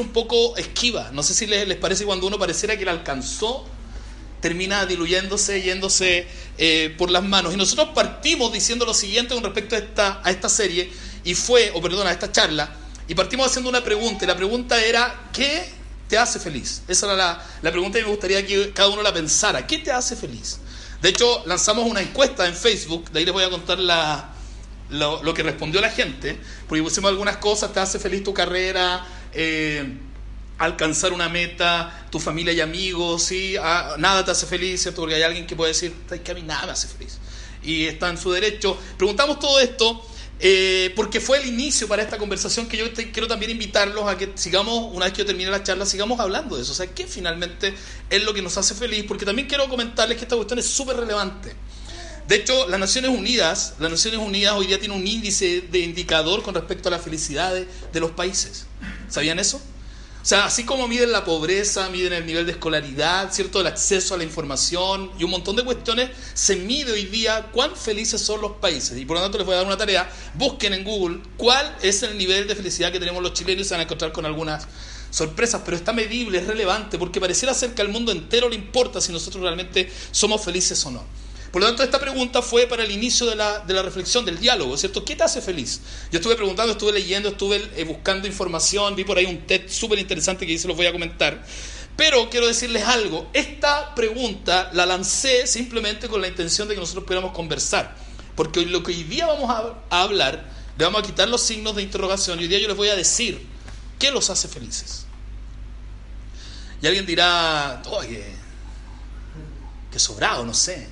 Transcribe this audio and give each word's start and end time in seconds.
un 0.00 0.08
poco 0.08 0.56
esquiva. 0.56 1.10
No 1.12 1.22
sé 1.22 1.34
si 1.34 1.46
les, 1.46 1.76
parece 1.76 2.04
cuando 2.04 2.26
uno 2.26 2.38
pareciera 2.38 2.76
que 2.76 2.84
la 2.84 2.92
alcanzó, 2.92 3.66
termina 4.40 4.86
diluyéndose, 4.86 5.62
yéndose 5.62 6.26
eh, 6.58 6.94
por 6.96 7.10
las 7.10 7.22
manos. 7.22 7.54
Y 7.54 7.56
nosotros 7.56 7.90
partimos 7.94 8.52
diciendo 8.52 8.84
lo 8.84 8.94
siguiente 8.94 9.34
con 9.34 9.42
respecto 9.42 9.74
a 9.74 9.78
esta, 9.78 10.20
a 10.22 10.30
esta 10.30 10.48
serie, 10.48 10.90
y 11.24 11.34
fue, 11.34 11.72
o 11.74 11.80
perdón, 11.80 12.06
a 12.06 12.12
esta 12.12 12.30
charla, 12.30 12.70
y 13.08 13.14
partimos 13.14 13.46
haciendo 13.46 13.70
una 13.70 13.82
pregunta, 13.82 14.24
y 14.24 14.28
la 14.28 14.36
pregunta 14.36 14.82
era, 14.84 15.28
¿qué 15.32 15.68
te 16.08 16.18
hace 16.18 16.38
feliz? 16.38 16.82
Esa 16.88 17.06
era 17.06 17.16
la, 17.16 17.46
la 17.62 17.70
pregunta 17.70 17.98
y 17.98 18.02
me 18.02 18.08
gustaría 18.08 18.44
que 18.46 18.72
cada 18.72 18.88
uno 18.88 19.02
la 19.02 19.12
pensara. 19.12 19.66
¿Qué 19.66 19.78
te 19.78 19.90
hace 19.90 20.16
feliz? 20.16 20.58
De 21.02 21.10
hecho, 21.10 21.42
lanzamos 21.46 21.88
una 21.88 22.00
encuesta 22.00 22.46
en 22.46 22.54
Facebook, 22.54 23.10
de 23.10 23.20
ahí 23.20 23.24
les 23.24 23.34
voy 23.34 23.44
a 23.44 23.50
contar 23.50 23.78
la, 23.78 24.30
lo, 24.90 25.22
lo, 25.22 25.34
que 25.34 25.42
respondió 25.42 25.80
la 25.80 25.90
gente, 25.90 26.38
porque 26.68 26.82
pusimos 26.82 27.10
algunas 27.10 27.36
cosas, 27.36 27.72
te 27.72 27.80
hace 27.80 27.98
feliz 27.98 28.24
tu 28.24 28.32
carrera, 28.32 29.04
eh, 29.32 29.98
alcanzar 30.58 31.12
una 31.12 31.28
meta, 31.28 32.06
tu 32.10 32.18
familia 32.18 32.52
y 32.52 32.60
amigos, 32.60 33.24
¿sí? 33.24 33.56
Ah, 33.60 33.96
nada 33.98 34.24
te 34.24 34.30
hace 34.30 34.46
feliz, 34.46 34.82
¿cierto? 34.82 35.02
Porque 35.02 35.14
hay 35.14 35.22
alguien 35.22 35.46
que 35.46 35.56
puede 35.56 35.72
decir, 35.72 35.92
que 36.24 36.30
a 36.30 36.34
mí 36.34 36.42
nada 36.42 36.66
me 36.66 36.72
hace 36.72 36.88
feliz. 36.88 37.18
Y 37.62 37.84
está 37.84 38.08
en 38.08 38.18
su 38.18 38.30
derecho. 38.30 38.78
Preguntamos 38.96 39.38
todo 39.38 39.60
esto 39.60 40.02
eh, 40.38 40.92
porque 40.94 41.18
fue 41.18 41.38
el 41.38 41.46
inicio 41.46 41.88
para 41.88 42.02
esta 42.02 42.18
conversación 42.18 42.68
que 42.68 42.76
yo 42.76 42.84
quiero 42.92 43.26
también 43.26 43.50
invitarlos 43.50 44.06
a 44.06 44.18
que 44.18 44.32
sigamos, 44.34 44.94
una 44.94 45.06
vez 45.06 45.14
que 45.14 45.20
yo 45.20 45.26
termine 45.26 45.50
la 45.50 45.62
charla, 45.62 45.86
sigamos 45.86 46.20
hablando 46.20 46.56
de 46.56 46.62
eso. 46.62 46.72
O 46.72 46.74
sea, 46.74 46.86
¿qué 46.86 47.06
finalmente 47.06 47.74
es 48.10 48.22
lo 48.22 48.34
que 48.34 48.42
nos 48.42 48.56
hace 48.58 48.74
feliz? 48.74 49.04
Porque 49.08 49.24
también 49.24 49.48
quiero 49.48 49.68
comentarles 49.68 50.18
que 50.18 50.24
esta 50.24 50.36
cuestión 50.36 50.58
es 50.58 50.66
súper 50.66 50.96
relevante. 50.96 51.54
De 52.28 52.36
hecho, 52.36 52.68
las 52.68 52.80
Naciones 52.80 53.10
Unidas, 53.10 53.74
las 53.78 53.90
Naciones 53.90 54.20
Unidas 54.20 54.54
hoy 54.54 54.66
día 54.66 54.78
tienen 54.80 54.98
un 54.98 55.06
índice 55.06 55.62
de 55.62 55.78
indicador 55.78 56.42
con 56.42 56.54
respecto 56.54 56.88
a 56.88 56.92
la 56.92 56.98
felicidad 56.98 57.54
de 57.54 58.00
los 58.00 58.10
países. 58.10 58.66
¿Sabían 59.08 59.38
eso? 59.38 59.60
O 60.26 60.28
sea, 60.28 60.44
así 60.44 60.64
como 60.64 60.88
miden 60.88 61.12
la 61.12 61.24
pobreza, 61.24 61.88
miden 61.88 62.12
el 62.12 62.26
nivel 62.26 62.46
de 62.46 62.50
escolaridad, 62.50 63.32
¿cierto? 63.32 63.60
El 63.60 63.68
acceso 63.68 64.12
a 64.12 64.18
la 64.18 64.24
información 64.24 65.12
y 65.20 65.22
un 65.22 65.30
montón 65.30 65.54
de 65.54 65.64
cuestiones, 65.64 66.10
se 66.34 66.56
mide 66.56 66.90
hoy 66.90 67.04
día 67.04 67.50
cuán 67.52 67.76
felices 67.76 68.20
son 68.22 68.40
los 68.40 68.54
países. 68.54 68.98
Y 68.98 69.04
por 69.04 69.16
lo 69.16 69.22
tanto 69.22 69.38
les 69.38 69.46
voy 69.46 69.54
a 69.54 69.58
dar 69.58 69.66
una 69.66 69.76
tarea, 69.76 70.10
busquen 70.34 70.72
en 70.72 70.82
Google 70.82 71.20
cuál 71.36 71.76
es 71.80 72.02
el 72.02 72.18
nivel 72.18 72.48
de 72.48 72.56
felicidad 72.56 72.90
que 72.90 72.98
tenemos 72.98 73.22
los 73.22 73.34
chilenos 73.34 73.66
y 73.66 73.68
se 73.68 73.74
van 73.74 73.82
a 73.82 73.84
encontrar 73.84 74.10
con 74.10 74.26
algunas 74.26 74.66
sorpresas, 75.10 75.62
pero 75.64 75.76
está 75.76 75.92
medible, 75.92 76.38
es 76.38 76.46
relevante, 76.48 76.98
porque 76.98 77.20
pareciera 77.20 77.54
ser 77.54 77.72
que 77.74 77.82
al 77.82 77.88
mundo 77.90 78.10
entero 78.10 78.48
le 78.48 78.56
importa 78.56 79.00
si 79.00 79.12
nosotros 79.12 79.44
realmente 79.44 79.88
somos 80.10 80.44
felices 80.44 80.84
o 80.86 80.90
no. 80.90 81.04
Por 81.56 81.62
lo 81.62 81.68
tanto, 81.68 81.84
esta 81.84 81.98
pregunta 81.98 82.42
fue 82.42 82.66
para 82.66 82.84
el 82.84 82.90
inicio 82.90 83.24
de 83.24 83.34
la, 83.34 83.60
de 83.60 83.72
la 83.72 83.80
reflexión, 83.80 84.26
del 84.26 84.38
diálogo, 84.38 84.76
¿cierto? 84.76 85.06
¿Qué 85.06 85.16
te 85.16 85.24
hace 85.24 85.40
feliz? 85.40 85.80
Yo 86.12 86.18
estuve 86.18 86.36
preguntando, 86.36 86.72
estuve 86.72 86.92
leyendo, 86.92 87.30
estuve 87.30 87.70
eh, 87.76 87.84
buscando 87.84 88.26
información, 88.26 88.94
vi 88.94 89.04
por 89.04 89.16
ahí 89.16 89.24
un 89.24 89.46
TED 89.46 89.62
súper 89.70 89.98
interesante 89.98 90.46
que 90.46 90.58
se 90.58 90.68
los 90.68 90.76
voy 90.76 90.84
a 90.84 90.92
comentar. 90.92 91.42
Pero 91.96 92.28
quiero 92.28 92.46
decirles 92.46 92.84
algo, 92.84 93.30
esta 93.32 93.94
pregunta 93.94 94.68
la 94.74 94.84
lancé 94.84 95.46
simplemente 95.46 96.08
con 96.08 96.20
la 96.20 96.28
intención 96.28 96.68
de 96.68 96.74
que 96.74 96.80
nosotros 96.80 97.04
pudiéramos 97.04 97.32
conversar. 97.34 97.96
Porque 98.34 98.66
lo 98.66 98.82
que 98.82 98.92
hoy 98.92 99.04
día 99.04 99.24
vamos 99.24 99.48
a, 99.48 99.78
a 99.88 100.02
hablar, 100.02 100.52
le 100.76 100.84
vamos 100.84 101.04
a 101.04 101.06
quitar 101.06 101.26
los 101.26 101.40
signos 101.40 101.74
de 101.74 101.80
interrogación 101.80 102.38
y 102.38 102.42
hoy 102.42 102.48
día 102.48 102.58
yo 102.58 102.68
les 102.68 102.76
voy 102.76 102.90
a 102.90 102.96
decir 102.96 103.46
qué 103.98 104.10
los 104.10 104.28
hace 104.28 104.46
felices. 104.46 105.06
Y 106.82 106.86
alguien 106.86 107.06
dirá, 107.06 107.80
oye, 107.86 108.35
sobrado, 109.98 110.44
no 110.44 110.54
sé. 110.54 110.88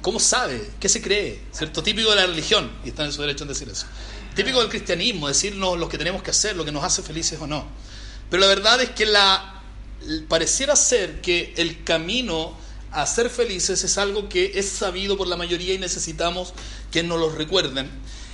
¿Cómo 0.00 0.20
sabe? 0.20 0.70
¿Qué 0.78 0.88
se 0.88 1.02
cree? 1.02 1.42
¿Cierto? 1.52 1.82
Típico 1.82 2.10
de 2.10 2.16
la 2.16 2.26
religión, 2.26 2.70
y 2.84 2.88
está 2.90 3.04
en 3.04 3.12
su 3.12 3.20
derecho 3.20 3.44
en 3.44 3.48
decir 3.48 3.68
eso. 3.68 3.86
Típico 4.34 4.60
del 4.60 4.68
cristianismo, 4.68 5.28
decirnos 5.28 5.78
lo 5.78 5.88
que 5.88 5.98
tenemos 5.98 6.22
que 6.22 6.30
hacer, 6.30 6.56
lo 6.56 6.64
que 6.64 6.72
nos 6.72 6.84
hace 6.84 7.02
felices 7.02 7.38
o 7.40 7.46
no. 7.46 7.66
Pero 8.30 8.40
la 8.40 8.46
verdad 8.46 8.80
es 8.80 8.90
que 8.90 9.06
la, 9.06 9.62
pareciera 10.28 10.76
ser 10.76 11.20
que 11.20 11.54
el 11.56 11.82
camino 11.84 12.56
a 12.92 13.04
ser 13.06 13.28
felices 13.28 13.84
es 13.84 13.98
algo 13.98 14.28
que 14.28 14.52
es 14.54 14.68
sabido 14.68 15.16
por 15.16 15.26
la 15.26 15.36
mayoría 15.36 15.74
y 15.74 15.78
necesitamos 15.78 16.54
que 16.90 17.02
nos 17.02 17.18
lo 17.18 17.30
recuerden. 17.30 17.90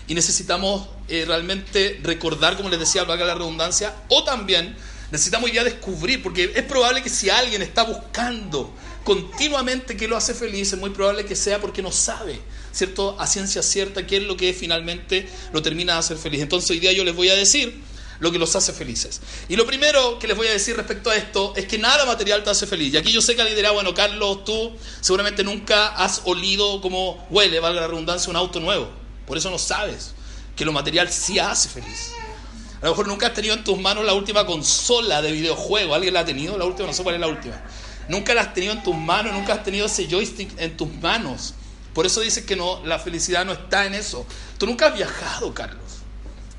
Y 0.07 0.15
necesitamos 0.15 0.87
eh, 1.09 1.25
realmente 1.27 1.99
recordar, 2.03 2.57
como 2.57 2.69
les 2.69 2.79
decía, 2.79 3.05
valga 3.05 3.25
la 3.25 3.35
redundancia, 3.35 3.95
o 4.09 4.23
también 4.23 4.77
necesitamos 5.11 5.51
ya 5.51 5.65
descubrir, 5.65 6.23
porque 6.23 6.53
es 6.55 6.63
probable 6.65 7.03
que 7.03 7.09
si 7.09 7.31
alguien 7.31 7.63
está 7.63 7.85
buscando 7.85 8.75
continuamente 9.05 9.97
qué 9.97 10.09
lo 10.09 10.17
hace 10.17 10.35
feliz, 10.35 10.73
es 10.73 10.79
muy 10.79 10.91
probable 10.91 11.25
que 11.25 11.37
sea 11.37 11.61
porque 11.61 11.83
no 11.83 11.93
sabe, 11.93 12.41
¿cierto? 12.73 13.17
A 13.21 13.27
ciencia 13.27 13.63
cierta 13.63 14.07
qué 14.07 14.17
es 14.17 14.23
lo 14.25 14.37
que 14.37 14.53
finalmente 14.53 15.29
lo 15.53 15.63
termina 15.63 15.93
de 15.93 15.99
hacer 16.01 16.17
feliz. 16.17 16.43
Entonces 16.43 16.71
hoy 16.71 16.81
día 16.81 16.93
yo 16.93 17.05
les 17.05 17.15
voy 17.15 17.29
a 17.29 17.35
decir 17.35 17.83
lo 18.21 18.33
que 18.33 18.39
los 18.39 18.57
hace 18.57 18.73
felices. 18.73 19.21
Y 19.49 19.57
lo 19.57 19.67
primero 19.67 20.19
que 20.19 20.27
les 20.27 20.37
voy 20.37 20.47
a 20.47 20.53
decir 20.53 20.77
respecto 20.77 21.11
a 21.11 21.17
esto 21.17 21.53
es 21.57 21.67
que 21.67 21.79
nada 21.79 22.07
material 22.07 22.43
te 22.43 22.51
hace 22.51 22.67
feliz. 22.67 22.95
Y 22.95 22.97
aquí 22.97 23.13
yo 23.13 23.21
sé 23.21 23.35
que 23.35 23.43
alguien 23.43 23.57
dirá, 23.57 23.71
bueno, 23.73 23.93
Carlos, 23.93 24.45
tú 24.45 24.73
seguramente 25.01 25.45
nunca 25.45 25.89
has 25.89 26.23
olido 26.25 26.81
como 26.81 27.27
huele, 27.31 27.61
valga 27.61 27.83
la 27.83 27.89
redundancia, 27.89 28.31
un 28.31 28.37
auto 28.37 28.61
nuevo. 28.61 28.89
Por 29.27 29.37
eso 29.37 29.51
no 29.51 29.59
sabes 29.59 30.15
que 30.57 30.65
lo 30.65 30.73
material 30.73 31.11
sí 31.11 31.39
hace 31.39 31.69
feliz. 31.69 32.13
A 32.81 32.87
lo 32.87 32.93
mejor 32.93 33.09
nunca 33.09 33.29
has 33.29 33.35
tenido 33.35 33.55
en 33.55 33.65
tus 33.65 33.79
manos 33.79 34.05
la 34.05 34.15
última 34.15 34.45
consola 34.47 35.23
de 35.23 35.33
videojuego. 35.33 35.95
¿Alguien 35.95 36.15
la 36.15 36.21
ha 36.21 36.25
tenido? 36.25 36.57
La 36.59 36.65
última, 36.65 36.89
no 36.89 36.95
sé 36.95 37.03
cuál 37.03 37.17
es 37.17 37.21
la 37.21 37.29
última. 37.29 37.63
Nunca 38.09 38.35
la 38.35 38.43
has 38.43 38.55
tenido 38.55 38.73
en 38.73 38.83
tus 38.83 38.97
manos, 38.97 39.33
nunca 39.33 39.55
has 39.55 39.65
tenido 39.65 39.87
ese 39.87 40.07
joystick 40.07 40.51
en 40.59 40.77
tus 40.77 40.93
manos. 40.95 41.55
Por 41.93 42.07
eso 42.07 42.21
dices 42.21 42.45
que 42.45 42.57
no, 42.57 42.85
la 42.85 42.99
felicidad 42.99 43.45
no 43.45 43.53
está 43.53 43.87
en 43.87 43.95
eso. 43.95 44.27
Tú 44.59 44.67
nunca 44.67 44.89
has 44.89 44.95
viajado, 44.95 45.55
Carlos. 45.55 45.81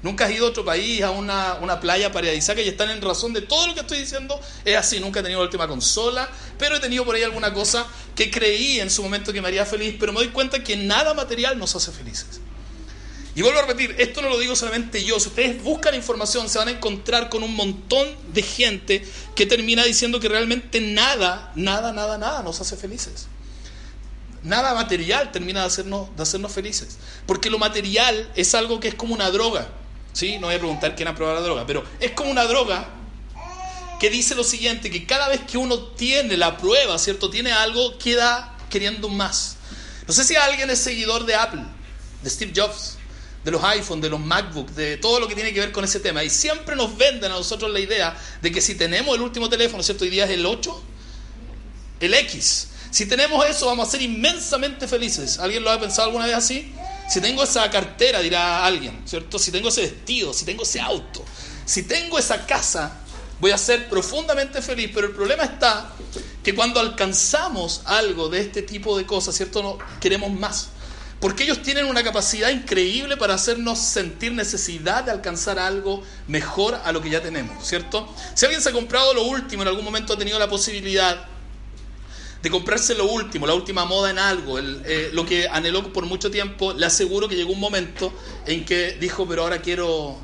Nunca 0.02 0.26
has 0.26 0.32
ido 0.32 0.46
a 0.46 0.50
otro 0.50 0.64
país, 0.64 1.02
a 1.02 1.10
una, 1.10 1.56
una 1.56 1.80
playa 1.80 2.12
paradisíaca 2.12 2.62
y 2.62 2.68
están 2.68 2.92
en 2.92 3.02
razón 3.02 3.34
de 3.34 3.42
todo 3.42 3.68
lo 3.68 3.74
que 3.74 3.80
estoy 3.80 4.00
diciendo. 4.00 4.40
Es 4.64 4.78
así, 4.78 5.00
nunca 5.00 5.20
he 5.20 5.24
tenido 5.24 5.40
la 5.42 5.46
última 5.46 5.68
consola, 5.68 6.30
pero 6.60 6.76
he 6.76 6.80
tenido 6.80 7.04
por 7.04 7.16
ahí 7.16 7.24
alguna 7.24 7.54
cosa 7.54 7.86
que 8.16 8.30
creí 8.30 8.80
en 8.80 8.92
su 8.92 9.02
momento 9.02 9.34
que 9.34 9.42
me 9.42 9.48
haría 9.48 9.66
feliz, 9.66 9.96
pero 10.00 10.14
me 10.14 10.20
doy 10.20 10.30
cuenta 10.30 10.64
que 10.64 10.78
nada 10.78 11.16
material 11.16 11.58
nos 11.58 11.76
hace 11.76 11.92
felices. 11.92 12.40
Y 13.36 13.42
vuelvo 13.42 13.60
a 13.60 13.64
repetir, 13.64 13.94
esto 14.00 14.22
no 14.22 14.30
lo 14.30 14.40
digo 14.40 14.56
solamente 14.56 15.04
yo, 15.04 15.20
si 15.20 15.28
ustedes 15.28 15.62
buscan 15.62 15.94
información 15.94 16.48
se 16.48 16.58
van 16.58 16.70
a 16.70 16.72
encontrar 16.72 17.28
con 17.28 17.44
un 17.44 17.54
montón 17.54 18.08
de 18.34 18.42
gente 18.42 19.06
que 19.36 19.46
termina 19.46 19.84
diciendo 19.84 20.22
que 20.22 20.30
realmente 20.30 20.80
nada, 20.80 21.52
nada, 21.54 21.92
nada, 21.92 22.18
nada 22.18 22.44
nos 22.44 22.62
hace 22.62 22.78
felices. 22.78 23.28
Nada 24.42 24.74
material 24.74 25.34
termina 25.34 25.62
de 25.62 25.68
hacernos, 25.68 26.16
de 26.16 26.24
hacernos 26.24 26.54
felices. 26.54 26.98
Porque 27.26 27.50
lo 27.50 27.60
material 27.60 28.32
es 28.36 28.56
algo 28.56 28.80
que 28.80 28.88
es 28.88 28.96
como 28.96 29.14
una 29.14 29.30
droga. 29.32 29.68
¿sí? 30.14 30.38
No 30.38 30.48
voy 30.48 30.56
a 30.56 30.60
preguntar 30.60 30.96
quién 30.96 31.10
ha 31.10 31.16
probado 31.16 31.40
la 31.40 31.44
droga, 31.44 31.66
pero 31.68 31.84
es 32.00 32.12
como 32.12 32.32
una 32.32 32.46
droga 32.46 32.88
que 34.00 34.10
dice 34.10 34.34
lo 34.36 34.46
siguiente, 34.46 34.90
que 34.90 35.06
cada 35.06 35.28
vez 35.28 35.42
que 35.42 35.58
uno 35.58 35.80
tiene 35.80 36.38
la 36.38 36.58
prueba, 36.58 36.98
¿cierto? 37.00 37.30
Tiene 37.30 37.52
algo, 37.52 37.98
queda 37.98 38.56
queriendo 38.70 39.10
más. 39.10 39.58
No 40.08 40.14
sé 40.14 40.24
si 40.24 40.38
alguien 40.38 40.70
es 40.70 40.80
seguidor 40.80 41.26
de 41.26 41.36
Apple, 41.36 41.64
de 42.22 42.30
Steve 42.30 42.54
Jobs 42.56 42.98
de 43.46 43.52
los 43.52 43.64
iPhones, 43.64 44.02
de 44.02 44.10
los 44.10 44.20
MacBook, 44.20 44.72
de 44.72 44.98
todo 44.98 45.20
lo 45.20 45.28
que 45.28 45.36
tiene 45.36 45.54
que 45.54 45.60
ver 45.60 45.72
con 45.72 45.84
ese 45.84 46.00
tema. 46.00 46.24
Y 46.24 46.32
siempre 46.32 46.76
nos 46.76 46.98
venden 46.98 47.32
a 47.32 47.36
nosotros 47.36 47.72
la 47.72 47.80
idea 47.80 48.18
de 48.42 48.52
que 48.52 48.60
si 48.60 48.74
tenemos 48.74 49.16
el 49.16 49.22
último 49.22 49.48
teléfono, 49.50 49.84
¿cierto? 49.84 50.04
Hoy 50.04 50.10
día 50.10 50.26
es 50.26 50.32
el 50.32 50.44
8, 50.48 50.84
el 52.00 52.14
X. 52.16 52.70
Si 52.90 53.06
tenemos 53.06 53.46
eso, 53.46 53.68
vamos 53.68 53.88
a 53.88 53.92
ser 53.92 54.02
inmensamente 54.02 54.88
felices. 54.88 55.38
¿Alguien 55.38 55.64
lo 55.64 55.70
ha 55.70 55.80
pensado 55.80 56.08
alguna 56.08 56.26
vez 56.26 56.36
así? 56.36 56.74
Si 57.08 57.22
tengo 57.22 57.44
esa 57.44 57.70
cartera, 57.70 58.20
dirá 58.20 58.66
alguien, 58.66 59.04
¿cierto? 59.06 59.38
Si 59.38 59.52
tengo 59.52 59.70
ese 59.70 59.82
vestido, 59.82 60.34
si 60.34 60.44
tengo 60.44 60.64
ese 60.64 60.82
auto, 60.82 61.24
si 61.66 61.84
tengo 61.84 62.18
esa 62.18 62.48
casa, 62.48 62.98
voy 63.40 63.52
a 63.52 63.60
ser 63.60 63.90
profundamente 63.90 64.60
feliz. 64.64 64.90
Pero 64.92 65.06
el 65.06 65.14
problema 65.14 65.44
está 65.44 65.94
que 66.44 66.56
cuando 66.56 66.80
alcanzamos 66.80 67.84
algo 67.86 68.28
de 68.28 68.42
este 68.42 68.64
tipo 68.64 68.98
de 68.98 69.06
cosas, 69.06 69.36
¿cierto? 69.36 69.62
No, 69.62 69.78
queremos 70.00 70.32
más. 70.32 70.70
Porque 71.20 71.44
ellos 71.44 71.62
tienen 71.62 71.86
una 71.86 72.04
capacidad 72.04 72.50
increíble 72.50 73.18
para 73.18 73.34
hacernos 73.34 73.80
sentir 73.80 74.34
necesidad 74.34 75.04
de 75.04 75.12
alcanzar 75.12 75.58
algo 75.58 76.04
mejor 76.28 76.76
a 76.76 76.92
lo 76.92 77.02
que 77.02 77.10
ya 77.10 77.22
tenemos, 77.22 77.66
¿cierto? 77.66 78.14
Si 78.34 78.46
alguien 78.46 78.62
se 78.62 78.70
ha 78.70 78.74
comprado 78.74 79.14
lo 79.14 79.24
último, 79.24 79.62
en 79.62 79.70
algún 79.70 79.86
momento 79.86 80.14
ha 80.14 80.18
tenido 80.18 80.38
la 80.38 80.50
posibilidad 80.50 81.26
de 82.46 82.52
comprarse 82.52 82.94
lo 82.94 83.06
último, 83.06 83.48
la 83.48 83.56
última 83.56 83.86
moda 83.86 84.12
en 84.12 84.20
algo, 84.20 84.60
eh, 84.60 85.10
lo 85.14 85.26
que 85.26 85.48
anheló 85.48 85.92
por 85.92 86.06
mucho 86.06 86.30
tiempo, 86.30 86.74
le 86.74 86.86
aseguro 86.86 87.28
que 87.28 87.36
llegó 87.36 87.52
un 87.52 87.60
momento 87.60 88.14
en 88.46 88.66
que 88.66 88.98
dijo, 89.00 89.28
pero 89.28 89.42
ahora 89.44 89.62
quiero 89.62 90.20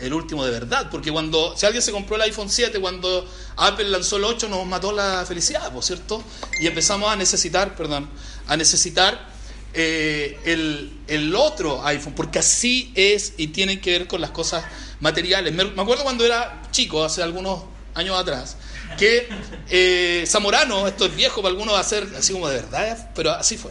el 0.00 0.12
último 0.12 0.44
de 0.44 0.50
verdad, 0.50 0.88
porque 0.90 1.12
cuando, 1.12 1.56
si 1.56 1.64
alguien 1.64 1.80
se 1.80 1.92
compró 1.92 2.16
el 2.16 2.22
iPhone 2.22 2.50
7, 2.50 2.80
cuando 2.80 3.24
Apple 3.56 3.88
lanzó 3.90 4.16
el 4.16 4.24
8, 4.24 4.48
nos 4.48 4.66
mató 4.66 4.90
la 4.90 5.24
felicidad, 5.24 5.72
¿cierto? 5.82 6.24
Y 6.58 6.66
empezamos 6.66 7.08
a 7.08 7.14
necesitar, 7.14 7.76
perdón, 7.76 8.08
a 8.48 8.56
necesitar 8.56 9.31
eh, 9.74 10.38
el, 10.44 10.92
el, 11.06 11.34
otro 11.34 11.84
iPhone, 11.86 12.14
porque 12.14 12.38
así 12.38 12.92
es 12.94 13.34
y 13.38 13.48
tiene 13.48 13.80
que 13.80 13.92
ver 13.92 14.06
con 14.06 14.20
las 14.20 14.30
cosas 14.30 14.64
materiales. 15.00 15.54
Me, 15.54 15.62
acuerdo 15.62 16.02
cuando 16.02 16.26
era 16.26 16.62
chico, 16.70 17.04
hace 17.04 17.22
algunos 17.22 17.62
años 17.94 18.18
atrás, 18.18 18.56
que 18.98 19.28
eh, 19.70 20.24
Zamorano, 20.26 20.86
esto 20.86 21.06
es 21.06 21.16
viejo 21.16 21.40
para 21.40 21.52
algunos 21.52 21.74
va 21.74 21.80
a 21.80 21.84
ser 21.84 22.06
así 22.18 22.32
como 22.32 22.48
de 22.48 22.56
verdad, 22.56 23.10
pero 23.14 23.30
así 23.30 23.56
fue. 23.56 23.70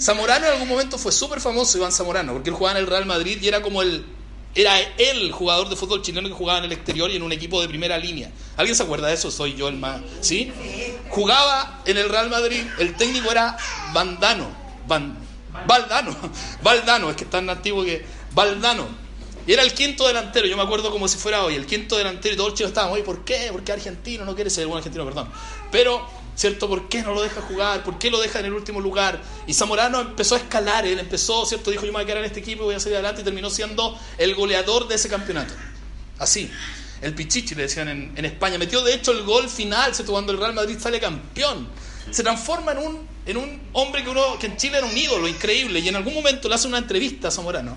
Zamorano 0.00 0.46
en 0.46 0.52
algún 0.52 0.68
momento 0.68 0.98
fue 0.98 1.10
súper 1.10 1.40
famoso, 1.40 1.76
Iván 1.78 1.92
Zamorano, 1.92 2.32
porque 2.32 2.50
él 2.50 2.56
jugaba 2.56 2.78
en 2.78 2.84
el 2.84 2.90
Real 2.90 3.04
Madrid 3.04 3.38
y 3.42 3.48
era 3.48 3.60
como 3.60 3.82
el, 3.82 4.06
Era 4.54 4.80
él 4.98 5.32
jugador 5.32 5.68
de 5.68 5.76
fútbol 5.76 6.00
chileno 6.02 6.28
que 6.28 6.34
jugaba 6.34 6.60
en 6.60 6.66
el 6.66 6.72
exterior 6.72 7.10
y 7.10 7.16
en 7.16 7.22
un 7.22 7.32
equipo 7.32 7.60
de 7.60 7.68
primera 7.68 7.98
línea. 7.98 8.30
¿Alguien 8.56 8.76
se 8.76 8.84
acuerda 8.84 9.08
de 9.08 9.14
eso? 9.14 9.30
Soy 9.30 9.56
yo 9.56 9.68
el 9.68 9.76
más. 9.76 10.00
¿Sí? 10.20 10.52
Jugaba 11.08 11.82
en 11.86 11.98
el 11.98 12.08
Real 12.08 12.30
Madrid. 12.30 12.62
El 12.78 12.94
técnico 12.96 13.30
era 13.30 13.56
Bandano. 13.92 14.60
Valdano. 15.66 16.16
Valdano, 16.62 17.10
es 17.10 17.16
que 17.16 17.24
es 17.24 17.30
tan 17.30 17.48
antiguo 17.48 17.84
que. 17.84 18.04
Valdano. 18.32 18.86
Y 19.46 19.52
era 19.52 19.62
el 19.62 19.72
quinto 19.72 20.06
delantero, 20.06 20.46
yo 20.46 20.56
me 20.56 20.62
acuerdo 20.62 20.90
como 20.90 21.08
si 21.08 21.16
fuera 21.16 21.42
hoy, 21.42 21.54
el 21.54 21.66
quinto 21.66 21.96
delantero 21.96 22.34
y 22.34 22.36
todos 22.36 22.50
los 22.50 22.58
chicos 22.58 22.70
estaban, 22.70 23.02
¿por 23.02 23.24
qué? 23.24 23.48
¿Por 23.50 23.64
qué 23.64 23.72
argentino 23.72 24.24
no 24.24 24.34
quiere 24.34 24.50
ser 24.50 24.66
un 24.66 24.76
argentino, 24.76 25.04
perdón? 25.04 25.28
Pero 25.72 26.06
¿cierto? 26.40 26.68
¿Por 26.68 26.88
qué 26.88 27.02
no 27.02 27.12
lo 27.12 27.22
deja 27.22 27.42
jugar? 27.42 27.84
¿Por 27.84 27.98
qué 27.98 28.10
lo 28.10 28.18
deja 28.18 28.40
en 28.40 28.46
el 28.46 28.54
último 28.54 28.80
lugar? 28.80 29.20
Y 29.46 29.52
Zamorano 29.52 30.00
empezó 30.00 30.36
a 30.36 30.38
escalar, 30.38 30.86
él 30.86 30.98
empezó, 30.98 31.44
¿cierto? 31.44 31.70
Dijo, 31.70 31.84
yo 31.84 31.92
me 31.92 31.98
voy 31.98 32.04
a 32.04 32.06
quedar 32.06 32.18
en 32.18 32.24
este 32.24 32.40
equipo 32.40 32.62
y 32.62 32.66
voy 32.66 32.74
a 32.74 32.80
salir 32.80 32.96
adelante 32.96 33.20
y 33.20 33.24
terminó 33.24 33.50
siendo 33.50 33.98
el 34.16 34.34
goleador 34.34 34.88
de 34.88 34.94
ese 34.94 35.10
campeonato. 35.10 35.52
Así. 36.18 36.50
El 37.02 37.14
Pichichi 37.14 37.54
le 37.54 37.62
decían 37.62 37.88
en, 37.88 38.24
España. 38.24 38.56
Metió 38.56 38.82
de 38.82 38.94
hecho 38.94 39.12
el 39.12 39.22
gol 39.22 39.48
final, 39.48 39.94
¿cierto? 39.94 40.12
Cuando 40.12 40.32
el 40.32 40.38
Real 40.38 40.54
Madrid 40.54 40.78
sale 40.78 40.98
campeón. 40.98 41.68
Se 42.10 42.22
transforma 42.22 42.72
en 42.72 42.78
un, 42.78 43.08
en 43.30 43.36
un 43.36 43.60
hombre 43.72 44.02
que, 44.02 44.10
uno, 44.10 44.38
que 44.38 44.46
en 44.46 44.56
Chile 44.56 44.78
era 44.78 44.86
un 44.86 44.96
ídolo 44.96 45.28
increíble 45.28 45.80
y 45.80 45.88
en 45.88 45.96
algún 45.96 46.14
momento 46.14 46.48
le 46.48 46.54
hace 46.54 46.68
una 46.68 46.78
entrevista 46.78 47.28
a 47.28 47.30
Zamorano. 47.30 47.76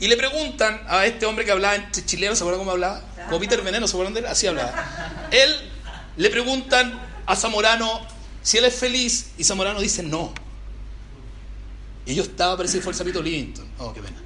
Y 0.00 0.08
le 0.08 0.16
preguntan 0.16 0.82
a 0.88 1.06
este 1.06 1.26
hombre 1.26 1.44
que 1.44 1.52
hablaba 1.52 1.76
entre 1.76 2.04
chilenos, 2.04 2.36
¿se 2.36 2.44
cómo 2.44 2.70
hablaba? 2.70 3.02
Como 3.28 3.38
Peter 3.38 3.62
Veneno, 3.62 3.86
¿se 3.86 3.94
acuerdan 3.94 4.14
de 4.14 4.20
él? 4.20 4.26
Así 4.26 4.46
hablaba. 4.48 5.28
Él 5.30 5.70
le 6.16 6.28
preguntan 6.28 7.00
a 7.24 7.36
Zamorano 7.36 8.00
si 8.42 8.58
él 8.58 8.64
es 8.64 8.74
feliz 8.74 9.30
y 9.38 9.44
Zamorano 9.44 9.80
dice 9.80 10.02
no. 10.02 10.34
Y 12.04 12.14
yo 12.14 12.24
estaba, 12.24 12.56
parece 12.56 12.78
que 12.78 12.82
fue 12.82 12.92
el 12.92 12.98
sapito 12.98 13.22
Livington. 13.22 13.66
Oh, 13.78 13.92
qué 13.92 14.02
pena. 14.02 14.16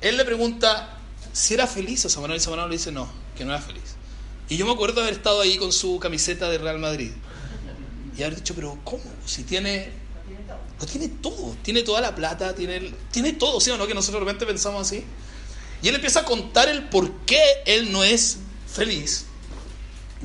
Él 0.00 0.16
le 0.16 0.24
pregunta 0.24 0.98
si 1.32 1.54
era 1.54 1.66
feliz 1.66 2.06
a 2.06 2.08
Zamorano 2.08 2.36
y 2.36 2.40
Zamorano 2.40 2.68
le 2.68 2.76
dice 2.76 2.90
no, 2.90 3.08
que 3.36 3.44
no 3.44 3.52
era 3.52 3.60
feliz. 3.60 3.96
Y 4.48 4.56
yo 4.56 4.66
me 4.66 4.72
acuerdo 4.72 5.02
haber 5.02 5.14
estado 5.14 5.40
ahí 5.40 5.56
con 5.56 5.72
su 5.72 5.98
camiseta 5.98 6.48
de 6.48 6.58
Real 6.58 6.78
Madrid. 6.78 7.10
Y 8.16 8.22
haber 8.22 8.36
dicho, 8.36 8.54
pero 8.54 8.78
¿cómo? 8.84 9.02
Si 9.26 9.44
tiene... 9.44 10.04
Lo 10.80 10.86
tiene 10.86 11.08
todo, 11.08 11.56
tiene 11.62 11.82
toda 11.82 12.00
la 12.00 12.14
plata, 12.14 12.54
tiene, 12.54 12.92
tiene 13.10 13.32
todo, 13.34 13.60
¿sí 13.60 13.70
o 13.70 13.76
no? 13.76 13.86
Que 13.86 13.94
nosotros 13.94 14.22
realmente 14.22 14.46
pensamos 14.46 14.86
así. 14.86 15.04
Y 15.82 15.88
él 15.88 15.94
empieza 15.94 16.20
a 16.20 16.24
contar 16.24 16.68
el 16.68 16.88
por 16.88 17.12
qué 17.26 17.42
él 17.66 17.92
no 17.92 18.02
es 18.02 18.38
feliz. 18.66 19.26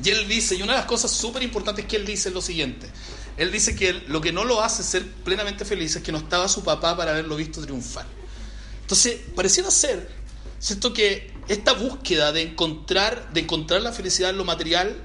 Y 0.02 0.08
él 0.08 0.26
dice, 0.26 0.54
y 0.54 0.62
una 0.62 0.72
de 0.72 0.78
las 0.78 0.86
cosas 0.86 1.10
súper 1.10 1.42
importantes 1.42 1.84
que 1.84 1.96
él 1.96 2.06
dice 2.06 2.30
es 2.30 2.34
lo 2.34 2.40
siguiente. 2.40 2.88
Él 3.36 3.52
dice 3.52 3.76
que 3.76 3.92
lo 3.92 4.20
que 4.20 4.32
no 4.32 4.44
lo 4.44 4.62
hace 4.62 4.82
ser 4.82 5.06
plenamente 5.06 5.64
feliz 5.64 5.96
es 5.96 6.02
que 6.02 6.12
no 6.12 6.18
estaba 6.18 6.48
su 6.48 6.64
papá 6.64 6.96
para 6.96 7.12
haberlo 7.12 7.36
visto 7.36 7.62
triunfar. 7.62 8.06
Entonces, 8.82 9.20
pareciera 9.36 9.70
ser, 9.70 10.10
¿cierto? 10.58 10.92
Que 10.92 11.32
esta 11.48 11.74
búsqueda 11.74 12.32
de 12.32 12.42
encontrar, 12.42 13.32
de 13.32 13.40
encontrar 13.40 13.82
la 13.82 13.92
felicidad 13.92 14.30
en 14.30 14.38
lo 14.38 14.44
material 14.44 14.96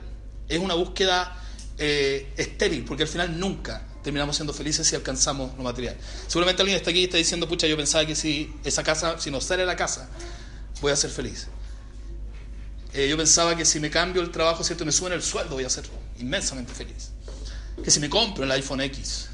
es 0.47 0.59
una 0.59 0.73
búsqueda 0.73 1.41
eh, 1.77 2.31
estéril, 2.37 2.85
porque 2.85 3.03
al 3.03 3.09
final 3.09 3.39
nunca 3.39 3.81
terminamos 4.03 4.35
siendo 4.35 4.53
felices 4.53 4.87
si 4.87 4.95
alcanzamos 4.95 5.57
lo 5.57 5.63
material. 5.63 5.97
Seguramente 6.27 6.61
alguien 6.61 6.77
está 6.77 6.91
aquí 6.91 6.99
y 6.99 7.03
está 7.05 7.17
diciendo, 7.17 7.47
pucha, 7.47 7.67
yo 7.67 7.75
pensaba 7.75 8.05
que 8.05 8.15
si 8.15 8.53
esa 8.63 8.83
casa, 8.83 9.19
si 9.19 9.31
no 9.31 9.41
sale 9.41 9.65
la 9.65 9.75
casa, 9.75 10.09
voy 10.81 10.91
a 10.91 10.95
ser 10.95 11.09
feliz. 11.09 11.47
Eh, 12.93 13.09
yo 13.09 13.17
pensaba 13.17 13.57
que 13.57 13.65
si 13.65 13.79
me 13.79 13.89
cambio 13.89 14.21
el 14.21 14.31
trabajo, 14.31 14.63
¿cierto? 14.63 14.85
me 14.85 14.91
suben 14.91 15.13
el 15.13 15.21
sueldo, 15.21 15.55
voy 15.55 15.65
a 15.65 15.69
ser 15.69 15.85
inmensamente 16.19 16.73
feliz. 16.73 17.09
Que 17.83 17.91
si 17.91 17.99
me 17.99 18.09
compro 18.09 18.45
el 18.45 18.51
iPhone 18.51 18.79
X, 18.81 19.27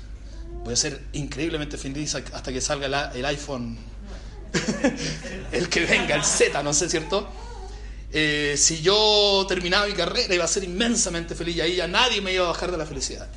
voy 0.63 0.73
a 0.73 0.75
ser 0.75 1.01
increíblemente 1.13 1.77
feliz 1.77 2.15
hasta 2.15 2.51
que 2.51 2.59
salga 2.61 3.11
el, 3.13 3.25
iPhone, 3.25 3.77
el 5.51 5.69
que 5.69 5.85
venga, 5.85 6.15
el 6.15 6.23
Z, 6.23 6.63
no 6.63 6.73
sé, 6.73 6.89
¿cierto? 6.89 7.29
Eh, 8.13 8.55
si 8.57 8.81
yo 8.81 9.45
terminaba 9.47 9.87
mi 9.87 9.93
carrera, 9.93 10.33
iba 10.33 10.43
a 10.43 10.47
ser 10.47 10.63
inmensamente 10.63 11.33
feliz 11.35 11.55
y 11.57 11.61
ahí 11.61 11.75
ya 11.77 11.87
nadie 11.87 12.21
me 12.21 12.33
iba 12.33 12.45
a 12.45 12.49
bajar 12.49 12.71
de 12.71 12.77
la 12.77 12.85
felicidad. 12.85 13.29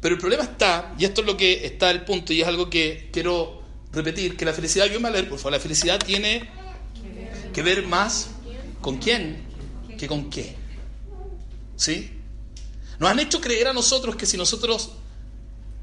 Pero 0.00 0.14
el 0.14 0.20
problema 0.20 0.42
está, 0.42 0.94
y 0.98 1.04
esto 1.04 1.22
es 1.22 1.26
lo 1.26 1.36
que 1.36 1.64
está 1.64 1.90
el 1.90 2.04
punto, 2.04 2.32
y 2.32 2.42
es 2.42 2.46
algo 2.46 2.68
que 2.68 3.08
quiero 3.10 3.62
repetir, 3.92 4.36
que 4.36 4.44
la 4.44 4.52
felicidad, 4.52 4.86
yo 4.86 5.00
me 5.00 5.08
a 5.08 5.10
leer, 5.10 5.28
por 5.28 5.38
favor, 5.38 5.52
la 5.52 5.60
felicidad 5.60 5.98
tiene 5.98 6.50
que 7.54 7.62
ver 7.62 7.86
más 7.86 8.28
¿Con 8.84 8.98
quién? 8.98 9.42
¿Que 9.98 10.06
con 10.06 10.28
qué? 10.28 10.54
¿Sí? 11.74 12.10
Nos 12.98 13.10
han 13.10 13.18
hecho 13.18 13.40
creer 13.40 13.68
a 13.68 13.72
nosotros 13.72 14.14
que 14.14 14.26
si 14.26 14.36
nosotros 14.36 14.90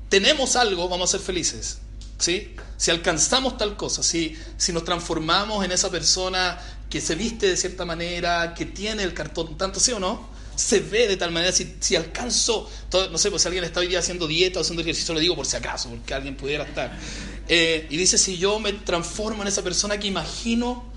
tenemos 0.08 0.56
algo, 0.56 0.88
vamos 0.88 1.10
a 1.10 1.18
ser 1.18 1.26
felices. 1.26 1.80
¿Sí? 2.20 2.54
Si 2.78 2.92
alcanzamos 2.92 3.58
tal 3.58 3.76
cosa, 3.76 4.04
si, 4.04 4.38
si 4.56 4.72
nos 4.72 4.86
transformamos 4.86 5.66
en 5.66 5.72
esa 5.72 5.90
persona 5.90 6.60
que 6.92 7.02
se 7.02 7.16
viste 7.16 7.48
de 7.48 7.58
cierta 7.58 7.86
manera, 7.86 8.54
que 8.54 8.66
tiene 8.66 9.02
el 9.02 9.14
cartón, 9.14 9.58
tanto 9.58 9.80
sí 9.80 9.94
o 9.94 10.00
no, 10.00 10.30
se 10.56 10.82
ve 10.82 11.08
de 11.08 11.18
tal 11.18 11.32
manera, 11.32 11.52
si, 11.52 11.78
si 11.80 11.96
alcanzo, 11.96 12.70
no 12.92 13.18
sé, 13.18 13.32
pues 13.32 13.42
si 13.42 13.48
alguien 13.48 13.64
está 13.64 13.80
hoy 13.80 13.88
día 13.88 14.00
haciendo 14.00 14.28
dieta 14.28 14.60
o 14.60 14.62
haciendo 14.62 14.82
ejercicio, 14.82 15.16
le 15.16 15.22
digo 15.22 15.36
por 15.36 15.46
si 15.46 15.56
acaso, 15.56 15.90
porque 15.90 16.14
alguien 16.14 16.36
pudiera 16.36 16.66
estar. 16.66 16.96
Eh, 17.48 17.88
y 17.90 17.98
dice, 17.98 18.18
si 18.18 18.38
yo 18.38 18.60
me 18.60 18.74
transformo 18.74 19.42
en 19.42 19.48
esa 19.48 19.64
persona 19.64 19.98
que 19.98 20.08
imagino 20.08 20.92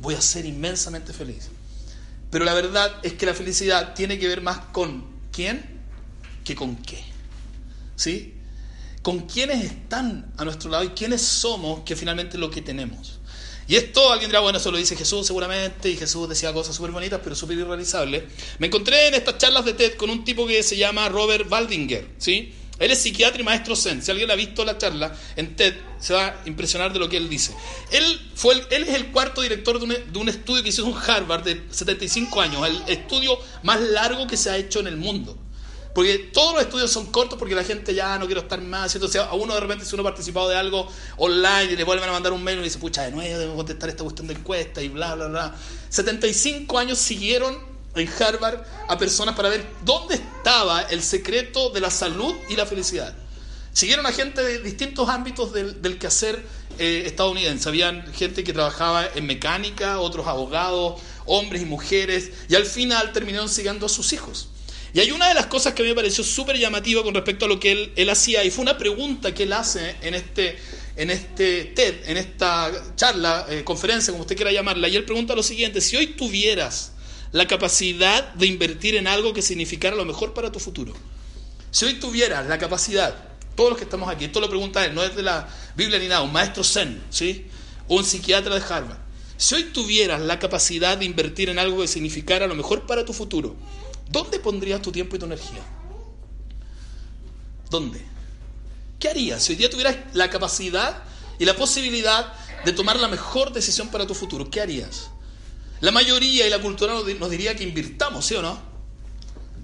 voy 0.00 0.14
a 0.14 0.20
ser 0.20 0.44
inmensamente 0.44 1.12
feliz. 1.12 1.48
Pero 2.30 2.44
la 2.44 2.54
verdad 2.54 2.96
es 3.02 3.14
que 3.14 3.26
la 3.26 3.34
felicidad 3.34 3.94
tiene 3.94 4.18
que 4.18 4.28
ver 4.28 4.42
más 4.42 4.58
con 4.72 5.06
quién 5.32 5.64
que 6.44 6.54
con 6.54 6.76
qué. 6.76 7.02
¿Sí? 7.96 8.34
Con 9.02 9.20
quiénes 9.20 9.64
están 9.64 10.30
a 10.36 10.44
nuestro 10.44 10.70
lado 10.70 10.84
y 10.84 10.90
quiénes 10.90 11.22
somos 11.22 11.80
que 11.80 11.96
finalmente 11.96 12.36
lo 12.36 12.50
que 12.50 12.60
tenemos. 12.60 13.18
Y 13.68 13.76
esto 13.76 14.10
alguien 14.10 14.30
dirá, 14.30 14.40
bueno, 14.40 14.58
eso 14.58 14.70
lo 14.70 14.78
dice 14.78 14.96
Jesús 14.96 15.26
seguramente, 15.26 15.90
y 15.90 15.96
Jesús 15.96 16.26
decía 16.26 16.54
cosas 16.54 16.74
súper 16.74 16.90
bonitas, 16.90 17.20
pero 17.22 17.36
súper 17.36 17.58
irrealizables. 17.58 18.24
Me 18.58 18.68
encontré 18.68 19.08
en 19.08 19.14
estas 19.14 19.36
charlas 19.36 19.66
de 19.66 19.74
TED 19.74 19.94
con 19.94 20.08
un 20.08 20.24
tipo 20.24 20.46
que 20.46 20.62
se 20.62 20.78
llama 20.78 21.08
Robert 21.10 21.46
Waldinger, 21.50 22.08
¿sí? 22.16 22.54
Él 22.78 22.90
es 22.90 23.00
psiquiatra 23.00 23.40
y 23.40 23.44
maestro 23.44 23.76
zen. 23.76 24.02
Si 24.02 24.10
alguien 24.10 24.30
ha 24.30 24.36
visto 24.36 24.64
la 24.64 24.78
charla 24.78 25.14
en 25.36 25.54
TED, 25.56 25.74
se 25.98 26.14
va 26.14 26.26
a 26.28 26.42
impresionar 26.46 26.92
de 26.92 26.98
lo 26.98 27.08
que 27.08 27.16
él 27.16 27.28
dice. 27.28 27.52
Él, 27.90 28.30
fue 28.34 28.54
él 28.70 28.84
es 28.84 28.94
el 28.94 29.08
cuarto 29.08 29.42
director 29.42 29.78
de 29.78 30.18
un, 30.18 30.28
estudio 30.28 30.62
que 30.62 30.68
hizo 30.70 30.86
en 30.86 30.94
Harvard 30.94 31.44
de 31.44 31.62
75 31.70 32.40
años, 32.40 32.66
el 32.66 32.82
estudio 32.86 33.38
más 33.64 33.80
largo 33.80 34.26
que 34.26 34.36
se 34.36 34.48
ha 34.50 34.56
hecho 34.56 34.80
en 34.80 34.86
el 34.86 34.96
mundo. 34.96 35.36
Porque 35.98 36.30
todos 36.32 36.54
los 36.54 36.62
estudios 36.62 36.92
son 36.92 37.06
cortos 37.06 37.36
porque 37.40 37.56
la 37.56 37.64
gente 37.64 37.92
ya 37.92 38.20
no 38.20 38.26
quiere 38.26 38.40
estar 38.40 38.62
más. 38.62 38.94
sea, 38.94 39.24
a 39.24 39.34
uno 39.34 39.52
de 39.54 39.58
repente, 39.58 39.84
si 39.84 39.96
uno 39.96 40.02
ha 40.02 40.04
participado 40.04 40.48
de 40.48 40.54
algo 40.54 40.86
online 41.16 41.72
y 41.72 41.76
le 41.76 41.82
vuelven 41.82 42.08
a 42.08 42.12
mandar 42.12 42.32
un 42.32 42.44
mail 42.44 42.58
y 42.58 42.60
le 42.60 42.66
dice, 42.66 42.78
pucha, 42.78 43.02
de 43.02 43.10
nuevo 43.10 43.36
debo 43.36 43.56
contestar 43.56 43.88
esta 43.88 44.04
cuestión 44.04 44.28
de 44.28 44.34
encuesta 44.34 44.80
y 44.80 44.90
bla, 44.90 45.16
bla, 45.16 45.26
bla. 45.26 45.56
75 45.88 46.78
años 46.78 46.98
siguieron 46.98 47.58
en 47.96 48.08
Harvard 48.16 48.62
a 48.86 48.96
personas 48.96 49.34
para 49.34 49.48
ver 49.48 49.66
dónde 49.84 50.14
estaba 50.14 50.82
el 50.82 51.02
secreto 51.02 51.70
de 51.70 51.80
la 51.80 51.90
salud 51.90 52.32
y 52.48 52.54
la 52.54 52.64
felicidad. 52.64 53.12
Siguieron 53.72 54.06
a 54.06 54.12
gente 54.12 54.40
de 54.40 54.60
distintos 54.60 55.08
ámbitos 55.08 55.52
del, 55.52 55.98
quehacer 55.98 56.40
eh, 56.78 57.02
estadounidense. 57.06 57.68
Habían 57.68 58.06
gente 58.14 58.44
que 58.44 58.52
trabajaba 58.52 59.04
en 59.16 59.26
mecánica, 59.26 59.98
otros 59.98 60.28
abogados, 60.28 61.00
hombres 61.26 61.60
y 61.60 61.64
mujeres, 61.64 62.30
y 62.48 62.54
al 62.54 62.66
final 62.66 63.12
terminaron 63.12 63.48
siguiendo 63.48 63.86
a 63.86 63.88
sus 63.88 64.12
hijos. 64.12 64.50
Y 64.94 65.00
hay 65.00 65.10
una 65.10 65.28
de 65.28 65.34
las 65.34 65.46
cosas 65.46 65.74
que 65.74 65.82
a 65.82 65.84
mí 65.84 65.90
me 65.90 65.94
pareció 65.94 66.24
súper 66.24 66.56
llamativa 66.58 67.02
con 67.02 67.14
respecto 67.14 67.44
a 67.44 67.48
lo 67.48 67.60
que 67.60 67.72
él, 67.72 67.92
él, 67.96 68.08
hacía, 68.10 68.44
y 68.44 68.50
fue 68.50 68.62
una 68.62 68.78
pregunta 68.78 69.34
que 69.34 69.42
él 69.42 69.52
hace 69.52 69.96
en 70.00 70.14
este, 70.14 70.58
en 70.96 71.10
este 71.10 71.64
TED, 71.66 72.08
en 72.08 72.16
esta 72.16 72.72
charla, 72.96 73.46
eh, 73.50 73.62
conferencia, 73.64 74.12
como 74.12 74.22
usted 74.22 74.36
quiera 74.36 74.50
llamarla, 74.50 74.88
y 74.88 74.96
él 74.96 75.04
pregunta 75.04 75.34
lo 75.34 75.42
siguiente, 75.42 75.80
si 75.80 75.96
hoy 75.96 76.08
tuvieras 76.08 76.92
la 77.32 77.46
capacidad 77.46 78.32
de 78.34 78.46
invertir 78.46 78.96
en 78.96 79.06
algo 79.06 79.34
que 79.34 79.42
significara 79.42 79.94
lo 79.94 80.04
mejor 80.04 80.32
para 80.32 80.50
tu 80.50 80.58
futuro. 80.58 80.94
Si 81.70 81.84
hoy 81.84 81.94
tuvieras 81.94 82.46
la 82.46 82.58
capacidad, 82.58 83.14
todos 83.54 83.70
los 83.70 83.78
que 83.78 83.84
estamos 83.84 84.08
aquí, 84.08 84.24
esto 84.24 84.40
lo 84.40 84.48
pregunta 84.48 84.86
él, 84.86 84.94
no 84.94 85.02
es 85.02 85.14
de 85.14 85.22
la 85.22 85.48
Biblia 85.76 85.98
ni 85.98 86.08
nada, 86.08 86.22
un 86.22 86.32
maestro 86.32 86.64
zen, 86.64 87.02
¿sí? 87.10 87.46
O 87.88 87.96
un 87.96 88.04
psiquiatra 88.04 88.54
de 88.54 88.62
Harvard. 88.62 88.98
Si 89.36 89.54
hoy 89.54 89.64
tuvieras 89.64 90.20
la 90.20 90.38
capacidad 90.38 90.96
de 90.96 91.04
invertir 91.04 91.48
en 91.50 91.58
algo 91.58 91.80
que 91.80 91.88
significara 91.88 92.46
lo 92.46 92.54
mejor 92.54 92.86
para 92.86 93.04
tu 93.04 93.12
futuro, 93.12 93.54
¿dónde 94.08 94.38
pondrías 94.38 94.82
tu 94.82 94.92
tiempo 94.92 95.16
y 95.16 95.18
tu 95.18 95.26
energía? 95.26 95.62
¿Dónde? 97.70 98.04
¿Qué 98.98 99.08
harías 99.08 99.42
si 99.42 99.52
hoy 99.52 99.58
día 99.58 99.70
tuvieras 99.70 99.96
la 100.14 100.30
capacidad 100.30 101.02
y 101.38 101.44
la 101.44 101.54
posibilidad 101.54 102.32
de 102.64 102.72
tomar 102.72 102.98
la 102.98 103.08
mejor 103.08 103.52
decisión 103.52 103.88
para 103.88 104.06
tu 104.06 104.14
futuro? 104.14 104.50
¿Qué 104.50 104.60
harías? 104.60 105.10
La 105.80 105.92
mayoría 105.92 106.46
y 106.46 106.50
la 106.50 106.60
cultura 106.60 106.92
nos 106.92 107.30
diría 107.30 107.54
que 107.54 107.62
invirtamos, 107.62 108.26
¿sí 108.26 108.34
o 108.34 108.42
no? 108.42 108.58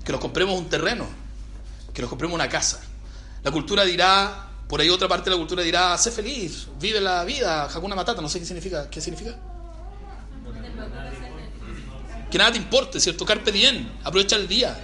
Que 0.05 0.13
nos 0.13 0.21
compremos 0.21 0.57
un 0.57 0.69
terreno, 0.69 1.09
que 1.93 2.03
nos 2.03 2.09
compremos 2.09 2.35
una 2.35 2.49
casa. 2.49 2.81
La 3.43 3.51
cultura 3.51 3.85
dirá, 3.85 4.51
por 4.69 4.81
ahí 4.81 4.91
otra 4.91 5.09
parte 5.09 5.31
de 5.31 5.37
la 5.37 5.39
cultura 5.39 5.63
dirá, 5.63 5.99
sé 5.99 6.13
feliz, 6.13 6.69
vive 6.81 7.01
la 7.01 7.25
vida, 7.25 7.65
Hakuna 7.65 7.97
Matata, 7.97 8.23
no 8.23 8.29
sé 8.29 8.39
qué 8.39 8.47
significa. 8.47 8.89
¿Qué 8.89 9.01
significa? 9.01 9.37
Que 12.35 12.39
nada 12.39 12.51
te 12.51 12.59
importe, 12.59 12.99
¿cierto? 12.99 13.25
Carpe 13.25 13.53
diem, 13.53 13.89
aprovecha 14.03 14.35
el 14.35 14.49
día. 14.49 14.77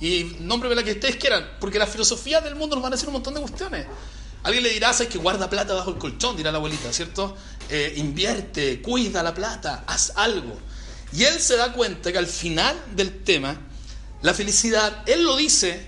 Y 0.00 0.36
nombre 0.38 0.72
la 0.72 0.84
que 0.84 0.92
ustedes 0.92 1.16
quieran, 1.16 1.44
porque 1.58 1.80
las 1.80 1.88
filosofías 1.88 2.44
del 2.44 2.54
mundo 2.54 2.76
nos 2.76 2.82
van 2.84 2.92
a 2.92 2.94
decir 2.94 3.08
un 3.08 3.14
montón 3.14 3.34
de 3.34 3.40
cuestiones. 3.40 3.88
Alguien 4.44 4.62
le 4.62 4.70
dirá, 4.70 4.92
sabes 4.92 5.08
que 5.08 5.18
guarda 5.18 5.50
plata 5.50 5.74
bajo 5.74 5.90
el 5.90 5.98
colchón, 5.98 6.36
dirá 6.36 6.52
la 6.52 6.58
abuelita, 6.58 6.92
¿cierto? 6.92 7.36
Eh, 7.68 7.94
invierte, 7.96 8.80
cuida 8.82 9.24
la 9.24 9.34
plata, 9.34 9.82
haz 9.88 10.12
algo. 10.14 10.56
Y 11.12 11.24
él 11.24 11.40
se 11.40 11.56
da 11.56 11.72
cuenta 11.72 12.12
que 12.12 12.18
al 12.18 12.28
final 12.28 12.80
del 12.94 13.24
tema, 13.24 13.56
la 14.22 14.32
felicidad, 14.32 15.02
él 15.06 15.24
lo 15.24 15.36
dice, 15.36 15.84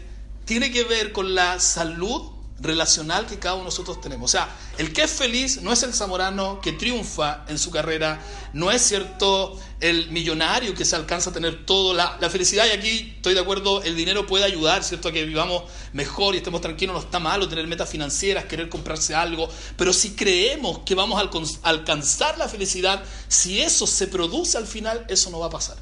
tiene 0.46 0.72
que 0.72 0.82
ver 0.82 1.12
con 1.12 1.32
la 1.32 1.60
salud 1.60 2.22
relacional 2.60 3.26
que 3.26 3.38
cada 3.38 3.54
uno 3.54 3.64
de 3.64 3.66
nosotros 3.66 4.00
tenemos. 4.00 4.30
O 4.30 4.32
sea, 4.32 4.48
el 4.78 4.92
que 4.92 5.02
es 5.02 5.10
feliz 5.10 5.62
no 5.62 5.72
es 5.72 5.82
el 5.82 5.94
zamorano 5.94 6.60
que 6.60 6.72
triunfa 6.72 7.44
en 7.48 7.58
su 7.58 7.70
carrera, 7.70 8.20
no 8.52 8.70
es 8.70 8.82
cierto 8.82 9.58
el 9.80 10.10
millonario 10.10 10.74
que 10.74 10.84
se 10.84 10.96
alcanza 10.96 11.30
a 11.30 11.32
tener 11.32 11.64
todo. 11.64 11.94
La, 11.94 12.18
felicidad, 12.30 12.66
y 12.66 12.70
aquí 12.70 13.12
estoy 13.16 13.34
de 13.34 13.40
acuerdo, 13.40 13.82
el 13.82 13.94
dinero 13.94 14.26
puede 14.26 14.44
ayudar, 14.44 14.82
¿cierto? 14.82 15.08
A 15.08 15.12
que 15.12 15.24
vivamos 15.24 15.64
mejor 15.92 16.34
y 16.34 16.38
estemos 16.38 16.60
tranquilos, 16.60 16.94
no 16.94 17.00
está 17.00 17.20
malo 17.20 17.48
tener 17.48 17.66
metas 17.66 17.88
financieras, 17.88 18.46
querer 18.46 18.68
comprarse 18.68 19.14
algo, 19.14 19.48
pero 19.76 19.92
si 19.92 20.16
creemos 20.16 20.80
que 20.80 20.94
vamos 20.94 21.20
a 21.62 21.68
alcanzar 21.68 22.38
la 22.38 22.48
felicidad, 22.48 23.02
si 23.28 23.60
eso 23.60 23.86
se 23.86 24.08
produce 24.08 24.58
al 24.58 24.66
final, 24.66 25.06
eso 25.08 25.30
no 25.30 25.38
va 25.38 25.46
a 25.46 25.50
pasar. 25.50 25.76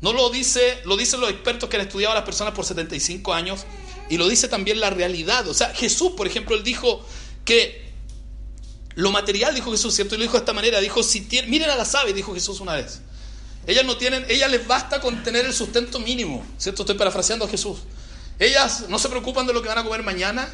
No 0.00 0.12
lo 0.12 0.30
dice, 0.30 0.80
lo 0.84 0.96
dicen 0.96 1.20
los 1.20 1.30
expertos 1.30 1.68
que 1.68 1.76
han 1.76 1.82
estudiado 1.82 2.12
a 2.12 2.16
las 2.16 2.24
personas 2.24 2.54
por 2.54 2.64
75 2.64 3.32
años 3.32 3.64
y 4.12 4.18
lo 4.18 4.28
dice 4.28 4.46
también 4.46 4.78
la 4.78 4.90
realidad. 4.90 5.48
O 5.48 5.54
sea, 5.54 5.70
Jesús, 5.70 6.12
por 6.14 6.26
ejemplo, 6.26 6.54
él 6.54 6.62
dijo 6.62 7.02
que 7.46 7.90
lo 8.94 9.10
material, 9.10 9.54
dijo 9.54 9.72
Jesús, 9.72 9.94
¿cierto? 9.94 10.16
Y 10.16 10.18
lo 10.18 10.24
dijo 10.24 10.34
de 10.34 10.40
esta 10.40 10.52
manera, 10.52 10.82
dijo, 10.82 11.02
si 11.02 11.26
miren 11.48 11.70
a 11.70 11.76
las 11.76 11.94
aves, 11.94 12.14
dijo 12.14 12.34
Jesús 12.34 12.60
una 12.60 12.74
vez. 12.74 13.00
Ellas 13.66 13.86
no 13.86 13.96
tienen, 13.96 14.26
ellas 14.28 14.50
les 14.50 14.66
basta 14.66 15.00
con 15.00 15.22
tener 15.22 15.46
el 15.46 15.54
sustento 15.54 15.98
mínimo, 15.98 16.44
¿cierto? 16.58 16.82
Estoy 16.82 16.98
parafraseando 16.98 17.46
a 17.46 17.48
Jesús. 17.48 17.78
Ellas 18.38 18.84
no 18.90 18.98
se 18.98 19.08
preocupan 19.08 19.46
de 19.46 19.54
lo 19.54 19.62
que 19.62 19.68
van 19.68 19.78
a 19.78 19.82
comer 19.82 20.02
mañana, 20.02 20.46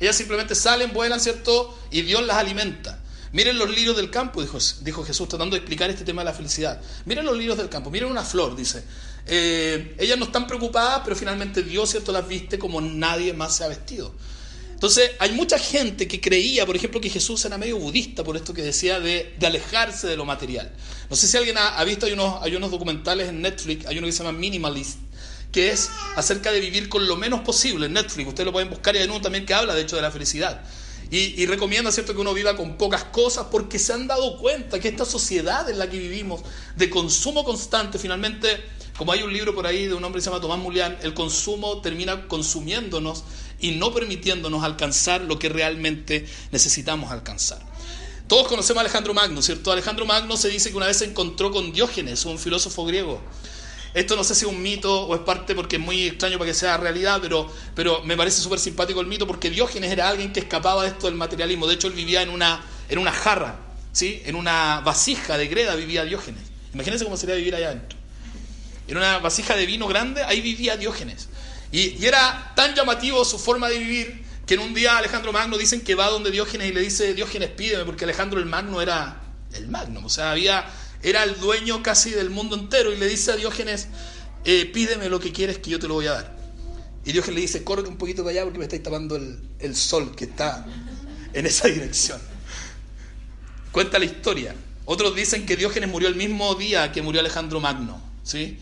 ellas 0.00 0.16
simplemente 0.16 0.54
salen, 0.54 0.94
vuelan, 0.94 1.20
¿cierto? 1.20 1.78
Y 1.90 2.00
Dios 2.00 2.24
las 2.24 2.38
alimenta. 2.38 2.98
Miren 3.32 3.58
los 3.58 3.68
lirios 3.68 3.94
del 3.94 4.08
campo, 4.08 4.40
dijo, 4.40 4.56
dijo, 4.80 5.04
Jesús, 5.04 5.28
tratando 5.28 5.54
de 5.54 5.58
explicar 5.58 5.90
este 5.90 6.04
tema 6.04 6.22
de 6.22 6.30
la 6.30 6.32
felicidad. 6.32 6.80
Miren 7.04 7.26
los 7.26 7.36
lirios 7.36 7.58
del 7.58 7.68
campo, 7.68 7.90
miren 7.90 8.10
una 8.10 8.24
flor, 8.24 8.56
dice. 8.56 8.82
Eh, 9.26 9.94
ellas 9.98 10.18
no 10.18 10.26
están 10.26 10.46
preocupadas, 10.46 11.02
pero 11.04 11.16
finalmente 11.16 11.62
Dios, 11.62 11.90
¿cierto?, 11.90 12.12
las 12.12 12.26
viste 12.26 12.58
como 12.58 12.80
nadie 12.80 13.32
más 13.32 13.56
se 13.56 13.64
ha 13.64 13.68
vestido. 13.68 14.12
Entonces, 14.82 15.12
hay 15.20 15.30
mucha 15.30 15.60
gente 15.60 16.08
que 16.08 16.20
creía, 16.20 16.66
por 16.66 16.74
ejemplo, 16.74 17.00
que 17.00 17.08
Jesús 17.08 17.44
era 17.44 17.56
medio 17.56 17.78
budista, 17.78 18.24
por 18.24 18.36
esto 18.36 18.52
que 18.52 18.62
decía 18.62 18.98
de, 18.98 19.32
alejarse 19.40 20.08
de 20.08 20.16
lo 20.16 20.24
material. 20.24 20.72
No 21.08 21.14
sé 21.14 21.28
si 21.28 21.36
alguien 21.36 21.56
ha, 21.56 21.84
visto, 21.84 22.06
hay 22.06 22.14
unos, 22.14 22.42
hay 22.42 22.56
unos 22.56 22.72
documentales 22.72 23.28
en 23.28 23.42
Netflix, 23.42 23.86
hay 23.86 23.98
uno 23.98 24.08
que 24.08 24.12
se 24.12 24.24
llama 24.24 24.36
Minimalist, 24.36 24.98
que 25.52 25.70
es 25.70 25.88
acerca 26.16 26.50
de 26.50 26.58
vivir 26.58 26.88
con 26.88 27.06
lo 27.06 27.16
menos 27.16 27.42
posible 27.42 27.86
en 27.86 27.92
Netflix. 27.92 28.26
Ustedes 28.26 28.46
lo 28.46 28.52
pueden 28.52 28.70
buscar 28.70 28.96
y 28.96 28.98
hay 28.98 29.04
uno 29.04 29.20
también 29.20 29.46
que 29.46 29.54
habla, 29.54 29.72
de 29.72 29.82
hecho, 29.82 29.94
de 29.94 30.02
la 30.02 30.10
felicidad. 30.10 30.62
Y, 31.12 31.40
y, 31.40 31.46
recomienda, 31.46 31.92
¿cierto?, 31.92 32.12
que 32.12 32.20
uno 32.20 32.34
viva 32.34 32.56
con 32.56 32.76
pocas 32.76 33.04
cosas 33.04 33.46
porque 33.52 33.78
se 33.78 33.92
han 33.92 34.08
dado 34.08 34.36
cuenta 34.38 34.80
que 34.80 34.88
esta 34.88 35.04
sociedad 35.04 35.70
en 35.70 35.78
la 35.78 35.88
que 35.88 35.98
vivimos, 35.98 36.40
de 36.74 36.90
consumo 36.90 37.44
constante, 37.44 38.00
finalmente 38.00 38.48
como 39.02 39.10
hay 39.10 39.24
un 39.24 39.32
libro 39.32 39.52
por 39.52 39.66
ahí 39.66 39.88
de 39.88 39.94
un 39.94 40.04
hombre 40.04 40.20
que 40.20 40.22
se 40.22 40.30
llama 40.30 40.40
Tomás 40.40 40.60
Mulián, 40.60 40.96
el 41.02 41.12
consumo 41.12 41.80
termina 41.80 42.28
consumiéndonos 42.28 43.24
y 43.58 43.72
no 43.72 43.92
permitiéndonos 43.92 44.62
alcanzar 44.62 45.22
lo 45.22 45.40
que 45.40 45.48
realmente 45.48 46.24
necesitamos 46.52 47.10
alcanzar. 47.10 47.58
Todos 48.28 48.46
conocemos 48.46 48.78
a 48.78 48.82
Alejandro 48.82 49.12
Magno, 49.12 49.42
¿cierto? 49.42 49.72
Alejandro 49.72 50.06
Magno 50.06 50.36
se 50.36 50.50
dice 50.50 50.70
que 50.70 50.76
una 50.76 50.86
vez 50.86 50.98
se 50.98 51.06
encontró 51.06 51.50
con 51.50 51.72
Diógenes, 51.72 52.24
un 52.26 52.38
filósofo 52.38 52.84
griego. 52.84 53.20
Esto 53.92 54.14
no 54.14 54.22
sé 54.22 54.36
si 54.36 54.44
es 54.44 54.52
un 54.52 54.62
mito 54.62 55.06
o 55.06 55.16
es 55.16 55.22
parte 55.22 55.56
porque 55.56 55.78
es 55.78 55.82
muy 55.82 56.06
extraño 56.06 56.38
para 56.38 56.50
que 56.50 56.54
sea 56.54 56.76
realidad, 56.76 57.18
pero, 57.20 57.50
pero 57.74 58.04
me 58.04 58.16
parece 58.16 58.40
súper 58.40 58.60
simpático 58.60 59.00
el 59.00 59.08
mito 59.08 59.26
porque 59.26 59.50
Diógenes 59.50 59.90
era 59.90 60.08
alguien 60.08 60.32
que 60.32 60.38
escapaba 60.38 60.84
de 60.84 60.90
esto 60.90 61.08
del 61.08 61.16
materialismo. 61.16 61.66
De 61.66 61.74
hecho, 61.74 61.88
él 61.88 61.94
vivía 61.94 62.22
en 62.22 62.28
una, 62.30 62.64
en 62.88 63.00
una 63.00 63.10
jarra, 63.10 63.58
¿sí? 63.90 64.22
en 64.26 64.36
una 64.36 64.78
vasija 64.78 65.36
de 65.38 65.48
greda 65.48 65.74
vivía 65.74 66.04
Diógenes. 66.04 66.44
Imagínense 66.72 67.04
cómo 67.04 67.16
sería 67.16 67.34
vivir 67.34 67.56
allá 67.56 67.70
adentro 67.70 68.01
en 68.88 68.96
una 68.96 69.18
vasija 69.18 69.56
de 69.56 69.66
vino 69.66 69.86
grande, 69.86 70.22
ahí 70.22 70.40
vivía 70.40 70.76
Diógenes. 70.76 71.28
Y, 71.70 72.04
era 72.04 72.52
tan 72.54 72.74
llamativo 72.74 73.24
su 73.24 73.38
forma 73.38 73.68
de 73.68 73.78
vivir 73.78 74.24
que 74.46 74.54
en 74.54 74.60
un 74.60 74.74
día 74.74 74.98
Alejandro 74.98 75.32
Magno 75.32 75.56
dicen 75.56 75.80
que 75.80 75.94
va 75.94 76.08
donde 76.08 76.30
Diógenes 76.30 76.70
y 76.70 76.72
le 76.72 76.80
dice, 76.80 77.14
Diógenes 77.14 77.50
pídeme, 77.50 77.84
porque 77.84 78.04
Alejandro 78.04 78.40
el 78.40 78.46
Magno 78.46 78.82
era 78.82 79.22
el 79.54 79.68
Magno, 79.68 80.00
o 80.04 80.08
sea, 80.08 80.32
había, 80.32 80.66
era 81.02 81.22
el 81.24 81.38
dueño 81.38 81.82
casi 81.82 82.10
del 82.10 82.30
mundo 82.30 82.56
entero 82.56 82.92
y 82.92 82.96
le 82.96 83.06
dice 83.06 83.32
a 83.32 83.36
Diógenes, 83.36 83.88
eh, 84.44 84.66
pídeme 84.66 85.08
lo 85.08 85.20
que 85.20 85.32
quieres 85.32 85.58
que 85.58 85.70
yo 85.70 85.78
te 85.78 85.88
lo 85.88 85.94
voy 85.94 86.06
a 86.06 86.12
dar. 86.12 86.36
Y 87.04 87.12
Diógenes 87.12 87.34
le 87.34 87.40
dice, 87.42 87.64
corre 87.64 87.88
un 87.88 87.96
poquito 87.96 88.22
para 88.22 88.32
allá 88.32 88.44
porque 88.44 88.58
me 88.58 88.64
estáis 88.64 88.82
tapando 88.82 89.16
el, 89.16 89.40
el 89.58 89.74
sol 89.76 90.14
que 90.14 90.24
está 90.24 90.66
en 91.32 91.46
esa 91.46 91.68
dirección. 91.68 92.20
Cuenta 93.70 93.98
la 93.98 94.04
historia. 94.04 94.54
Otros 94.84 95.14
dicen 95.14 95.46
que 95.46 95.56
Diógenes 95.56 95.88
murió 95.88 96.08
el 96.08 96.16
mismo 96.16 96.54
día 96.54 96.92
que 96.92 97.00
murió 97.02 97.20
Alejandro 97.20 97.60
Magno. 97.60 98.12
¿sí? 98.22 98.58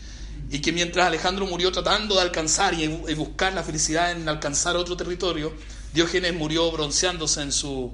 Y 0.51 0.59
que 0.59 0.73
mientras 0.73 1.07
Alejandro 1.07 1.47
murió 1.47 1.71
tratando 1.71 2.15
de 2.15 2.21
alcanzar 2.21 2.73
y 2.73 2.87
buscar 3.15 3.53
la 3.53 3.63
felicidad 3.63 4.11
en 4.11 4.27
alcanzar 4.27 4.75
otro 4.75 4.97
territorio, 4.97 5.53
Diógenes 5.93 6.33
murió 6.33 6.69
bronceándose 6.71 7.41
en 7.41 7.53
su 7.53 7.93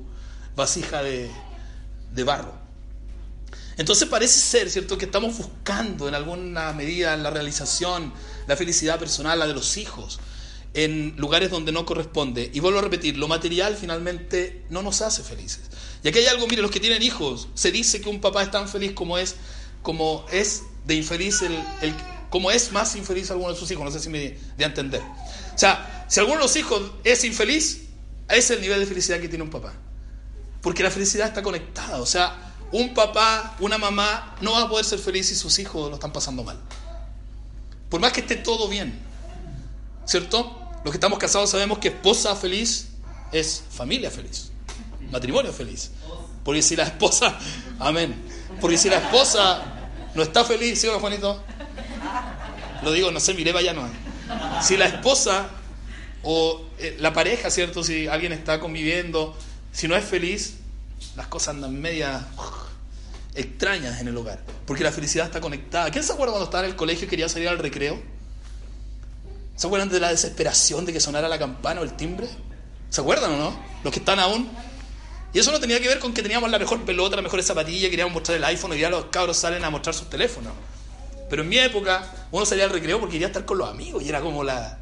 vasija 0.55 1.03
de, 1.03 1.29
barro. 2.25 2.53
Entonces 3.77 4.07
parece 4.07 4.39
ser, 4.39 4.71
¿cierto?, 4.71 4.97
que 4.97 5.05
estamos 5.05 5.37
buscando 5.37 6.07
en 6.07 6.15
alguna 6.15 6.73
medida 6.73 7.15
la 7.15 7.29
realización, 7.29 8.11
la 8.47 8.55
felicidad 8.55 8.97
personal, 8.97 9.37
la 9.37 9.45
de 9.45 9.53
los 9.53 9.77
hijos, 9.77 10.19
en 10.73 11.13
lugares 11.17 11.51
donde 11.51 11.71
no 11.71 11.85
corresponde. 11.85 12.49
Y 12.55 12.59
vuelvo 12.59 12.79
a 12.79 12.81
repetir, 12.81 13.17
lo 13.17 13.27
material 13.27 13.75
finalmente 13.75 14.63
no 14.71 14.81
nos 14.81 15.01
hace 15.01 15.21
felices. 15.21 15.61
Y 16.03 16.07
aquí 16.07 16.17
hay 16.17 16.25
algo, 16.25 16.47
mire, 16.47 16.63
los 16.63 16.71
que 16.71 16.79
tienen 16.79 17.03
hijos, 17.03 17.49
se 17.53 17.71
dice 17.71 18.01
que 18.01 18.09
un 18.09 18.19
papá 18.19 18.41
es 18.41 18.49
tan 18.49 18.67
feliz 18.67 18.93
como 18.93 19.19
es, 19.19 19.35
como 19.83 20.25
es 20.31 20.63
de 20.87 20.95
infeliz 20.95 21.43
el, 21.43 21.53
el 21.81 21.93
como 22.29 22.51
es 22.51 22.71
más 22.71 22.95
infeliz 22.95 23.31
alguno 23.31 23.51
de 23.51 23.59
sus 23.59 23.69
hijos, 23.71 23.85
no 23.85 23.91
sé 23.91 23.99
si 23.99 24.09
me 24.09 24.37
de 24.57 24.65
entender. 24.65 25.01
O 25.01 25.57
sea, 25.57 26.05
si 26.07 26.19
alguno 26.19 26.37
de 26.37 26.43
los 26.43 26.55
hijos 26.55 26.81
es 27.03 27.23
infeliz, 27.23 27.87
ese 28.29 28.39
es 28.39 28.51
el 28.51 28.61
nivel 28.61 28.79
de 28.79 28.85
felicidad 28.85 29.19
que 29.19 29.29
tiene 29.29 29.43
un 29.43 29.49
papá. 29.49 29.73
Porque 30.61 30.83
la 30.83 30.91
felicidad 30.91 31.27
está 31.27 31.41
conectada. 31.41 32.01
O 32.01 32.05
sea, 32.05 32.53
un 32.71 32.93
papá, 32.93 33.55
una 33.59 33.77
mamá 33.77 34.35
no 34.41 34.51
va 34.51 34.63
a 34.63 34.69
poder 34.69 34.85
ser 34.85 34.99
feliz 34.99 35.27
si 35.27 35.35
sus 35.35 35.57
hijos 35.59 35.89
lo 35.89 35.95
están 35.95 36.11
pasando 36.11 36.43
mal. 36.43 36.59
Por 37.89 38.01
más 38.01 38.11
que 38.11 38.21
esté 38.21 38.35
todo 38.35 38.67
bien. 38.67 38.99
¿Cierto? 40.05 40.59
Los 40.83 40.91
que 40.91 40.97
estamos 40.97 41.19
casados 41.19 41.49
sabemos 41.49 41.79
que 41.79 41.89
esposa 41.89 42.35
feliz 42.35 42.89
es 43.31 43.63
familia 43.69 44.11
feliz. 44.11 44.51
Matrimonio 45.11 45.53
feliz. 45.53 45.91
Porque 46.43 46.61
si 46.61 46.75
la 46.75 46.83
esposa, 46.83 47.37
amén. 47.79 48.15
Porque 48.59 48.77
si 48.77 48.89
la 48.89 48.97
esposa 48.97 49.63
no 50.15 50.23
está 50.23 50.43
feliz, 50.43 50.79
¿sí 50.79 50.87
o 50.87 50.93
no, 50.93 50.99
Juanito? 50.99 51.43
Lo 52.83 52.91
digo, 52.91 53.11
no 53.11 53.19
sé, 53.19 53.33
mire, 53.33 53.51
vaya 53.51 53.73
no. 53.73 53.87
Si 54.61 54.77
la 54.77 54.85
esposa 54.85 55.49
o 56.23 56.65
eh, 56.79 56.97
la 56.99 57.13
pareja, 57.13 57.49
¿cierto? 57.49 57.83
Si 57.83 58.07
alguien 58.07 58.33
está 58.33 58.59
conviviendo, 58.59 59.35
si 59.71 59.87
no 59.87 59.95
es 59.95 60.03
feliz, 60.03 60.57
las 61.15 61.27
cosas 61.27 61.55
andan 61.55 61.79
media 61.79 62.27
extrañas 63.35 64.01
en 64.01 64.07
el 64.07 64.17
hogar. 64.17 64.43
Porque 64.65 64.83
la 64.83 64.91
felicidad 64.91 65.25
está 65.25 65.39
conectada. 65.39 65.89
¿Quién 65.91 66.03
se 66.03 66.11
acuerda 66.11 66.33
cuando 66.33 66.45
estaba 66.45 66.63
en 66.65 66.71
el 66.71 66.75
colegio 66.75 67.05
y 67.05 67.09
quería 67.09 67.29
salir 67.29 67.47
al 67.47 67.59
recreo? 67.59 68.01
¿Se 69.55 69.67
acuerdan 69.67 69.89
de 69.89 69.99
la 69.99 70.09
desesperación 70.09 70.85
de 70.85 70.93
que 70.93 70.99
sonara 70.99 71.27
la 71.27 71.39
campana 71.39 71.81
o 71.81 71.83
el 71.83 71.93
timbre? 71.93 72.27
¿Se 72.89 73.01
acuerdan 73.01 73.31
o 73.31 73.37
no? 73.37 73.59
Los 73.83 73.93
que 73.93 73.99
están 73.99 74.19
aún. 74.19 74.49
Y 75.33 75.39
eso 75.39 75.51
no 75.51 75.59
tenía 75.59 75.79
que 75.79 75.87
ver 75.87 75.99
con 75.99 76.13
que 76.13 76.21
teníamos 76.21 76.49
la 76.49 76.59
mejor 76.59 76.83
pelota, 76.83 77.15
la 77.15 77.21
mejor 77.21 77.41
zapatilla, 77.43 77.89
queríamos 77.89 78.13
mostrar 78.13 78.37
el 78.37 78.43
iPhone 78.45 78.73
y 78.73 78.79
ya 78.79 78.89
los 78.89 79.05
cabros 79.05 79.37
salen 79.37 79.63
a 79.63 79.69
mostrar 79.69 79.93
sus 79.93 80.09
teléfonos. 80.09 80.53
Pero 81.29 81.41
en 81.41 81.49
mi 81.49 81.57
época, 81.57 82.27
uno 82.31 82.45
salía 82.45 82.65
al 82.65 82.69
recreo 82.69 82.99
porque 82.99 83.13
quería 83.13 83.27
estar 83.27 83.45
con 83.45 83.57
los 83.57 83.69
amigos 83.69 84.03
y 84.03 84.09
era 84.09 84.21
como 84.21 84.43
la. 84.43 84.79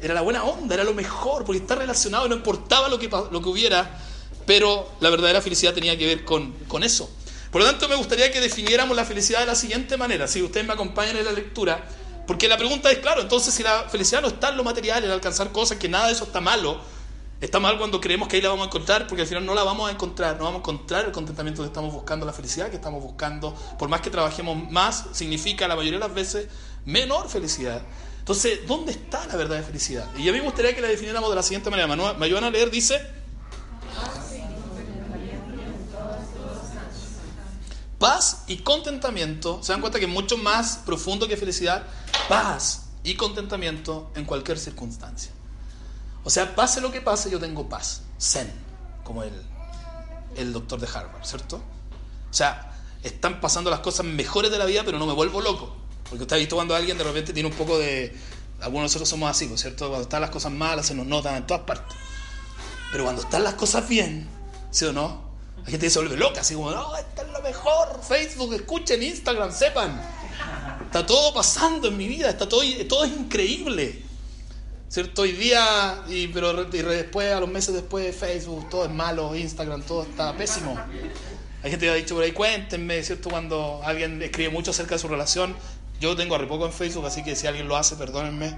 Era 0.00 0.14
la 0.14 0.20
buena 0.22 0.42
onda, 0.42 0.74
era 0.74 0.82
lo 0.82 0.94
mejor, 0.94 1.44
porque 1.44 1.60
estar 1.60 1.78
relacionado 1.78 2.26
no 2.28 2.34
importaba 2.34 2.88
lo 2.88 2.98
que, 2.98 3.08
lo 3.08 3.40
que 3.40 3.48
hubiera, 3.48 3.98
pero 4.46 4.90
la 5.00 5.10
verdadera 5.10 5.40
felicidad 5.40 5.74
tenía 5.74 5.96
que 5.96 6.06
ver 6.06 6.24
con, 6.24 6.52
con 6.66 6.82
eso. 6.82 7.08
Por 7.52 7.60
lo 7.60 7.68
tanto, 7.68 7.88
me 7.88 7.94
gustaría 7.94 8.32
que 8.32 8.40
definiéramos 8.40 8.96
la 8.96 9.04
felicidad 9.04 9.40
de 9.40 9.46
la 9.46 9.54
siguiente 9.54 9.96
manera, 9.96 10.26
si 10.26 10.42
ustedes 10.42 10.66
me 10.66 10.72
acompañan 10.72 11.18
en 11.18 11.24
la 11.24 11.32
lectura, 11.32 11.86
porque 12.26 12.48
la 12.48 12.56
pregunta 12.56 12.90
es, 12.90 12.98
claro, 12.98 13.20
entonces 13.20 13.52
si 13.54 13.62
la 13.62 13.88
felicidad 13.88 14.22
no 14.22 14.28
está 14.28 14.48
en 14.48 14.56
lo 14.56 14.64
material, 14.64 15.04
en 15.04 15.10
alcanzar 15.10 15.52
cosas, 15.52 15.78
que 15.78 15.88
nada 15.88 16.06
de 16.06 16.14
eso 16.14 16.24
está 16.24 16.40
malo, 16.40 16.80
Está 17.42 17.58
mal 17.58 17.76
cuando 17.76 18.00
creemos 18.00 18.28
que 18.28 18.36
ahí 18.36 18.42
la 18.42 18.50
vamos 18.50 18.66
a 18.66 18.68
encontrar, 18.68 19.08
porque 19.08 19.22
al 19.22 19.26
final 19.26 19.44
no 19.44 19.52
la 19.52 19.64
vamos 19.64 19.88
a 19.88 19.92
encontrar, 19.92 20.36
no 20.38 20.44
vamos 20.44 20.58
a 20.58 20.60
encontrar 20.60 21.06
el 21.06 21.10
contentamiento 21.10 21.62
que 21.62 21.66
estamos 21.66 21.92
buscando, 21.92 22.24
la 22.24 22.32
felicidad 22.32 22.70
que 22.70 22.76
estamos 22.76 23.02
buscando. 23.02 23.52
Por 23.80 23.88
más 23.88 24.00
que 24.00 24.10
trabajemos 24.10 24.70
más, 24.70 25.06
significa 25.10 25.66
la 25.66 25.74
mayoría 25.74 25.98
de 25.98 26.06
las 26.06 26.14
veces 26.14 26.46
menor 26.84 27.28
felicidad. 27.28 27.82
Entonces, 28.20 28.60
¿dónde 28.68 28.92
está 28.92 29.26
la 29.26 29.34
verdadera 29.34 29.66
felicidad? 29.66 30.06
Y 30.16 30.28
a 30.28 30.32
mí 30.32 30.38
me 30.38 30.44
gustaría 30.44 30.72
que 30.72 30.80
la 30.80 30.86
definiéramos 30.86 31.30
de 31.30 31.34
la 31.34 31.42
siguiente 31.42 31.68
manera. 31.68 31.88
Me 32.14 32.26
ayudan 32.26 32.44
a 32.44 32.50
leer, 32.50 32.70
dice... 32.70 33.04
Paz 37.98 38.44
y 38.46 38.58
contentamiento, 38.58 39.60
se 39.64 39.72
dan 39.72 39.80
cuenta 39.80 39.98
que 39.98 40.04
es 40.04 40.10
mucho 40.12 40.38
más 40.38 40.76
profundo 40.86 41.26
que 41.26 41.36
felicidad, 41.36 41.88
paz 42.28 42.84
y 43.02 43.16
contentamiento 43.16 44.12
en 44.14 44.26
cualquier 44.26 44.60
circunstancia. 44.60 45.32
O 46.24 46.30
sea, 46.30 46.54
pase 46.54 46.80
lo 46.80 46.92
que 46.92 47.00
pase, 47.00 47.30
yo 47.30 47.40
tengo 47.40 47.68
paz. 47.68 48.02
Zen, 48.20 48.50
como 49.04 49.22
el, 49.22 49.32
el 50.36 50.52
doctor 50.52 50.80
de 50.80 50.86
Harvard, 50.86 51.24
¿cierto? 51.24 51.56
O 51.56 52.34
sea, 52.34 52.72
están 53.02 53.40
pasando 53.40 53.70
las 53.70 53.80
cosas 53.80 54.06
mejores 54.06 54.50
de 54.50 54.58
la 54.58 54.64
vida, 54.64 54.82
pero 54.84 54.98
no 54.98 55.06
me 55.06 55.12
vuelvo 55.12 55.40
loco. 55.40 55.76
Porque 56.08 56.22
usted 56.22 56.36
ha 56.36 56.38
visto 56.38 56.56
cuando 56.56 56.74
alguien 56.74 56.96
de 56.96 57.04
repente 57.04 57.32
tiene 57.32 57.48
un 57.48 57.54
poco 57.54 57.78
de... 57.78 58.16
Algunos 58.60 58.82
de 58.82 58.84
nosotros 58.84 59.08
somos 59.08 59.28
así, 59.28 59.50
¿cierto? 59.56 59.88
Cuando 59.88 60.02
están 60.02 60.20
las 60.20 60.30
cosas 60.30 60.52
malas 60.52 60.86
se 60.86 60.94
nos 60.94 61.06
notan 61.06 61.34
en 61.34 61.46
todas 61.46 61.64
partes. 61.64 61.96
Pero 62.92 63.04
cuando 63.04 63.22
están 63.22 63.42
las 63.42 63.54
cosas 63.54 63.88
bien, 63.88 64.28
¿sí 64.70 64.84
o 64.84 64.92
no? 64.92 65.32
Hay 65.64 65.72
gente 65.72 65.90
se 65.90 65.98
vuelve 65.98 66.16
loca, 66.16 66.42
así 66.42 66.54
como, 66.54 66.70
no, 66.70 66.96
esto 66.96 67.22
es 67.22 67.28
lo 67.28 67.40
mejor. 67.40 68.00
Facebook, 68.06 68.54
escuchen, 68.54 69.02
Instagram, 69.02 69.52
sepan. 69.52 70.00
Está 70.84 71.04
todo 71.04 71.34
pasando 71.34 71.88
en 71.88 71.96
mi 71.96 72.06
vida, 72.06 72.30
está 72.30 72.48
todo, 72.48 72.62
todo 72.88 73.04
es 73.04 73.12
increíble. 73.12 74.04
¿Cierto? 74.92 75.22
Hoy 75.22 75.32
día, 75.32 76.02
y, 76.06 76.26
pero 76.28 76.68
y 76.70 76.82
después, 76.82 77.32
a 77.32 77.40
los 77.40 77.48
meses 77.48 77.72
después, 77.72 78.14
Facebook, 78.14 78.68
todo 78.68 78.84
es 78.84 78.90
malo, 78.90 79.34
Instagram, 79.34 79.80
todo 79.84 80.02
está 80.02 80.36
pésimo. 80.36 80.78
Hay 81.62 81.70
gente 81.70 81.86
que 81.86 81.90
ha 81.90 81.94
dicho 81.94 82.14
por 82.14 82.22
ahí, 82.22 82.32
cuéntenme, 82.32 83.02
¿cierto? 83.02 83.30
Cuando 83.30 83.80
alguien 83.84 84.20
escribe 84.20 84.50
mucho 84.50 84.70
acerca 84.70 84.96
de 84.96 84.98
su 84.98 85.08
relación, 85.08 85.56
yo 85.98 86.14
tengo 86.14 86.36
a 86.36 86.46
poco 86.46 86.66
en 86.66 86.74
Facebook, 86.74 87.06
así 87.06 87.24
que 87.24 87.34
si 87.34 87.46
alguien 87.46 87.68
lo 87.68 87.76
hace, 87.78 87.96
perdónenme. 87.96 88.54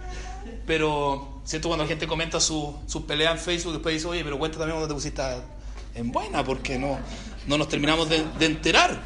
Pero, 0.66 1.40
¿cierto? 1.44 1.68
Cuando 1.68 1.84
la 1.84 1.88
gente 1.88 2.08
comenta 2.08 2.40
su, 2.40 2.80
su 2.88 3.06
pelea 3.06 3.30
en 3.30 3.38
Facebook, 3.38 3.74
después 3.74 3.94
dice, 3.94 4.08
oye, 4.08 4.24
pero 4.24 4.36
cuéntame 4.36 4.62
también 4.62 4.78
cuando 4.80 4.88
te 4.88 4.94
pusiste 4.94 5.22
en 5.94 6.10
buena, 6.10 6.42
porque 6.42 6.80
no, 6.80 6.98
no 7.46 7.58
nos 7.58 7.68
terminamos 7.68 8.08
de, 8.08 8.24
de 8.40 8.46
enterar. 8.46 9.00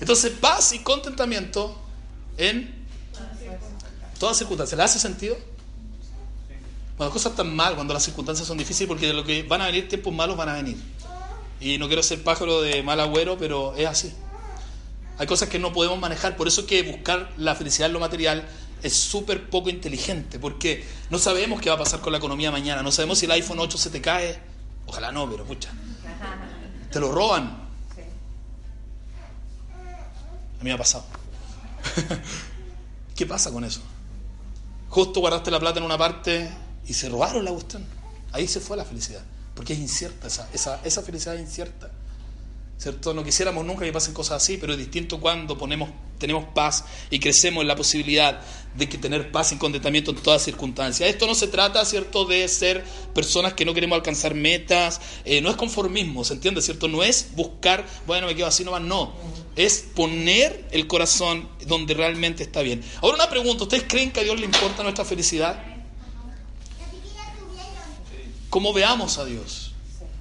Entonces, 0.00 0.32
paz 0.40 0.72
y 0.72 0.78
contentamiento 0.78 1.78
en 2.38 2.86
todas 4.18 4.38
circunstancias. 4.38 4.78
¿Le 4.78 4.84
hace 4.84 4.98
sentido? 4.98 5.36
Cuando 6.98 7.14
las 7.14 7.22
cosas 7.22 7.30
están 7.30 7.54
mal, 7.54 7.76
cuando 7.76 7.94
las 7.94 8.02
circunstancias 8.02 8.48
son 8.48 8.58
difíciles, 8.58 8.88
porque 8.88 9.06
de 9.06 9.12
lo 9.12 9.22
que 9.22 9.44
van 9.44 9.60
a 9.60 9.66
venir 9.66 9.88
tiempos 9.88 10.12
malos 10.12 10.36
van 10.36 10.48
a 10.48 10.54
venir. 10.54 10.76
Y 11.60 11.78
no 11.78 11.86
quiero 11.86 12.02
ser 12.02 12.24
pájaro 12.24 12.60
de 12.60 12.82
mal 12.82 12.98
agüero, 12.98 13.38
pero 13.38 13.72
es 13.76 13.86
así. 13.86 14.12
Hay 15.16 15.28
cosas 15.28 15.48
que 15.48 15.60
no 15.60 15.72
podemos 15.72 15.96
manejar, 16.00 16.36
por 16.36 16.48
eso 16.48 16.66
que 16.66 16.82
buscar 16.82 17.32
la 17.36 17.54
felicidad 17.54 17.86
en 17.86 17.92
lo 17.92 18.00
material 18.00 18.48
es 18.82 18.94
súper 18.94 19.48
poco 19.48 19.70
inteligente, 19.70 20.40
porque 20.40 20.84
no 21.08 21.20
sabemos 21.20 21.60
qué 21.60 21.68
va 21.68 21.76
a 21.76 21.78
pasar 21.78 22.00
con 22.00 22.10
la 22.10 22.18
economía 22.18 22.50
mañana, 22.50 22.82
no 22.82 22.90
sabemos 22.90 23.18
si 23.18 23.26
el 23.26 23.30
iPhone 23.30 23.60
8 23.60 23.78
se 23.78 23.90
te 23.90 24.00
cae, 24.00 24.36
ojalá 24.86 25.12
no, 25.12 25.30
pero 25.30 25.44
escucha, 25.44 25.70
te 26.90 26.98
lo 26.98 27.12
roban. 27.12 27.44
A 30.60 30.64
mí 30.64 30.64
me 30.64 30.72
ha 30.72 30.78
pasado. 30.78 31.04
¿Qué 33.14 33.24
pasa 33.24 33.52
con 33.52 33.62
eso? 33.62 33.82
Justo 34.88 35.20
guardaste 35.20 35.52
la 35.52 35.60
plata 35.60 35.78
en 35.78 35.84
una 35.84 35.96
parte 35.96 36.50
y 36.88 36.94
se 36.94 37.08
robaron 37.08 37.44
la 37.44 37.52
cuestión. 37.52 37.84
Ahí 38.32 38.48
se 38.48 38.60
fue 38.60 38.76
la 38.76 38.84
felicidad, 38.84 39.22
porque 39.54 39.74
es 39.74 39.78
incierta, 39.78 40.26
esa, 40.26 40.48
esa, 40.52 40.80
esa 40.84 41.02
felicidad 41.02 41.36
es 41.36 41.42
incierta. 41.42 41.90
¿cierto? 42.78 43.12
No 43.12 43.24
quisiéramos 43.24 43.66
nunca 43.66 43.84
que 43.84 43.92
pasen 43.92 44.14
cosas 44.14 44.42
así, 44.42 44.56
pero 44.56 44.72
es 44.72 44.78
distinto 44.78 45.18
cuando 45.20 45.58
ponemos, 45.58 45.90
tenemos 46.18 46.44
paz 46.54 46.84
y 47.10 47.18
crecemos 47.18 47.62
en 47.62 47.68
la 47.68 47.74
posibilidad 47.74 48.40
de 48.76 48.88
que 48.88 48.98
tener 48.98 49.32
paz 49.32 49.50
y 49.50 49.56
contentamiento 49.56 50.12
en 50.12 50.18
todas 50.18 50.42
circunstancias. 50.42 51.10
Esto 51.10 51.26
no 51.26 51.34
se 51.34 51.48
trata, 51.48 51.84
¿cierto?, 51.84 52.24
de 52.24 52.46
ser 52.46 52.84
personas 53.14 53.54
que 53.54 53.64
no 53.64 53.74
queremos 53.74 53.96
alcanzar 53.96 54.34
metas, 54.34 55.00
eh, 55.24 55.40
no 55.40 55.50
es 55.50 55.56
conformismo, 55.56 56.24
¿se 56.24 56.34
entiende, 56.34 56.62
cierto? 56.62 56.86
No 56.86 57.02
es 57.02 57.30
buscar, 57.34 57.84
bueno, 58.06 58.28
me 58.28 58.36
quedo 58.36 58.46
así 58.46 58.62
nomás, 58.62 58.82
no. 58.82 59.12
Es 59.56 59.84
poner 59.94 60.64
el 60.70 60.86
corazón 60.86 61.48
donde 61.66 61.94
realmente 61.94 62.44
está 62.44 62.62
bien. 62.62 62.84
Ahora 63.02 63.16
una 63.16 63.28
pregunta, 63.28 63.64
¿ustedes 63.64 63.84
creen 63.88 64.12
que 64.12 64.20
a 64.20 64.22
Dios 64.22 64.38
le 64.38 64.46
importa 64.46 64.84
nuestra 64.84 65.04
felicidad? 65.04 65.77
¿Cómo 68.50 68.72
veamos 68.72 69.18
a 69.18 69.24
Dios? 69.24 69.72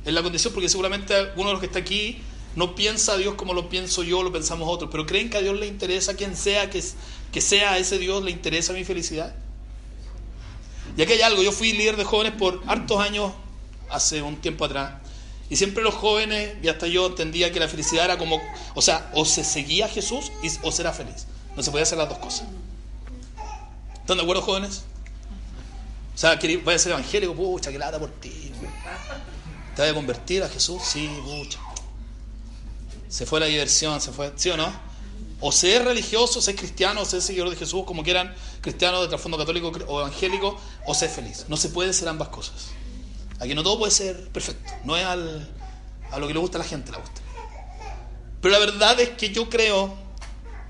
En 0.06 0.16
la 0.16 0.24
condición, 0.24 0.54
porque 0.54 0.70
seguramente 0.70 1.16
alguno 1.16 1.50
de 1.50 1.54
los 1.54 1.60
que 1.60 1.68
está 1.68 1.80
aquí 1.80 2.22
no 2.56 2.76
piensa 2.76 3.14
a 3.14 3.18
Dios 3.18 3.36
como 3.36 3.54
lo 3.54 3.70
pienso 3.70 4.04
yo, 4.04 4.24
lo 4.24 4.32
pensamos 4.32 4.68
otros, 4.70 4.90
pero 4.92 5.06
creen 5.06 5.30
que 5.30 5.38
a 5.38 5.42
Dios 5.42 5.58
le 5.60 5.68
interesa, 5.68 6.16
quien 6.16 6.36
sea 6.36 6.70
que, 6.70 6.84
que 7.32 7.42
sea 7.42 7.78
ese 7.78 8.00
Dios, 8.00 8.24
le 8.24 8.32
interesa 8.32 8.74
mi 8.74 8.84
felicidad. 8.84 9.36
Y 10.98 11.02
aquí 11.02 11.14
hay 11.14 11.22
algo, 11.22 11.44
yo 11.44 11.52
fui 11.52 11.74
líder 11.74 11.96
de 11.96 12.04
jóvenes 12.04 12.34
por 12.34 12.64
hartos 12.68 13.00
años, 13.00 13.32
hace 13.90 14.22
un 14.22 14.38
tiempo 14.38 14.66
atrás, 14.66 14.94
y 15.50 15.56
siempre 15.56 15.84
los 15.84 15.94
jóvenes, 15.94 16.56
y 16.62 16.68
hasta 16.68 16.88
yo 16.88 17.06
entendía 17.06 17.52
que 17.52 17.60
la 17.60 17.68
felicidad 17.68 18.06
era 18.06 18.18
como, 18.18 18.42
o 18.74 18.82
sea, 18.82 19.10
o 19.14 19.24
se 19.24 19.44
seguía 19.44 19.86
a 19.86 19.90
Jesús 19.90 20.32
o 20.64 20.72
será 20.72 20.92
feliz. 20.92 21.28
No 21.56 21.64
se 21.64 21.72
podía 21.72 21.84
hacer 21.84 21.98
las 21.98 22.10
dos 22.10 22.18
cosas. 22.18 22.48
¿Están 24.02 24.18
de 24.18 24.24
acuerdo, 24.24 24.42
jóvenes? 24.42 24.84
O 26.18 26.20
sea, 26.20 26.36
vaya 26.36 26.76
a 26.76 26.80
ser 26.80 26.92
evangélico, 26.94 27.36
pucha, 27.36 27.72
que 27.72 27.78
lata 27.78 28.00
por 28.00 28.10
ti. 28.10 28.52
¿Te 29.76 29.84
vas 29.84 29.92
a 29.92 29.94
convertir 29.94 30.42
a 30.42 30.50
Jesús? 30.50 30.82
Sí, 30.84 31.08
pucha 31.24 31.60
se 33.10 33.26
fue 33.26 33.40
la 33.40 33.46
diversión, 33.46 34.02
se 34.02 34.12
fue, 34.12 34.34
¿sí 34.36 34.50
o 34.50 34.58
no? 34.58 34.72
O 35.40 35.52
ser 35.52 35.86
religioso, 35.86 36.42
ser 36.42 36.56
cristiano, 36.56 37.06
ser 37.06 37.22
seguidor 37.22 37.50
de 37.50 37.56
Jesús, 37.56 37.84
como 37.86 38.04
quieran, 38.04 38.34
cristiano 38.62 39.02
de 39.02 39.08
trasfondo 39.08 39.38
católico 39.38 39.72
o 39.88 40.02
evangélico, 40.02 40.60
o 40.86 40.94
ser 40.94 41.10
feliz. 41.10 41.46
No 41.48 41.58
se 41.58 41.70
puede 41.70 41.94
ser 41.94 42.10
ambas 42.10 42.30
cosas. 42.30 42.70
Aquí 43.40 43.54
no 43.54 43.64
todo 43.64 43.78
puede 43.78 43.92
ser 43.92 44.30
perfecto. 44.30 44.72
No 44.84 44.98
es 44.98 45.06
al, 45.06 45.48
a 46.12 46.18
lo 46.18 46.28
que 46.28 46.34
le 46.34 46.40
gusta 46.40 46.58
a 46.58 46.62
la 46.62 46.68
gente, 46.68 46.92
le 46.92 46.98
gusta. 46.98 47.22
Pero 48.42 48.52
la 48.52 48.60
verdad 48.60 49.00
es 49.00 49.10
que 49.10 49.30
yo 49.30 49.50
creo 49.50 49.94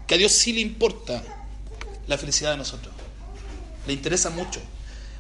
que 0.06 0.16
a 0.16 0.18
Dios 0.18 0.34
sí 0.34 0.52
le 0.52 0.60
importa 0.60 1.24
la 2.08 2.18
felicidad 2.18 2.52
de 2.52 2.58
nosotros. 2.58 2.94
Le 3.88 3.94
interesa 3.94 4.30
mucho. 4.30 4.60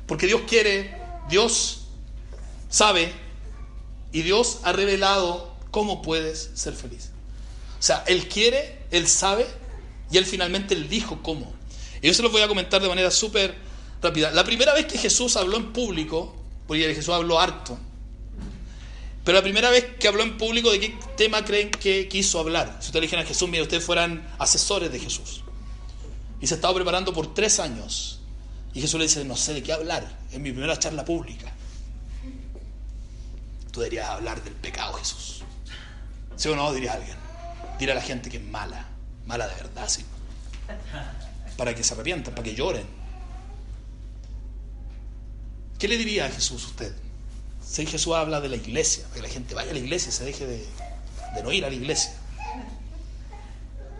Porque 0.07 0.25
Dios 0.25 0.41
quiere, 0.47 0.99
Dios 1.29 1.81
sabe 2.69 3.13
y 4.11 4.23
Dios 4.23 4.59
ha 4.63 4.71
revelado 4.71 5.57
¿Cómo 5.71 6.01
puedes 6.01 6.49
ser 6.55 6.73
feliz? 6.73 7.11
O 7.79 7.83
sea, 7.83 8.03
Él 8.07 8.27
quiere, 8.27 8.79
Él 8.91 9.07
sabe 9.07 9.45
y 10.09 10.17
Él 10.17 10.25
finalmente 10.25 10.73
Él 10.73 10.89
dijo 10.89 11.21
cómo. 11.21 11.53
Y 12.01 12.07
yo 12.07 12.13
se 12.13 12.23
los 12.23 12.31
voy 12.31 12.41
a 12.41 12.47
comentar 12.47 12.81
de 12.81 12.87
manera 12.87 13.11
súper 13.11 13.55
rápida. 14.01 14.31
La 14.31 14.43
primera 14.43 14.73
vez 14.73 14.85
que 14.85 14.97
Jesús 14.97 15.35
habló 15.35 15.57
en 15.57 15.73
público, 15.73 16.35
porque 16.65 16.95
Jesús 16.95 17.13
habló 17.13 17.39
harto, 17.39 17.77
pero 19.23 19.37
la 19.37 19.43
primera 19.43 19.69
vez 19.69 19.85
que 19.99 20.07
habló 20.07 20.23
en 20.23 20.37
público, 20.37 20.71
¿de 20.71 20.79
qué 20.79 20.97
tema 21.17 21.43
creen 21.43 21.69
que 21.69 22.07
quiso 22.07 22.39
hablar? 22.39 22.77
Si 22.79 22.87
ustedes 22.87 23.03
dijeran 23.03 23.25
a 23.25 23.27
Jesús, 23.27 23.49
mira, 23.49 23.61
ustedes 23.61 23.83
fueran 23.83 24.27
asesores 24.39 24.91
de 24.91 24.99
Jesús. 24.99 25.43
Y 26.39 26.47
se 26.47 26.55
estaba 26.55 26.73
preparando 26.73 27.13
por 27.13 27.33
tres 27.33 27.59
años. 27.59 28.21
Y 28.73 28.81
Jesús 28.81 28.99
le 28.99 29.05
dice, 29.05 29.23
no 29.25 29.35
sé 29.35 29.53
de 29.53 29.63
qué 29.63 29.73
hablar, 29.73 30.07
en 30.31 30.41
mi 30.41 30.51
primera 30.51 30.77
charla 30.77 31.03
pública. 31.03 31.51
Tú 33.71 33.81
deberías 33.81 34.09
hablar 34.09 34.43
del 34.43 34.53
pecado, 34.53 34.93
Jesús. 34.93 35.43
¿Sí 36.35 36.49
o 36.49 36.55
no? 36.55 36.71
Diría 36.73 36.93
alguien. 36.93 37.17
Dirá 37.79 37.93
a 37.93 37.95
la 37.95 38.01
gente 38.01 38.29
que 38.29 38.37
es 38.37 38.43
mala. 38.43 38.87
Mala 39.25 39.47
de 39.47 39.55
verdad, 39.55 39.87
sí. 39.87 40.05
Para 41.57 41.73
que 41.73 41.83
se 41.83 41.93
arrepientan, 41.93 42.33
para 42.33 42.43
que 42.43 42.55
lloren. 42.55 42.85
¿Qué 45.79 45.87
le 45.87 45.97
diría 45.97 46.25
a 46.25 46.29
Jesús 46.29 46.65
usted? 46.65 46.93
Si 47.63 47.85
Jesús 47.85 48.15
habla 48.15 48.41
de 48.41 48.49
la 48.49 48.55
iglesia, 48.55 49.03
para 49.05 49.15
que 49.15 49.21
la 49.27 49.29
gente 49.29 49.53
vaya 49.53 49.71
a 49.71 49.73
la 49.73 49.79
iglesia 49.79 50.09
y 50.09 50.11
se 50.11 50.25
deje 50.25 50.45
de, 50.45 50.65
de 51.35 51.43
no 51.43 51.51
ir 51.51 51.65
a 51.65 51.69
la 51.69 51.75
iglesia. 51.75 52.13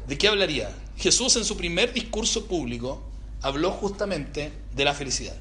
¿De 0.08 0.18
qué 0.18 0.28
hablaría? 0.28 0.72
Jesús 0.98 1.36
en 1.36 1.46
su 1.46 1.58
primer 1.58 1.94
discurso 1.94 2.46
público 2.46 3.04
habló 3.42 3.72
justamente 3.72 4.52
de 4.74 4.86
la 4.86 4.94
felicidad. 4.94 5.36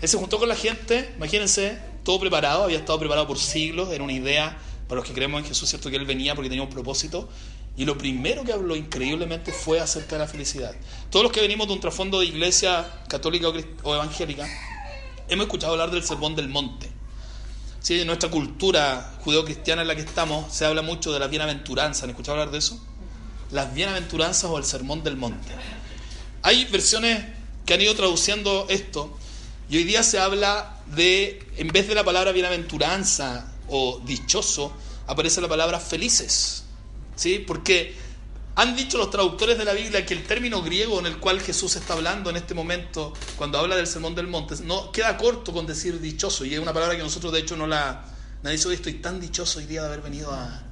Él 0.00 0.08
se 0.08 0.18
juntó 0.18 0.38
con 0.38 0.48
la 0.48 0.56
gente, 0.56 1.12
imagínense, 1.16 1.78
todo 2.02 2.20
preparado, 2.20 2.64
había 2.64 2.78
estado 2.78 2.98
preparado 2.98 3.26
por 3.26 3.38
siglos, 3.38 3.90
era 3.90 4.04
una 4.04 4.12
idea 4.12 4.58
para 4.86 5.00
los 5.00 5.08
que 5.08 5.14
creemos 5.14 5.40
en 5.40 5.46
Jesús, 5.46 5.68
cierto 5.68 5.90
que 5.90 5.96
Él 5.96 6.04
venía 6.04 6.34
porque 6.34 6.50
tenía 6.50 6.62
un 6.62 6.70
propósito. 6.70 7.28
Y 7.76 7.86
lo 7.86 7.98
primero 7.98 8.44
que 8.44 8.52
habló 8.52 8.76
increíblemente 8.76 9.52
fue 9.52 9.80
acerca 9.80 10.16
de 10.16 10.20
la 10.20 10.28
felicidad. 10.28 10.74
Todos 11.10 11.24
los 11.24 11.32
que 11.32 11.40
venimos 11.40 11.66
de 11.66 11.72
un 11.72 11.80
trasfondo 11.80 12.20
de 12.20 12.26
iglesia 12.26 12.86
católica 13.08 13.48
o 13.82 13.94
evangélica, 13.94 14.46
hemos 15.28 15.46
escuchado 15.46 15.72
hablar 15.72 15.90
del 15.90 16.04
sermón 16.04 16.36
del 16.36 16.48
monte. 16.48 16.88
Sí, 17.80 18.00
en 18.00 18.06
nuestra 18.06 18.30
cultura 18.30 19.14
judeocristiana 19.24 19.82
en 19.82 19.88
la 19.88 19.96
que 19.96 20.02
estamos 20.02 20.52
se 20.54 20.64
habla 20.64 20.82
mucho 20.82 21.12
de 21.12 21.18
la 21.18 21.26
bienaventuranza. 21.26 22.04
¿Han 22.04 22.10
escuchado 22.10 22.38
hablar 22.38 22.52
de 22.52 22.58
eso? 22.58 22.80
Las 23.50 23.74
bienaventuranzas 23.74 24.50
o 24.50 24.56
el 24.56 24.64
sermón 24.64 25.02
del 25.02 25.16
monte. 25.16 25.52
Hay 26.44 26.66
versiones 26.66 27.24
que 27.64 27.72
han 27.72 27.80
ido 27.80 27.94
traduciendo 27.94 28.66
esto 28.68 29.16
y 29.70 29.78
hoy 29.78 29.84
día 29.84 30.02
se 30.02 30.18
habla 30.18 30.76
de, 30.94 31.42
en 31.56 31.68
vez 31.68 31.88
de 31.88 31.94
la 31.94 32.04
palabra 32.04 32.32
bienaventuranza 32.32 33.50
o 33.66 34.02
dichoso, 34.04 34.76
aparece 35.06 35.40
la 35.40 35.48
palabra 35.48 35.80
felices. 35.80 36.64
¿Sí? 37.16 37.38
Porque 37.38 37.94
han 38.56 38.76
dicho 38.76 38.98
los 38.98 39.08
traductores 39.08 39.56
de 39.56 39.64
la 39.64 39.72
Biblia 39.72 40.04
que 40.04 40.12
el 40.12 40.24
término 40.24 40.60
griego 40.62 41.00
en 41.00 41.06
el 41.06 41.16
cual 41.16 41.40
Jesús 41.40 41.76
está 41.76 41.94
hablando 41.94 42.28
en 42.28 42.36
este 42.36 42.52
momento, 42.52 43.14
cuando 43.38 43.58
habla 43.58 43.74
del 43.74 43.86
sermón 43.86 44.14
del 44.14 44.26
monte, 44.26 44.54
no 44.64 44.92
queda 44.92 45.16
corto 45.16 45.50
con 45.50 45.66
decir 45.66 45.98
dichoso. 45.98 46.44
Y 46.44 46.52
es 46.52 46.60
una 46.60 46.74
palabra 46.74 46.94
que 46.94 47.02
nosotros 47.02 47.32
de 47.32 47.40
hecho 47.40 47.56
no 47.56 47.66
la... 47.66 48.04
Nadie 48.42 48.58
dice, 48.58 48.70
estoy 48.74 48.94
tan 48.94 49.18
dichoso 49.18 49.60
hoy 49.60 49.64
día 49.64 49.80
de 49.80 49.86
haber 49.86 50.02
venido 50.02 50.30
a... 50.30 50.62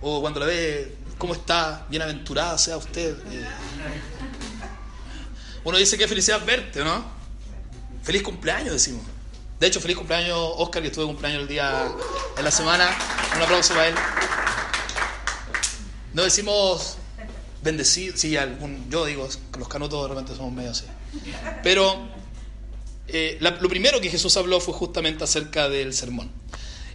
O 0.00 0.22
cuando 0.22 0.40
la 0.40 0.46
ve, 0.46 0.96
¿cómo 1.18 1.34
está? 1.34 1.86
Bienaventurada 1.90 2.56
sea 2.56 2.78
usted. 2.78 3.18
Eh, 3.30 3.44
uno 5.64 5.78
dice 5.78 5.98
que 5.98 6.06
felicidad 6.06 6.44
verte, 6.44 6.84
¿no? 6.84 7.04
Feliz 8.02 8.22
cumpleaños, 8.22 8.72
decimos. 8.72 9.02
De 9.58 9.66
hecho, 9.66 9.80
feliz 9.80 9.96
cumpleaños 9.96 10.38
Oscar, 10.56 10.82
que 10.82 10.88
estuve 10.88 11.04
de 11.04 11.12
cumpleaños 11.12 11.42
el 11.42 11.48
día 11.48 11.90
en 12.36 12.44
la 12.44 12.50
semana. 12.50 12.88
Un 13.36 13.42
aplauso 13.42 13.72
para 13.72 13.88
él. 13.88 13.94
No 16.12 16.22
decimos 16.22 16.98
bendecido, 17.62 18.16
sí, 18.16 18.36
algún, 18.36 18.88
yo 18.90 19.06
digo 19.06 19.26
que 19.52 19.58
los 19.58 19.68
canutos 19.68 20.02
de 20.02 20.08
repente 20.08 20.36
somos 20.36 20.52
medio 20.52 20.70
así. 20.70 20.84
Pero 21.62 22.08
eh, 23.08 23.38
lo 23.40 23.68
primero 23.68 24.00
que 24.00 24.10
Jesús 24.10 24.36
habló 24.36 24.60
fue 24.60 24.74
justamente 24.74 25.24
acerca 25.24 25.68
del 25.68 25.94
sermón. 25.94 26.30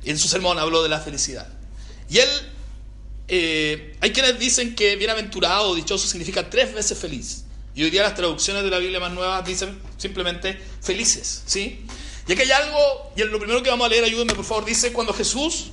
En 0.05 0.17
su 0.17 0.27
sermón 0.27 0.59
habló 0.59 0.83
de 0.83 0.89
la 0.89 0.99
felicidad. 0.99 1.47
Y 2.07 2.19
él, 2.19 2.29
eh, 3.27 3.97
hay 3.99 4.11
quienes 4.11 4.39
dicen 4.39 4.75
que 4.75 4.95
bienaventurado 4.95 5.69
o 5.69 5.75
dichoso 5.75 6.07
significa 6.07 6.49
tres 6.49 6.73
veces 6.73 6.97
feliz. 6.97 7.45
Y 7.79 7.83
hoy 7.83 7.91
día 7.91 8.03
las 8.03 8.13
traducciones 8.13 8.61
de 8.65 8.69
la 8.69 8.77
Biblia 8.77 8.99
más 8.99 9.13
nuevas 9.13 9.45
dicen 9.45 9.79
simplemente 9.95 10.59
felices, 10.81 11.43
¿sí? 11.45 11.85
Y 12.27 12.33
aquí 12.33 12.41
hay 12.41 12.51
algo, 12.51 13.13
y 13.15 13.23
lo 13.23 13.39
primero 13.39 13.63
que 13.63 13.69
vamos 13.69 13.85
a 13.85 13.89
leer, 13.89 14.03
ayúdenme 14.03 14.35
por 14.35 14.43
favor, 14.43 14.65
dice 14.65 14.91
cuando 14.91 15.13
Jesús 15.13 15.71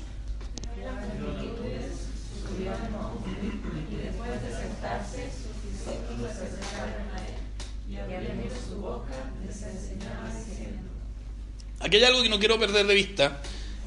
Aquí 11.81 11.97
hay 11.97 12.05
algo 12.05 12.23
que 12.23 12.29
no 12.29 12.39
quiero 12.39 12.57
perder 12.57 12.87
de 12.87 12.95
vista, 12.95 13.43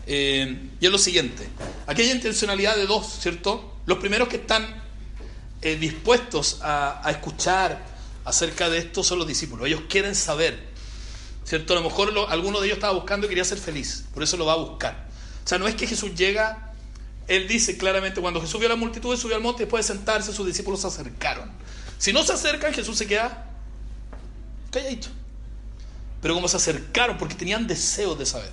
eh, 0.07 0.69
y 0.81 0.85
es 0.85 0.91
lo 0.91 0.97
siguiente. 0.97 1.47
Aquí 1.87 2.01
hay 2.01 2.11
intencionalidad 2.11 2.75
de 2.75 2.85
dos, 2.85 3.07
¿cierto? 3.21 3.77
Los 3.85 3.99
primeros 3.99 4.27
que 4.27 4.35
están 4.35 4.67
eh, 5.61 5.77
dispuestos 5.77 6.59
a, 6.61 7.01
escuchar 7.09 7.98
acerca 8.25 8.69
de 8.69 8.79
esto 8.79 9.03
son 9.03 9.19
los 9.19 9.27
discípulos. 9.27 9.67
Ellos 9.67 9.81
quieren 9.89 10.15
saber, 10.15 10.67
¿cierto? 11.43 11.73
A 11.73 11.77
lo 11.77 11.83
mejor 11.83 12.13
alguno 12.29 12.59
de 12.59 12.67
ellos 12.67 12.77
estaba 12.77 12.93
buscando 12.93 13.25
y 13.25 13.29
quería 13.29 13.45
ser 13.45 13.57
feliz, 13.57 14.05
por 14.13 14.23
eso 14.23 14.37
lo 14.37 14.45
va 14.45 14.53
a 14.53 14.57
buscar. 14.57 15.07
O 15.43 15.47
sea, 15.47 15.57
no 15.57 15.67
es 15.67 15.75
que 15.75 15.87
Jesús 15.87 16.13
llega, 16.15 16.73
él 17.27 17.47
dice 17.47 17.77
claramente, 17.77 18.21
cuando 18.21 18.41
Jesús 18.41 18.59
vio 18.59 18.67
a 18.67 18.71
la 18.71 18.75
multitud, 18.75 19.15
subió 19.17 19.35
al 19.35 19.41
monte, 19.41 19.63
después 19.63 19.87
de 19.87 19.93
sentarse, 19.95 20.33
sus 20.33 20.45
discípulos 20.45 20.81
se 20.81 20.87
acercaron. 20.87 21.51
Si 21.97 22.13
no 22.13 22.23
se 22.23 22.33
acercan, 22.33 22.73
Jesús 22.73 22.97
se 22.97 23.07
queda 23.07 23.45
calladito. 24.71 25.07
Pero 26.21 26.33
como 26.33 26.47
se 26.47 26.57
acercaron, 26.57 27.17
porque 27.17 27.35
tenían 27.35 27.67
deseo 27.67 28.15
de 28.15 28.25
saber. 28.25 28.51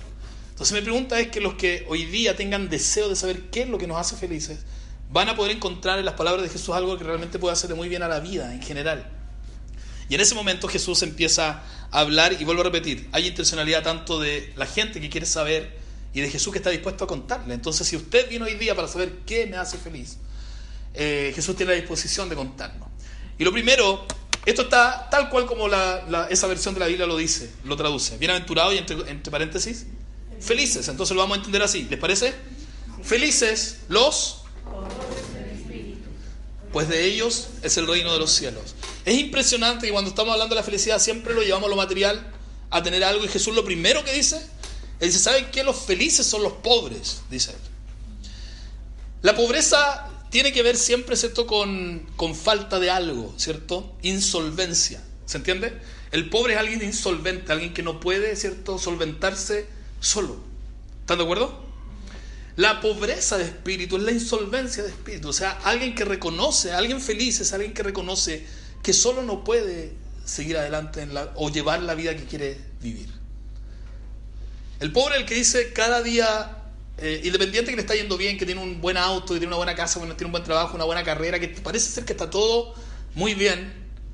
Entonces 0.49 0.75
mi 0.75 0.81
pregunta 0.81 1.19
es 1.19 1.27
que 1.27 1.39
los 1.39 1.53
que 1.53 1.85
hoy 1.87 2.05
día 2.05 2.35
tengan 2.35 2.69
deseo 2.69 3.09
de 3.09 3.15
saber 3.15 3.49
qué 3.51 3.61
es 3.61 3.69
lo 3.69 3.77
que 3.77 3.85
nos 3.85 3.97
hace 3.97 4.15
felices, 4.15 4.59
van 5.11 5.29
a 5.29 5.35
poder 5.35 5.55
encontrar 5.55 5.99
en 5.99 6.05
las 6.05 6.15
palabras 6.15 6.43
de 6.43 6.49
Jesús 6.49 6.75
algo 6.75 6.97
que 6.97 7.03
realmente 7.03 7.39
puede 7.39 7.53
hacerle 7.53 7.75
muy 7.75 7.89
bien 7.89 8.03
a 8.03 8.07
la 8.07 8.19
vida 8.19 8.53
en 8.53 8.61
general. 8.61 9.16
Y 10.09 10.15
en 10.15 10.21
ese 10.21 10.35
momento 10.35 10.67
Jesús 10.67 11.03
empieza 11.03 11.63
a 11.91 11.99
hablar 11.99 12.35
y 12.39 12.43
vuelvo 12.43 12.61
a 12.61 12.65
repetir, 12.65 13.09
hay 13.11 13.27
intencionalidad 13.27 13.83
tanto 13.83 14.19
de 14.19 14.53
la 14.55 14.65
gente 14.65 15.01
que 15.01 15.09
quiere 15.09 15.25
saber 15.25 15.77
y 16.13 16.21
de 16.21 16.29
Jesús 16.29 16.51
que 16.51 16.59
está 16.59 16.69
dispuesto 16.69 17.03
a 17.03 17.07
contarle. 17.07 17.53
Entonces 17.53 17.87
si 17.87 17.95
usted 17.95 18.29
vino 18.29 18.45
hoy 18.45 18.55
día 18.55 18.75
para 18.75 18.87
saber 18.87 19.19
qué 19.25 19.45
me 19.45 19.57
hace 19.57 19.77
feliz, 19.77 20.17
eh, 20.93 21.31
Jesús 21.35 21.55
tiene 21.55 21.73
la 21.73 21.77
disposición 21.77 22.29
de 22.29 22.35
contarnos. 22.35 22.87
Y 23.37 23.43
lo 23.43 23.51
primero 23.51 24.05
esto 24.47 24.61
está 24.61 25.09
tal 25.11 25.29
cual 25.29 25.45
como 25.45 25.67
esa 26.29 26.47
versión 26.47 26.73
de 26.73 26.79
la 26.79 26.87
Biblia 26.87 27.05
lo 27.05 27.17
dice, 27.17 27.51
lo 27.65 27.75
traduce. 27.75 28.17
Bienaventurado 28.17 28.71
y 28.71 28.77
entre, 28.77 28.97
entre 29.11 29.29
paréntesis, 29.29 29.87
felices. 30.39 30.87
Entonces 30.87 31.13
lo 31.13 31.21
vamos 31.21 31.35
a 31.35 31.39
entender 31.39 31.61
así. 31.61 31.85
¿Les 31.89 31.99
parece? 31.99 32.33
Felices 33.03 33.79
los... 33.89 34.43
Pues 36.71 36.87
de 36.87 37.03
ellos 37.03 37.49
es 37.61 37.75
el 37.75 37.87
reino 37.87 38.13
de 38.13 38.19
los 38.19 38.31
cielos. 38.31 38.73
Es 39.07 39.17
impresionante 39.17 39.85
que 39.85 39.93
cuando 39.93 40.09
estamos 40.09 40.33
hablando 40.33 40.53
de 40.53 40.59
la 40.59 40.65
felicidad 40.65 40.99
siempre 40.99 41.33
lo 41.33 41.41
llevamos 41.41 41.67
a 41.67 41.69
lo 41.69 41.77
material, 41.77 42.29
a 42.69 42.83
tener 42.83 43.05
algo. 43.05 43.23
Y 43.23 43.29
Jesús 43.29 43.55
lo 43.55 43.63
primero 43.63 44.03
que 44.03 44.11
dice, 44.11 44.35
él 44.99 45.07
dice, 45.07 45.19
¿saben 45.19 45.47
qué? 45.49 45.63
Los 45.63 45.77
felices 45.77 46.25
son 46.25 46.43
los 46.43 46.51
pobres, 46.51 47.21
dice 47.31 47.51
él. 47.51 47.57
La 49.21 49.33
pobreza 49.33 50.09
tiene 50.29 50.51
que 50.51 50.61
ver 50.61 50.75
siempre, 50.75 51.15
¿cierto?, 51.15 51.47
con, 51.47 52.05
con 52.17 52.35
falta 52.35 52.79
de 52.79 52.89
algo, 52.89 53.33
¿cierto? 53.37 53.95
Insolvencia, 54.01 55.01
¿se 55.25 55.37
entiende? 55.37 55.71
El 56.11 56.29
pobre 56.29 56.55
es 56.55 56.59
alguien 56.59 56.83
insolvente, 56.83 57.53
alguien 57.53 57.73
que 57.73 57.83
no 57.83 58.01
puede, 58.01 58.35
¿cierto?, 58.35 58.77
solventarse 58.77 59.67
solo. 60.01 60.35
¿Están 60.99 61.19
de 61.19 61.23
acuerdo? 61.23 61.63
La 62.57 62.81
pobreza 62.81 63.37
de 63.37 63.45
espíritu 63.45 63.95
es 63.95 64.03
la 64.03 64.11
insolvencia 64.11 64.83
de 64.83 64.89
espíritu. 64.89 65.29
O 65.29 65.33
sea, 65.33 65.51
alguien 65.63 65.95
que 65.95 66.03
reconoce, 66.03 66.73
alguien 66.73 66.99
feliz 66.99 67.39
es 67.39 67.53
alguien 67.53 67.73
que 67.73 67.83
reconoce 67.83 68.66
que 68.83 68.93
solo 68.93 69.23
no 69.23 69.43
puede 69.43 69.93
seguir 70.25 70.57
adelante 70.57 71.07
o 71.35 71.49
llevar 71.49 71.81
la 71.81 71.95
vida 71.95 72.15
que 72.15 72.25
quiere 72.25 72.57
vivir. 72.81 73.09
El 74.79 74.91
pobre 74.91 75.17
el 75.17 75.25
que 75.25 75.35
dice 75.35 75.73
cada 75.73 76.01
día 76.03 76.57
eh, 76.99 77.21
independiente 77.23 77.69
que 77.69 77.75
le 77.75 77.81
está 77.81 77.95
yendo 77.95 78.17
bien, 78.17 78.37
que 78.37 78.45
tiene 78.45 78.61
un 78.61 78.81
buen 78.81 78.97
auto, 78.97 79.33
que 79.33 79.39
tiene 79.39 79.47
una 79.47 79.57
buena 79.57 79.75
casa, 79.75 79.99
que 79.99 80.07
tiene 80.07 80.25
un 80.25 80.31
buen 80.31 80.43
trabajo, 80.43 80.75
una 80.75 80.85
buena 80.85 81.03
carrera, 81.03 81.39
que 81.39 81.47
parece 81.49 81.89
ser 81.91 82.05
que 82.05 82.13
está 82.13 82.29
todo 82.29 82.73
muy 83.13 83.35
bien, 83.35 83.71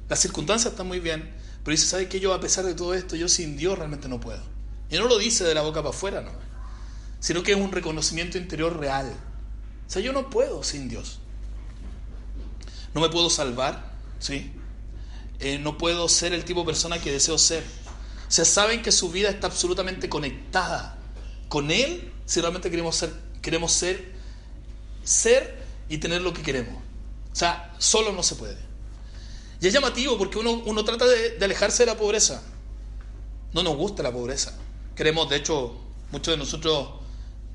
las 0.09 0.19
circunstancias 0.19 0.73
están 0.73 0.87
muy 0.87 0.99
bien, 0.99 1.33
pero 1.63 1.71
dice, 1.71 1.87
¿sabes 1.87 2.09
qué? 2.09 2.19
Yo 2.19 2.33
a 2.33 2.41
pesar 2.41 2.65
de 2.65 2.73
todo 2.73 2.93
esto, 2.93 3.15
yo 3.15 3.29
sin 3.29 3.55
Dios 3.55 3.77
realmente 3.77 4.09
no 4.09 4.19
puedo. 4.19 4.41
Y 4.89 4.97
no 4.97 5.07
lo 5.07 5.17
dice 5.17 5.45
de 5.45 5.53
la 5.53 5.61
boca 5.61 5.81
para 5.81 5.95
afuera, 5.95 6.21
no, 6.21 6.31
sino 7.19 7.41
que 7.41 7.53
es 7.53 7.57
un 7.57 7.71
reconocimiento 7.71 8.37
interior 8.37 8.77
real. 8.77 9.13
O 9.87 9.89
sea, 9.89 10.01
yo 10.01 10.11
no 10.11 10.29
puedo 10.29 10.63
sin 10.63 10.89
Dios. 10.89 11.19
No 12.93 12.99
me 12.99 13.09
puedo 13.09 13.29
salvar, 13.29 13.92
¿sí? 14.23 14.51
Eh, 15.39 15.59
no 15.59 15.77
puedo 15.77 16.07
ser 16.07 16.33
el 16.33 16.45
tipo 16.45 16.61
de 16.61 16.67
persona 16.67 16.99
que 16.99 17.11
deseo 17.11 17.37
ser. 17.37 17.63
O 18.27 18.31
sea, 18.31 18.45
saben 18.45 18.81
que 18.81 18.91
su 18.91 19.11
vida 19.11 19.29
está 19.29 19.47
absolutamente 19.47 20.07
conectada 20.09 20.97
con 21.49 21.69
Él 21.69 22.11
si 22.25 22.39
realmente 22.39 22.71
queremos 22.71 22.95
ser, 22.95 23.13
queremos 23.41 23.73
ser, 23.73 24.13
ser 25.03 25.61
y 25.89 25.97
tener 25.97 26.21
lo 26.21 26.33
que 26.33 26.41
queremos. 26.41 26.81
O 27.31 27.35
sea, 27.35 27.75
solo 27.77 28.13
no 28.13 28.23
se 28.23 28.35
puede. 28.35 28.57
Y 29.59 29.67
es 29.67 29.73
llamativo 29.73 30.17
porque 30.17 30.39
uno, 30.39 30.53
uno 30.65 30.85
trata 30.85 31.05
de, 31.05 31.37
alejarse 31.43 31.83
de 31.83 31.87
la 31.87 31.97
pobreza. 31.97 32.41
No 33.51 33.61
nos 33.61 33.75
gusta 33.75 34.01
la 34.01 34.11
pobreza. 34.11 34.57
Queremos, 34.95 35.29
de 35.29 35.35
hecho, 35.35 35.75
muchos 36.11 36.33
de 36.33 36.37
nosotros 36.37 36.89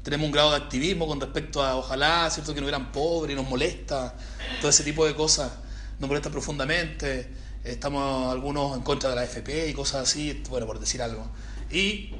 tenemos 0.02 0.26
un 0.26 0.32
grado 0.32 0.50
de 0.50 0.56
activismo 0.58 1.06
con 1.06 1.20
respecto 1.20 1.62
a 1.62 1.76
ojalá, 1.76 2.30
¿cierto? 2.30 2.52
Que 2.52 2.60
no 2.60 2.66
hubieran 2.66 2.92
pobres 2.92 3.32
y 3.32 3.36
nos 3.36 3.48
molesta, 3.48 4.14
todo 4.60 4.70
ese 4.70 4.84
tipo 4.84 5.06
de 5.06 5.14
cosas 5.14 5.50
nos 5.98 6.08
molesta 6.08 6.30
profundamente. 6.30 7.28
Estamos 7.64 8.32
algunos 8.32 8.76
en 8.76 8.82
contra 8.82 9.10
de 9.10 9.16
la 9.16 9.24
FP 9.24 9.68
y 9.68 9.74
cosas 9.74 10.08
así, 10.08 10.42
bueno, 10.48 10.66
por 10.66 10.78
decir 10.78 11.02
algo. 11.02 11.28
Y 11.70 12.12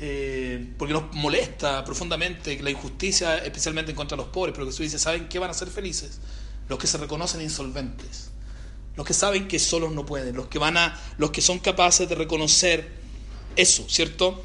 eh, 0.00 0.74
porque 0.78 0.94
nos 0.94 1.12
molesta 1.14 1.84
profundamente 1.84 2.62
la 2.62 2.70
injusticia, 2.70 3.38
especialmente 3.38 3.90
en 3.90 3.96
contra 3.96 4.16
de 4.16 4.22
los 4.22 4.32
pobres, 4.32 4.54
pero 4.54 4.64
Jesús 4.66 4.80
dice, 4.80 4.98
¿saben 4.98 5.28
qué 5.28 5.40
van 5.40 5.50
a 5.50 5.54
ser 5.54 5.68
felices? 5.68 6.20
Los 6.68 6.78
que 6.78 6.86
se 6.86 6.98
reconocen 6.98 7.40
insolventes, 7.40 8.30
los 8.96 9.04
que 9.04 9.12
saben 9.12 9.48
que 9.48 9.58
solos 9.58 9.92
no 9.92 10.06
pueden, 10.06 10.36
los 10.36 10.46
que 10.46 10.60
van 10.60 10.76
a, 10.76 10.96
los 11.18 11.32
que 11.32 11.40
son 11.40 11.58
capaces 11.58 12.08
de 12.08 12.14
reconocer 12.14 12.88
eso, 13.56 13.86
¿cierto? 13.88 14.40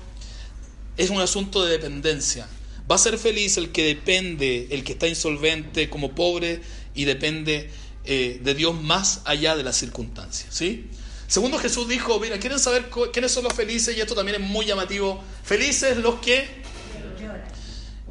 Es 0.97 1.12
un 1.12 1.21
asunto 1.21 1.63
de 1.63 1.73
dependencia. 1.73 2.47
Va 2.91 2.95
a 2.95 2.99
ser 2.99 3.19
feliz 3.19 3.58
el 3.58 3.71
que 3.71 3.84
depende, 3.84 4.69
el 4.71 4.84
que 4.84 4.93
está 4.93 5.08
insolvente 5.08 5.88
como 5.88 6.15
pobre 6.15 6.62
y 6.95 7.06
depende 7.06 7.69
eh, 8.06 8.39
de 8.44 8.54
Dios 8.54 8.80
más 8.80 9.22
allá 9.26 9.56
de 9.56 9.63
las 9.63 9.78
circunstancias, 9.78 10.54
¿sí? 10.54 10.89
Segundo 11.28 11.58
Jesús 11.58 11.88
dijo, 11.88 12.20
mira, 12.20 12.38
¿quieren 12.39 12.60
saber 12.60 12.89
quiénes 13.12 13.32
son 13.32 13.44
los 13.44 13.54
felices? 13.54 13.98
Y 13.98 14.02
esto 14.02 14.13
también 14.13 14.42
es 14.42 14.48
muy 14.48 14.66
llamativo. 14.66 15.24
Felices 15.44 15.98
los 15.98 16.20
que... 16.20 16.62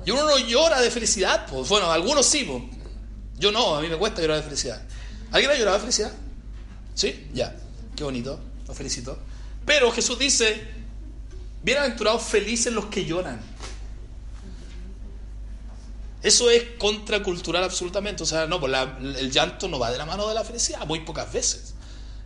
Y 0.04 0.10
uno 0.10 0.26
no 0.26 0.38
llora 0.38 0.80
de 0.80 0.90
felicidad, 0.90 1.46
pues 1.46 1.68
bueno, 1.68 1.88
algunos 1.92 2.26
sí, 2.26 2.42
pues. 2.42 2.64
yo 3.38 3.52
no, 3.52 3.76
a 3.76 3.80
mí 3.80 3.88
me 3.88 3.96
cuesta 3.96 4.20
llorar 4.20 4.38
de 4.38 4.42
felicidad. 4.42 4.82
¿Alguien 5.30 5.52
ha 5.52 5.54
llorado 5.54 5.76
de 5.76 5.80
felicidad? 5.82 6.12
¿Sí? 6.94 7.28
Ya, 7.32 7.54
qué 7.94 8.02
bonito, 8.02 8.40
los 8.66 8.76
felicito. 8.76 9.16
Pero 9.64 9.92
Jesús 9.92 10.18
dice, 10.18 10.60
bienaventurados 11.62 12.24
felices 12.24 12.72
los 12.72 12.86
que 12.86 13.04
lloran. 13.04 13.40
Eso 16.22 16.50
es 16.50 16.64
contracultural 16.78 17.64
absolutamente. 17.64 18.22
O 18.22 18.26
sea, 18.26 18.46
no, 18.46 18.60
pues 18.60 18.72
el 19.16 19.30
llanto 19.30 19.68
no 19.68 19.78
va 19.78 19.90
de 19.90 19.98
la 19.98 20.06
mano 20.06 20.28
de 20.28 20.34
la 20.34 20.44
felicidad, 20.44 20.86
muy 20.86 21.00
pocas 21.00 21.32
veces. 21.32 21.74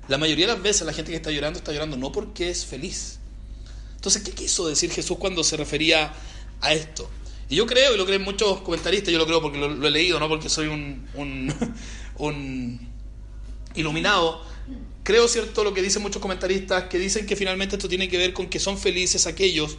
La 0.08 0.18
mayoría 0.18 0.46
de 0.46 0.52
las 0.54 0.62
veces 0.62 0.86
la 0.86 0.92
gente 0.92 1.10
que 1.10 1.16
está 1.16 1.30
llorando 1.30 1.58
está 1.58 1.72
llorando 1.72 1.96
no 1.96 2.12
porque 2.12 2.50
es 2.50 2.64
feliz. 2.64 3.18
Entonces, 3.96 4.22
¿qué 4.22 4.32
quiso 4.32 4.68
decir 4.68 4.90
Jesús 4.90 5.16
cuando 5.18 5.42
se 5.42 5.56
refería 5.56 6.12
a 6.60 6.72
esto? 6.72 7.10
Y 7.48 7.56
yo 7.56 7.66
creo, 7.66 7.94
y 7.94 7.96
lo 7.96 8.06
creen 8.06 8.22
muchos 8.22 8.60
comentaristas, 8.60 9.12
yo 9.12 9.18
lo 9.18 9.26
creo 9.26 9.40
porque 9.40 9.58
lo, 9.58 9.86
he 9.86 9.90
leído, 9.90 10.20
no 10.20 10.28
porque 10.28 10.48
soy 10.48 10.66
un, 10.66 11.08
un, 12.18 12.88
iluminado, 13.74 14.42
creo 15.02 15.28
cierto 15.28 15.64
lo 15.64 15.72
que 15.72 15.82
dicen 15.82 16.02
muchos 16.02 16.20
comentaristas, 16.20 16.84
que 16.84 16.98
dicen 16.98 17.26
que 17.26 17.36
finalmente 17.36 17.76
esto 17.76 17.88
tiene 17.88 18.08
que 18.08 18.18
ver 18.18 18.32
con 18.32 18.48
que 18.48 18.58
son 18.58 18.78
felices 18.78 19.26
aquellos 19.26 19.78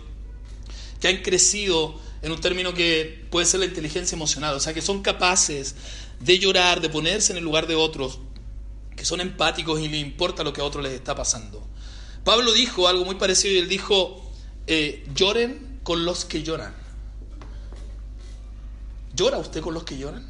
que 0.99 1.07
han 1.07 1.17
crecido 1.17 1.99
en 2.21 2.31
un 2.31 2.41
término 2.41 2.73
que 2.73 3.27
puede 3.29 3.45
ser 3.45 3.59
la 3.59 3.65
inteligencia 3.65 4.15
emocional, 4.15 4.55
o 4.55 4.59
sea, 4.59 4.73
que 4.73 4.81
son 4.81 5.01
capaces 5.01 5.75
de 6.19 6.39
llorar, 6.39 6.81
de 6.81 6.89
ponerse 6.89 7.31
en 7.31 7.37
el 7.37 7.43
lugar 7.43 7.67
de 7.67 7.75
otros, 7.75 8.19
que 8.95 9.05
son 9.05 9.21
empáticos 9.21 9.79
y 9.79 9.87
le 9.87 9.97
importa 9.97 10.43
lo 10.43 10.53
que 10.53 10.61
a 10.61 10.63
otros 10.63 10.83
les 10.83 10.93
está 10.93 11.15
pasando. 11.15 11.65
Pablo 12.23 12.51
dijo 12.51 12.87
algo 12.87 13.05
muy 13.05 13.15
parecido 13.15 13.53
y 13.53 13.57
él 13.59 13.69
dijo, 13.69 14.21
eh, 14.65 15.05
lloren 15.13 15.79
con 15.83 16.03
los 16.03 16.25
que 16.25 16.43
lloran. 16.43 16.75
¿Llora 19.15 19.37
usted 19.37 19.61
con 19.61 19.73
los 19.73 19.83
que 19.83 19.97
lloran? 19.97 20.27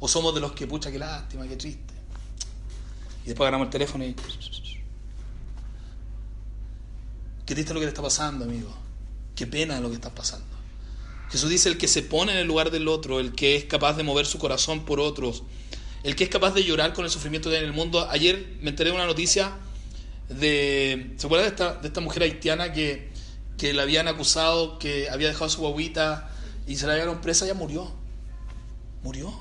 ¿O 0.00 0.08
somos 0.08 0.34
de 0.34 0.40
los 0.40 0.52
que, 0.52 0.66
pucha, 0.66 0.90
qué 0.90 0.98
lástima, 0.98 1.46
qué 1.46 1.56
triste? 1.56 1.94
Y 3.24 3.28
después 3.28 3.42
agarramos 3.46 3.66
el 3.66 3.70
teléfono 3.70 4.04
y... 4.04 4.16
Qué 7.50 7.56
triste 7.56 7.74
lo 7.74 7.80
que 7.80 7.86
te 7.86 7.90
está 7.90 8.02
pasando, 8.02 8.44
amigo. 8.44 8.72
Qué 9.34 9.44
pena 9.44 9.80
lo 9.80 9.88
que 9.88 9.96
está 9.96 10.14
pasando. 10.14 10.46
Jesús 11.30 11.50
dice, 11.50 11.68
el 11.68 11.78
que 11.78 11.88
se 11.88 12.02
pone 12.02 12.30
en 12.30 12.38
el 12.38 12.46
lugar 12.46 12.70
del 12.70 12.86
otro, 12.86 13.18
el 13.18 13.32
que 13.32 13.56
es 13.56 13.64
capaz 13.64 13.94
de 13.94 14.04
mover 14.04 14.24
su 14.24 14.38
corazón 14.38 14.84
por 14.84 15.00
otros, 15.00 15.42
el 16.04 16.14
que 16.14 16.22
es 16.22 16.30
capaz 16.30 16.52
de 16.54 16.62
llorar 16.62 16.92
con 16.92 17.04
el 17.04 17.10
sufrimiento 17.10 17.52
en 17.52 17.64
el 17.64 17.72
mundo. 17.72 18.08
Ayer 18.08 18.56
me 18.60 18.70
enteré 18.70 18.90
de 18.90 18.94
una 18.94 19.04
noticia 19.04 19.50
de... 20.28 21.12
¿Se 21.16 21.26
acuerdan 21.26 21.48
de 21.48 21.50
esta, 21.56 21.74
de 21.74 21.88
esta 21.88 22.00
mujer 22.00 22.22
haitiana 22.22 22.72
que, 22.72 23.10
que 23.58 23.72
la 23.74 23.82
habían 23.82 24.06
acusado, 24.06 24.78
que 24.78 25.10
había 25.10 25.26
dejado 25.26 25.50
su 25.50 25.60
guaguita 25.60 26.30
y 26.68 26.76
se 26.76 26.86
la 26.86 26.92
llevaron 26.92 27.20
presa? 27.20 27.48
Ya 27.48 27.54
murió. 27.54 27.92
Murió. 29.02 29.34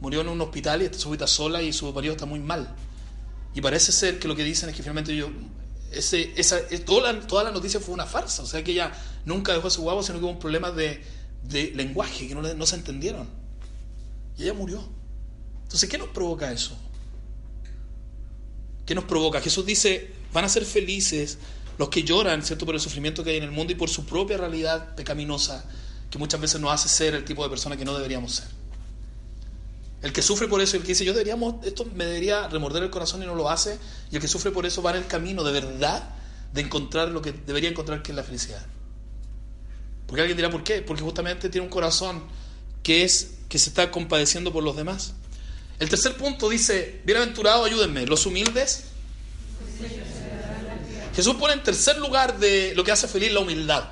Murió 0.00 0.22
en 0.22 0.28
un 0.28 0.40
hospital 0.40 0.80
y 0.80 0.86
está 0.86 0.98
su 0.98 1.08
guaguita 1.08 1.26
sola 1.26 1.60
y 1.60 1.74
su 1.74 1.92
marido 1.92 2.14
está 2.14 2.24
muy 2.24 2.40
mal. 2.40 2.74
Y 3.54 3.60
parece 3.60 3.92
ser 3.92 4.18
que 4.18 4.26
lo 4.26 4.34
que 4.34 4.42
dicen 4.42 4.70
es 4.70 4.74
que 4.74 4.80
finalmente 4.82 5.14
yo 5.14 5.28
esa, 5.90 6.58
toda, 6.84 7.12
la, 7.12 7.20
toda 7.26 7.44
la 7.44 7.50
noticia 7.50 7.80
fue 7.80 7.94
una 7.94 8.06
farsa. 8.06 8.42
O 8.42 8.46
sea 8.46 8.62
que 8.62 8.72
ella 8.72 8.92
nunca 9.24 9.52
dejó 9.52 9.68
a 9.68 9.70
su 9.70 9.82
guagua, 9.82 10.02
sino 10.02 10.18
que 10.18 10.24
hubo 10.24 10.32
un 10.32 10.38
problema 10.38 10.70
de, 10.70 11.02
de 11.42 11.72
lenguaje, 11.74 12.28
que 12.28 12.34
no, 12.34 12.42
no, 12.42 12.66
se 12.66 12.76
entendieron. 12.76 13.28
Y 14.38 14.44
ella 14.44 14.54
murió. 14.54 14.82
Entonces, 15.64 15.88
¿qué 15.88 15.98
nos 15.98 16.08
provoca 16.08 16.50
eso? 16.52 16.76
¿Qué 18.86 18.94
nos 18.94 19.04
provoca? 19.04 19.40
Jesús 19.40 19.66
dice, 19.66 20.12
van 20.32 20.44
a 20.44 20.48
ser 20.48 20.64
felices 20.64 21.38
los 21.78 21.88
que 21.88 22.02
lloran, 22.02 22.42
¿cierto?, 22.42 22.66
por 22.66 22.74
el 22.74 22.80
sufrimiento 22.80 23.24
que 23.24 23.30
hay 23.30 23.36
en 23.36 23.44
el 23.44 23.50
mundo 23.50 23.72
y 23.72 23.76
por 23.76 23.88
su 23.88 24.04
propia 24.04 24.36
realidad 24.36 24.94
pecaminosa, 24.94 25.64
que 26.10 26.18
muchas 26.18 26.40
veces 26.40 26.60
nos 26.60 26.72
hace 26.72 26.88
ser 26.88 27.14
el 27.14 27.24
tipo 27.24 27.42
de 27.42 27.48
persona 27.48 27.76
que 27.76 27.84
no 27.84 27.94
deberíamos 27.94 28.34
ser. 28.34 28.59
El 30.02 30.12
que 30.12 30.22
sufre 30.22 30.48
por 30.48 30.60
eso, 30.60 30.76
el 30.76 30.82
que 30.82 30.88
dice, 30.88 31.04
yo 31.04 31.12
deberíamos, 31.12 31.56
esto 31.64 31.84
me 31.94 32.06
debería 32.06 32.48
remorder 32.48 32.82
el 32.82 32.90
corazón 32.90 33.22
y 33.22 33.26
no 33.26 33.34
lo 33.34 33.50
hace, 33.50 33.78
y 34.10 34.16
el 34.16 34.22
que 34.22 34.28
sufre 34.28 34.50
por 34.50 34.64
eso 34.64 34.82
va 34.82 34.92
en 34.92 34.96
el 34.98 35.06
camino 35.06 35.44
de 35.44 35.52
verdad 35.52 36.14
de 36.52 36.62
encontrar 36.62 37.08
lo 37.08 37.20
que 37.20 37.32
debería 37.32 37.68
encontrar, 37.68 38.02
que 38.02 38.12
es 38.12 38.16
la 38.16 38.24
felicidad. 38.24 38.64
Porque 40.06 40.22
alguien 40.22 40.36
dirá, 40.36 40.50
¿por 40.50 40.64
qué? 40.64 40.82
Porque 40.82 41.02
justamente 41.02 41.50
tiene 41.50 41.66
un 41.66 41.70
corazón 41.70 42.24
que 42.82 43.04
es 43.04 43.32
que 43.48 43.58
se 43.58 43.68
está 43.68 43.90
compadeciendo 43.90 44.52
por 44.52 44.64
los 44.64 44.74
demás. 44.74 45.12
El 45.78 45.88
tercer 45.88 46.16
punto 46.16 46.48
dice, 46.48 47.00
bienaventurado, 47.04 47.64
ayúdenme, 47.64 48.06
los 48.06 48.24
humildes. 48.26 48.84
Jesús 51.14 51.34
pone 51.36 51.54
en 51.54 51.62
tercer 51.62 51.98
lugar 51.98 52.38
de 52.38 52.74
lo 52.74 52.84
que 52.84 52.92
hace 52.92 53.06
feliz 53.06 53.32
la 53.32 53.40
humildad. 53.40 53.84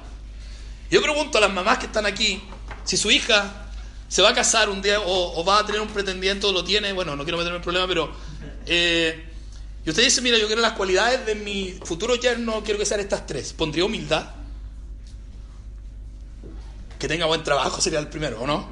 Yo 0.91 1.03
pregunto 1.03 1.39
a 1.39 1.43
las 1.43 1.53
mamás 1.53 1.79
que 1.79 1.87
están 1.87 2.07
aquí, 2.07 2.43
si 2.85 2.97
su 2.97 3.11
hija 3.11 3.68
se 4.09 4.23
va 4.23 4.31
a 4.31 4.35
casar 4.35 4.71
un 4.71 4.81
día 4.81 5.01
o, 5.05 5.45
va 5.45 5.61
a 5.61 5.67
tener 5.67 5.81
un 5.81 5.89
pretendiente 5.89 6.47
o 6.47 6.53
lo 6.53 6.65
tiene, 6.65 6.93
bueno, 6.93 7.15
no 7.15 7.25
quiero 7.25 7.37
meterme 7.37 7.59
en 7.59 7.63
problema, 7.63 7.87
pero... 7.87 8.11
Eh, 8.67 9.25
y 9.85 9.91
usted 9.91 10.03
dice, 10.03 10.21
mira, 10.21 10.39
yo 10.39 10.47
quiero 10.47 10.61
las 10.61 10.73
cualidades 10.73 11.25
de 11.25 11.35
mi 11.35 11.79
futuro 11.85 12.15
yerno, 12.17 12.63
quiero 12.63 12.79
que 12.79 12.85
sean 12.85 13.01
estas 13.01 13.27
tres. 13.27 13.53
¿Pondría 13.53 13.85
humildad? 13.85 14.31
Que 16.99 17.09
tenga 17.09 17.27
buen 17.27 17.43
trabajo 17.43 17.81
sería 17.81 17.99
el 17.99 18.09
primero, 18.09 18.41
¿o 18.41 18.47
no? 18.47 18.69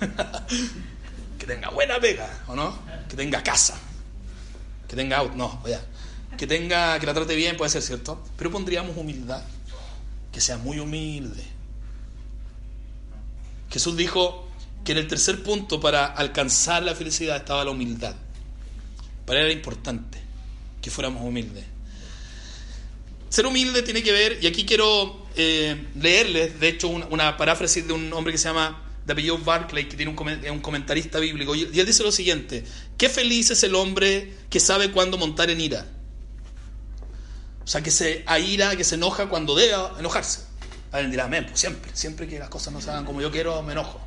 que 1.38 1.46
tenga 1.46 1.68
buena 1.70 2.00
pega, 2.00 2.42
¿o 2.48 2.56
no? 2.56 2.76
Que 3.08 3.16
tenga 3.16 3.42
casa. 3.42 3.78
Que 4.88 4.96
tenga 4.96 5.18
auto, 5.18 5.36
no, 5.36 5.60
vaya. 5.62 5.84
Que 6.36 6.46
tenga, 6.46 6.98
que 6.98 7.06
la 7.06 7.14
trate 7.14 7.36
bien, 7.36 7.56
puede 7.56 7.70
ser 7.70 7.82
cierto. 7.82 8.24
Pero 8.36 8.50
pondríamos 8.50 8.96
humildad. 8.96 9.42
Que 10.32 10.40
sea 10.40 10.58
muy 10.58 10.80
humilde 10.80 11.59
Jesús 13.70 13.96
dijo 13.96 14.48
que 14.84 14.92
en 14.92 14.98
el 14.98 15.06
tercer 15.08 15.42
punto 15.42 15.80
para 15.80 16.06
alcanzar 16.06 16.82
la 16.82 16.94
felicidad 16.94 17.36
estaba 17.36 17.64
la 17.64 17.70
humildad. 17.70 18.14
Para 19.26 19.40
él 19.40 19.46
era 19.46 19.54
importante 19.54 20.18
que 20.82 20.90
fuéramos 20.90 21.22
humildes. 21.22 21.64
Ser 23.28 23.46
humilde 23.46 23.82
tiene 23.82 24.02
que 24.02 24.10
ver, 24.10 24.38
y 24.42 24.48
aquí 24.48 24.64
quiero 24.64 25.26
eh, 25.36 25.86
leerles, 25.94 26.58
de 26.58 26.68
hecho, 26.68 26.88
una, 26.88 27.36
paráfrasis 27.36 27.86
de 27.86 27.92
un 27.92 28.12
hombre 28.12 28.32
que 28.32 28.38
se 28.38 28.48
llama 28.48 28.82
de 29.06 29.12
apellido 29.12 29.38
Barclay, 29.38 29.88
que 29.88 29.96
tiene 29.96 30.10
un, 30.10 30.50
un 30.50 30.60
comentarista 30.60 31.20
bíblico, 31.20 31.54
y 31.54 31.62
él 31.78 31.86
dice 31.86 32.02
lo 32.02 32.10
siguiente, 32.10 32.64
qué 32.98 33.08
feliz 33.08 33.50
es 33.50 33.62
el 33.62 33.76
hombre 33.76 34.34
que 34.50 34.58
sabe 34.58 34.90
cuándo 34.90 35.16
montar 35.16 35.48
en 35.48 35.60
ira. 35.60 35.86
O 37.62 37.66
sea, 37.68 37.82
que 37.82 37.92
se 37.92 38.24
aira, 38.26 38.74
que 38.74 38.82
se 38.82 38.96
enoja 38.96 39.28
cuando 39.28 39.54
debe 39.54 39.74
enojarse. 40.00 40.49
Alguien 40.92 41.12
dirá, 41.12 41.24
amén, 41.24 41.46
pues 41.46 41.60
siempre, 41.60 41.90
siempre 41.94 42.26
que 42.26 42.38
las 42.38 42.48
cosas 42.48 42.72
no 42.72 42.80
se 42.80 42.90
hagan 42.90 43.04
como 43.04 43.20
yo 43.20 43.30
quiero, 43.30 43.62
me 43.62 43.72
enojo. 43.72 44.00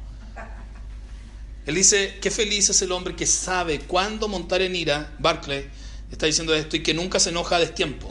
Él 1.65 1.75
dice, 1.75 2.19
qué 2.21 2.29
feliz 2.29 2.69
es 2.69 2.81
el 2.81 2.91
hombre 2.91 3.15
que 3.15 3.25
sabe 3.25 3.79
cuándo 3.79 4.27
montar 4.27 4.61
en 4.61 4.75
ira, 4.75 5.15
Barclay 5.19 5.69
está 6.11 6.25
diciendo 6.25 6.53
esto, 6.53 6.75
y 6.75 6.83
que 6.83 6.93
nunca 6.93 7.21
se 7.21 7.29
enoja 7.29 7.55
a 7.55 7.59
destiempo. 7.59 8.09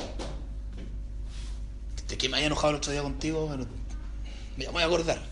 De 2.08 2.16
que 2.16 2.30
me 2.30 2.38
haya 2.38 2.46
enojado 2.46 2.70
el 2.70 2.76
otro 2.76 2.92
día 2.92 3.02
contigo, 3.02 3.54
me 4.56 4.66
voy 4.68 4.82
a 4.82 4.86
acordar. 4.86 5.22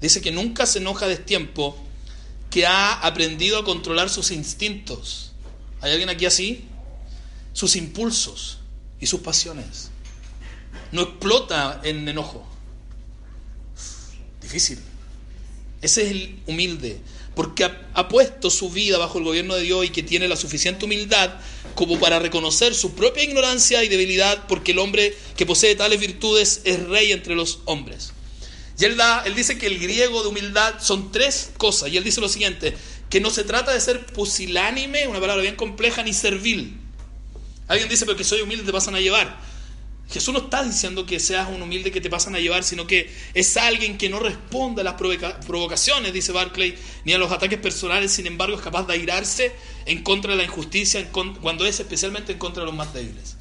Dice 0.00 0.20
que 0.20 0.30
nunca 0.30 0.66
se 0.66 0.80
enoja 0.80 1.06
a 1.06 1.08
destiempo, 1.08 1.78
que 2.50 2.66
ha 2.66 2.92
aprendido 2.92 3.58
a 3.58 3.64
controlar 3.64 4.10
sus 4.10 4.30
instintos. 4.30 5.32
¿Hay 5.80 5.92
alguien 5.92 6.10
aquí 6.10 6.26
así? 6.26 6.68
Sus 7.54 7.74
impulsos 7.74 8.58
y 9.00 9.06
sus 9.06 9.20
pasiones 9.20 9.90
no 10.92 11.02
explota 11.02 11.80
en 11.84 12.08
enojo. 12.08 12.46
Difícil. 14.40 14.78
Ese 15.82 16.02
es 16.02 16.10
el 16.12 16.38
humilde, 16.46 16.98
porque 17.34 17.64
ha, 17.64 18.08
puesto 18.08 18.48
su 18.48 18.70
vida 18.70 18.96
bajo 18.96 19.18
el 19.18 19.24
gobierno 19.24 19.54
de 19.54 19.62
Dios 19.62 19.84
y 19.84 19.90
que 19.90 20.02
tiene 20.02 20.28
la 20.28 20.36
suficiente 20.36 20.86
humildad 20.86 21.30
como 21.74 21.98
para 21.98 22.18
reconocer 22.18 22.74
su 22.74 22.94
propia 22.94 23.24
ignorancia 23.24 23.84
y 23.84 23.88
debilidad, 23.88 24.46
porque 24.46 24.72
el 24.72 24.78
hombre 24.78 25.14
que 25.36 25.44
posee 25.44 25.74
tales 25.74 26.00
virtudes 26.00 26.62
es 26.64 26.82
rey 26.84 27.12
entre 27.12 27.34
los 27.34 27.60
hombres. 27.64 28.12
Y 28.78 28.84
él, 28.84 28.96
da, 28.96 29.22
él 29.26 29.34
dice 29.34 29.58
que 29.58 29.66
el 29.66 29.78
griego 29.78 30.22
de 30.22 30.28
humildad 30.28 30.74
son 30.80 31.12
tres 31.12 31.50
cosas, 31.58 31.90
y 31.90 31.96
él 31.96 32.04
dice 32.04 32.20
lo 32.20 32.28
siguiente, 32.28 32.74
que 33.10 33.20
no 33.20 33.30
se 33.30 33.44
trata 33.44 33.72
de 33.72 33.80
ser 33.80 34.06
pusilánime, 34.06 35.06
una 35.06 35.20
palabra 35.20 35.42
bien 35.42 35.56
compleja, 35.56 36.02
ni 36.02 36.12
servil. 36.12 36.78
Alguien 37.68 37.88
dice, 37.88 38.06
pero 38.06 38.16
que 38.16 38.24
soy 38.24 38.40
humilde, 38.40 38.64
te 38.64 38.72
pasan 38.72 38.94
a 38.94 39.00
llevar. 39.00 39.38
Jesús 40.10 40.34
no 40.34 40.40
está 40.40 40.62
diciendo 40.62 41.06
que 41.06 41.18
seas 41.18 41.48
un 41.48 41.62
humilde 41.62 41.90
que 41.90 42.00
te 42.00 42.10
pasan 42.10 42.36
a 42.36 42.38
llevar, 42.38 42.62
sino 42.62 42.86
que 42.86 43.10
es 43.32 43.56
alguien 43.56 43.96
que 43.98 44.08
no 44.08 44.20
responde 44.20 44.82
a 44.82 44.84
las 44.84 44.94
provocaciones, 44.94 46.12
dice 46.12 46.30
Barclay, 46.30 46.76
ni 47.04 47.14
a 47.14 47.18
los 47.18 47.32
ataques 47.32 47.58
personales, 47.58 48.12
sin 48.12 48.26
embargo 48.26 48.56
es 48.56 48.62
capaz 48.62 48.86
de 48.86 48.92
airarse 48.92 49.52
en 49.86 50.02
contra 50.02 50.32
de 50.32 50.36
la 50.38 50.44
injusticia, 50.44 51.10
cuando 51.10 51.64
es 51.64 51.80
especialmente 51.80 52.32
en 52.32 52.38
contra 52.38 52.62
de 52.62 52.66
los 52.66 52.74
más 52.74 52.92
débiles. 52.92 53.36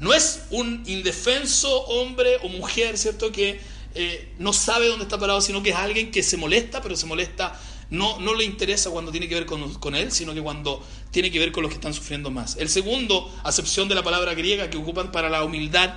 No 0.00 0.12
es 0.12 0.42
un 0.50 0.82
indefenso 0.86 1.84
hombre 1.86 2.36
o 2.42 2.48
mujer, 2.48 2.98
¿cierto?, 2.98 3.32
que 3.32 3.60
eh, 3.94 4.32
no 4.38 4.52
sabe 4.52 4.88
dónde 4.88 5.04
está 5.04 5.18
parado, 5.18 5.40
sino 5.40 5.62
que 5.62 5.70
es 5.70 5.76
alguien 5.76 6.10
que 6.10 6.22
se 6.22 6.36
molesta, 6.36 6.82
pero 6.82 6.96
se 6.96 7.06
molesta 7.06 7.58
no, 7.90 8.18
no 8.20 8.34
le 8.34 8.44
interesa 8.44 8.90
cuando 8.90 9.10
tiene 9.10 9.28
que 9.28 9.34
ver 9.34 9.46
con, 9.46 9.94
él, 9.94 10.12
sino 10.12 10.34
que 10.34 10.42
cuando 10.42 10.84
tiene 11.10 11.30
que 11.30 11.38
ver 11.38 11.52
con 11.52 11.62
los 11.62 11.70
que 11.70 11.76
están 11.76 11.94
sufriendo 11.94 12.30
más. 12.30 12.56
El 12.56 12.68
segundo, 12.68 13.32
acepción 13.44 13.88
de 13.88 13.94
la 13.94 14.02
palabra 14.02 14.34
griega 14.34 14.68
que 14.68 14.76
ocupan 14.76 15.10
para 15.10 15.30
la 15.30 15.42
humildad, 15.42 15.94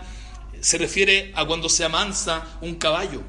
se 0.61 0.77
refiere 0.77 1.33
a 1.35 1.45
cuando 1.45 1.67
se 1.67 1.83
amansa 1.83 2.57
un 2.61 2.75
caballo. 2.75 3.21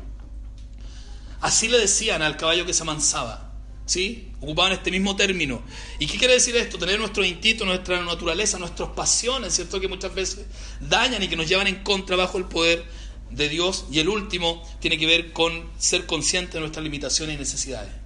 Así 1.40 1.66
le 1.66 1.78
decían 1.78 2.22
al 2.22 2.36
caballo 2.36 2.64
que 2.64 2.72
se 2.72 2.82
amansaba. 2.82 3.48
¿Sí? 3.84 4.30
Ocupaban 4.40 4.72
este 4.72 4.92
mismo 4.92 5.16
término. 5.16 5.60
¿Y 5.98 6.06
qué 6.06 6.16
quiere 6.16 6.34
decir 6.34 6.54
esto? 6.54 6.78
Tener 6.78 7.00
nuestro 7.00 7.24
instinto, 7.24 7.64
nuestra 7.64 8.00
naturaleza, 8.00 8.56
nuestras 8.58 8.90
pasiones, 8.90 9.54
¿cierto? 9.54 9.80
Que 9.80 9.88
muchas 9.88 10.14
veces 10.14 10.46
dañan 10.80 11.20
y 11.20 11.28
que 11.28 11.34
nos 11.34 11.48
llevan 11.48 11.66
en 11.66 11.82
contra 11.82 12.14
bajo 12.14 12.38
el 12.38 12.44
poder 12.44 12.84
de 13.30 13.48
Dios. 13.48 13.86
Y 13.90 13.98
el 13.98 14.08
último 14.08 14.62
tiene 14.78 14.98
que 14.98 15.06
ver 15.06 15.32
con 15.32 15.68
ser 15.78 16.06
consciente 16.06 16.54
de 16.54 16.60
nuestras 16.60 16.84
limitaciones 16.84 17.34
y 17.34 17.38
necesidades 17.38 18.01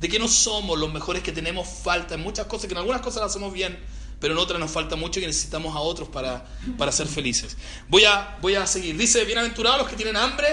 de 0.00 0.08
que 0.08 0.18
no 0.18 0.28
somos 0.28 0.78
los 0.78 0.92
mejores, 0.92 1.22
que 1.22 1.32
tenemos 1.32 1.68
falta 1.68 2.14
en 2.14 2.20
muchas 2.20 2.46
cosas, 2.46 2.66
que 2.66 2.72
en 2.72 2.78
algunas 2.78 3.02
cosas 3.02 3.22
las 3.22 3.30
hacemos 3.30 3.52
bien, 3.52 3.78
pero 4.18 4.32
en 4.32 4.38
otras 4.38 4.58
nos 4.58 4.70
falta 4.70 4.96
mucho 4.96 5.20
y 5.20 5.26
necesitamos 5.26 5.76
a 5.76 5.80
otros 5.80 6.08
para, 6.08 6.46
para 6.78 6.90
ser 6.90 7.06
felices. 7.06 7.56
Voy 7.88 8.04
a, 8.04 8.38
voy 8.40 8.54
a 8.54 8.66
seguir. 8.66 8.96
Dice, 8.96 9.24
bienaventurados 9.24 9.78
los 9.78 9.88
que 9.88 9.96
tienen 9.96 10.16
hambre 10.16 10.46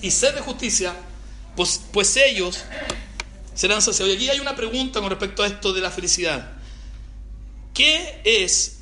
y 0.00 0.10
sed 0.12 0.34
de 0.34 0.40
justicia, 0.40 0.94
pues, 1.56 1.80
pues 1.92 2.16
ellos 2.16 2.64
serán 3.54 3.82
saciados. 3.82 4.14
Y 4.14 4.16
aquí 4.16 4.30
hay 4.30 4.38
una 4.38 4.54
pregunta 4.54 5.00
con 5.00 5.10
respecto 5.10 5.42
a 5.42 5.48
esto 5.48 5.72
de 5.72 5.80
la 5.80 5.90
felicidad. 5.90 6.52
¿Qué 7.74 8.20
es, 8.24 8.78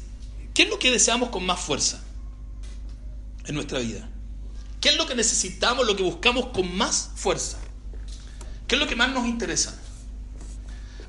qué 0.52 0.64
es 0.64 0.68
lo 0.68 0.78
que 0.78 0.90
deseamos 0.90 1.30
con 1.30 1.44
más 1.44 1.60
fuerza 1.60 2.02
en 3.46 3.54
nuestra 3.54 3.78
vida? 3.78 4.08
¿Qué 4.80 4.90
es 4.90 4.96
lo 4.96 5.06
que 5.06 5.14
necesitamos, 5.14 5.86
lo 5.86 5.96
que 5.96 6.02
buscamos 6.02 6.46
con 6.48 6.74
más 6.76 7.10
fuerza? 7.16 7.58
¿Qué 8.68 8.74
es 8.74 8.80
lo 8.80 8.86
que 8.86 8.96
más 8.96 9.10
nos 9.10 9.26
interesa? 9.26 9.82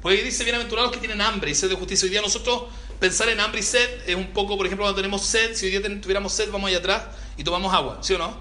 Porque 0.08 0.24
dice, 0.24 0.46
bienaventurados 0.46 0.94
que 0.94 1.00
tienen 1.00 1.20
hambre 1.20 1.52
y 1.52 1.54
sed 1.54 1.68
de 1.68 1.76
justicia. 1.76 2.06
Hoy 2.06 2.12
día 2.12 2.22
nosotros 2.22 2.64
pensar 2.98 3.28
en 3.28 3.42
hambre 3.42 3.60
y 3.60 3.64
sed 3.64 3.90
es 4.08 4.16
un 4.16 4.28
poco, 4.28 4.56
por 4.56 4.66
ejemplo, 4.66 4.86
cuando 4.86 4.96
tenemos 4.96 5.22
sed, 5.22 5.54
si 5.54 5.66
hoy 5.66 5.72
día 5.72 5.82
tuviéramos 6.00 6.32
sed, 6.32 6.50
vamos 6.50 6.70
allá 6.70 6.78
atrás 6.78 7.04
y 7.36 7.44
tomamos 7.44 7.74
agua, 7.74 8.00
¿sí 8.00 8.14
o 8.14 8.18
no? 8.18 8.34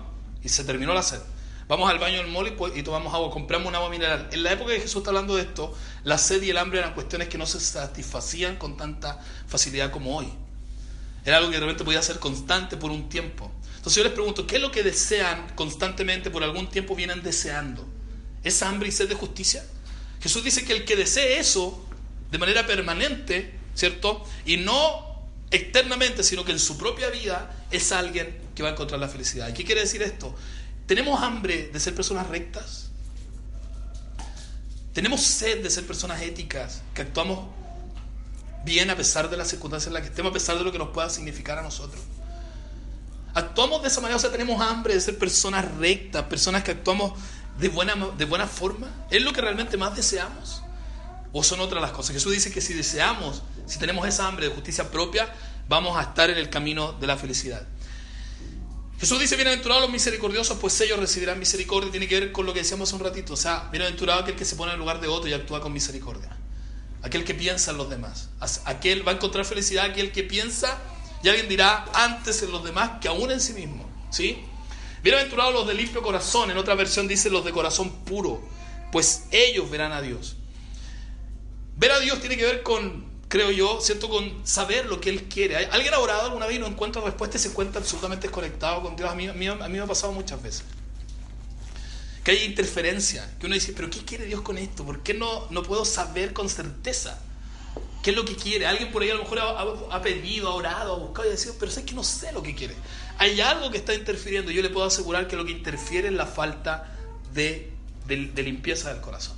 Y 0.45 0.49
se 0.49 0.63
terminó 0.63 0.95
la 0.95 1.03
sed. 1.03 1.19
Vamos 1.67 1.91
al 1.91 1.99
baño 1.99 2.19
del 2.19 2.29
mall 2.29 2.55
y, 2.73 2.83
tomamos 2.85 3.13
agua, 3.13 3.33
compramos 3.33 3.67
un 3.67 3.75
agua 3.75 3.91
mineral. 3.91 4.29
En 4.31 4.45
la 4.45 4.53
época 4.53 4.75
que 4.75 4.81
Jesús 4.81 4.99
está 4.99 5.11
hablando 5.11 5.35
de 5.35 5.43
esto, 5.43 5.77
la 6.05 6.19
sed 6.19 6.41
y 6.41 6.51
el 6.51 6.59
hambre 6.59 6.79
eran 6.79 6.95
cuestiones 6.95 7.27
que 7.27 7.37
no 7.37 7.47
se 7.47 7.59
satisfacían 7.59 8.59
con 8.59 8.77
tanta 8.77 9.19
facilidad 9.49 9.91
como 9.91 10.17
hoy. 10.17 10.33
Era 11.25 11.39
algo 11.39 11.51
que 11.51 11.57
de 11.57 11.63
repente 11.63 11.83
podía 11.83 12.01
ser 12.01 12.21
constante 12.21 12.77
por 12.77 12.93
un 12.93 13.09
tiempo. 13.09 13.51
Entonces 13.75 13.97
yo 13.97 14.05
les 14.05 14.13
pregunto, 14.13 14.47
¿qué 14.47 14.55
es 14.55 14.63
lo 14.63 14.71
que 14.71 14.85
desean 14.85 15.49
constantemente 15.57 16.31
por 16.31 16.45
algún 16.45 16.69
tiempo 16.69 16.95
vienen 16.95 17.25
deseando? 17.25 17.85
¿Es 18.45 18.63
hambre 18.63 18.89
y 18.89 18.93
sed 18.93 19.09
de 19.09 19.17
justicia? 19.17 19.65
Jesús 20.21 20.45
dice 20.45 20.65
que 20.65 20.73
el 20.73 20.85
que 20.85 20.97
desee 20.97 21.39
eso 21.39 21.85
de 22.31 22.39
manera 22.39 22.67
permanente, 22.67 23.55
¿cierto? 23.75 24.25
Y 24.45 24.57
no 24.57 25.07
externamente, 25.51 26.23
sino 26.23 26.45
que 26.45 26.53
en 26.53 26.59
su 26.59 26.77
propia 26.77 27.09
vida 27.11 27.67
es 27.71 27.93
alguien 27.93 28.39
que 28.55 28.63
va 28.63 28.71
a 28.71 28.73
encontrar 28.73 28.99
la 29.01 29.09
felicidad. 29.09 29.49
¿Y 29.49 29.53
qué 29.53 29.65
quiere 29.65 29.83
decir 29.83 30.03
esto? 30.03 30.35
¿Tenemos 30.87 31.23
hambre 31.23 31.71
de 31.73 31.81
ser 31.81 31.95
personas 31.95 32.27
rectas? 32.29 32.91
¿Tenemos 34.93 35.21
sed 35.21 35.63
de 35.63 35.71
ser 35.71 35.87
personas 35.87 36.23
éticas, 36.23 36.83
que 36.95 37.03
actuamos 37.03 37.51
bien 38.65 38.89
a 38.91 38.97
pesar 38.97 39.29
de 39.29 39.37
las 39.37 39.49
circunstancias 39.49 39.89
en 39.89 39.93
las 39.93 40.03
que 40.03 40.09
estemos, 40.09 40.31
a 40.31 40.33
pesar 40.33 40.57
de 40.57 40.65
lo 40.65 40.73
que 40.73 40.79
nos 40.79 40.89
pueda 40.89 41.11
significar 41.11 41.59
a 41.59 41.63
nosotros? 41.63 42.01
Actuamos 43.35 43.83
de 43.83 43.89
esa 43.89 44.01
manera, 44.01 44.17
o 44.17 44.19
sea, 44.19 44.33
tenemos 44.33 44.59
hambre 44.63 44.95
de 44.95 45.01
ser 45.01 45.19
personas 45.19 45.71
rectas, 45.77 46.25
personas 46.25 46.63
que 46.63 46.71
actuamos 46.71 47.13
de 47.59 47.69
buena, 47.69 47.95
de 48.17 48.25
buena 48.25 48.47
forma. 48.47 48.89
¿Es 49.11 49.23
lo 49.23 49.33
que 49.33 49.41
realmente 49.41 49.77
más 49.77 49.97
deseamos? 49.97 50.63
¿O 51.33 51.43
son 51.43 51.61
otras 51.61 51.83
las 51.83 51.93
cosas? 51.93 52.15
Jesús 52.15 52.33
dice 52.33 52.53
que 52.53 52.61
si 52.61 52.75
deseamos, 52.75 53.43
si 53.67 53.79
tenemos 53.79 54.07
esa 54.07 54.27
hambre 54.27 54.49
de 54.49 54.55
justicia 54.55 54.91
propia, 54.91 55.33
vamos 55.69 55.97
a 55.97 56.03
estar 56.03 56.31
en 56.31 56.39
el 56.39 56.51
camino 56.51 56.93
de 56.93 57.07
la 57.07 57.17
felicidad. 57.17 57.67
Jesús 58.99 59.21
dice, 59.21 59.37
bienaventurados 59.37 59.83
los 59.83 59.91
misericordiosos, 59.91 60.57
pues 60.59 60.81
ellos 60.81 60.99
recibirán 60.99 61.39
misericordia. 61.39 61.91
Tiene 61.91 62.09
que 62.09 62.19
ver 62.19 62.33
con 62.33 62.47
lo 62.47 62.55
que 62.55 62.61
decíamos 62.61 62.89
hace 62.89 62.97
un 62.97 63.05
ratito. 63.05 63.35
O 63.35 63.37
sea, 63.37 63.69
bienaventurado 63.71 64.21
aquel 64.21 64.37
que 64.37 64.47
se 64.47 64.57
pone 64.57 64.73
en 64.73 64.79
lugar 64.79 65.01
de 65.01 65.09
otro 65.09 65.29
y 65.29 65.35
actúa 65.35 65.61
con 65.61 65.73
misericordia. 65.73 66.35
Aquel 67.03 67.23
que 67.25 67.35
piensa 67.35 67.73
en 67.73 67.77
los 67.77 67.91
demás. 67.91 68.31
Aquel 68.65 69.07
va 69.07 69.13
a 69.13 69.15
encontrar 69.17 69.45
felicidad, 69.45 69.85
aquel 69.85 70.13
que 70.13 70.23
piensa, 70.23 70.79
y 71.23 71.29
alguien 71.29 71.47
dirá, 71.47 71.85
antes 71.93 72.43
en 72.43 72.51
los 72.51 72.65
demás 72.65 72.93
que 73.03 73.09
aún 73.09 73.31
en 73.31 73.41
sí 73.41 73.53
mismo. 73.53 73.87
¿Sí? 74.11 74.43
Bienaventurados 75.07 75.55
los 75.55 75.69
de 75.69 75.75
limpio 75.75 76.03
corazón. 76.03 76.51
En 76.51 76.57
otra 76.57 76.75
versión 76.75 77.07
dice 77.07 77.31
los 77.31 77.45
de 77.45 77.53
corazón 77.53 77.93
puro, 78.05 78.43
pues 78.91 79.27
ellos 79.31 79.71
verán 79.71 79.93
a 79.93 80.03
Dios. 80.03 80.35
Ver 81.77 81.93
a 81.93 82.01
Dios 82.01 82.19
tiene 82.19 82.37
que 82.37 82.43
ver 82.43 82.65
con 82.65 83.07
creo 83.29 83.53
yo, 83.53 83.81
¿cierto? 83.81 84.09
Con 84.09 84.45
saber 84.45 84.87
lo 84.87 85.01
que 85.01 85.11
Él 85.11 85.29
quiere. 85.29 85.59
¿Alguien 85.67 85.95
ha 85.95 86.01
orado 86.01 86.23
alguna 86.23 86.47
vez 86.47 86.57
y 86.57 86.59
no 86.59 86.67
encuentra 86.67 87.01
respuesta 87.03 87.37
y 87.37 87.41
se 87.41 87.51
encuentra 87.51 87.81
absolutamente 87.81 88.27
desconectado 88.27 88.83
con 88.83 88.97
Dios? 88.97 89.09
A 89.09 89.15
mí, 89.15 89.29
me 89.29 89.79
ha 89.79 89.87
pasado 89.87 90.13
muchas 90.13 90.43
veces. 90.43 90.65
Que 92.25 92.33
hay 92.33 92.43
interferencia, 92.43 93.33
que 93.39 93.47
uno 93.47 93.55
dice, 93.55 93.75
pero 93.75 93.89
¿qué 93.89 94.01
quiere 94.05 94.25
Dios 94.25 94.41
con 94.41 94.59
esto? 94.59 94.85
¿Por 94.85 95.05
qué 95.05 95.15
no, 95.15 95.47
no 95.51 95.63
puedo 95.63 95.85
saber 95.85 96.33
con 96.33 96.49
certeza 96.49 97.23
qué 98.03 98.11
es 98.11 98.17
lo 98.17 98.25
que 98.25 98.35
quiere? 98.35 98.67
Alguien 98.67 98.91
por 98.91 99.03
ahí 99.03 99.11
a 99.11 99.15
lo 99.15 99.23
mejor 99.23 99.39
ha, 99.39 100.03
pedido, 100.03 100.49
ha 100.49 100.55
orado, 100.55 100.97
ha 100.97 100.99
buscado 100.99 101.29
y 101.29 101.33
ha 101.33 101.37
dicho, 101.37 101.55
pero 101.61 101.71
sé 101.71 101.85
que 101.85 101.95
no 101.95 102.03
sé 102.03 102.33
lo 102.33 102.43
que 102.43 102.57
quiere. 102.57 102.75
Hay 103.19 103.41
algo 103.41 103.71
que 103.71 103.79
está 103.79 103.95
interfiriendo. 103.95 104.51
Yo 104.51 104.63
le 104.63 104.71
puedo 104.71 104.87
asegurar 104.87 105.27
que 105.29 105.37
lo 105.37 105.45
que 105.45 105.53
interfiere 105.53 106.09
es 106.09 106.15
la 106.15 106.27
falta 106.27 106.93
de, 107.35 107.73
de 108.07 108.43
limpieza 108.43 108.93
del 108.93 109.01
corazón. 109.01 109.37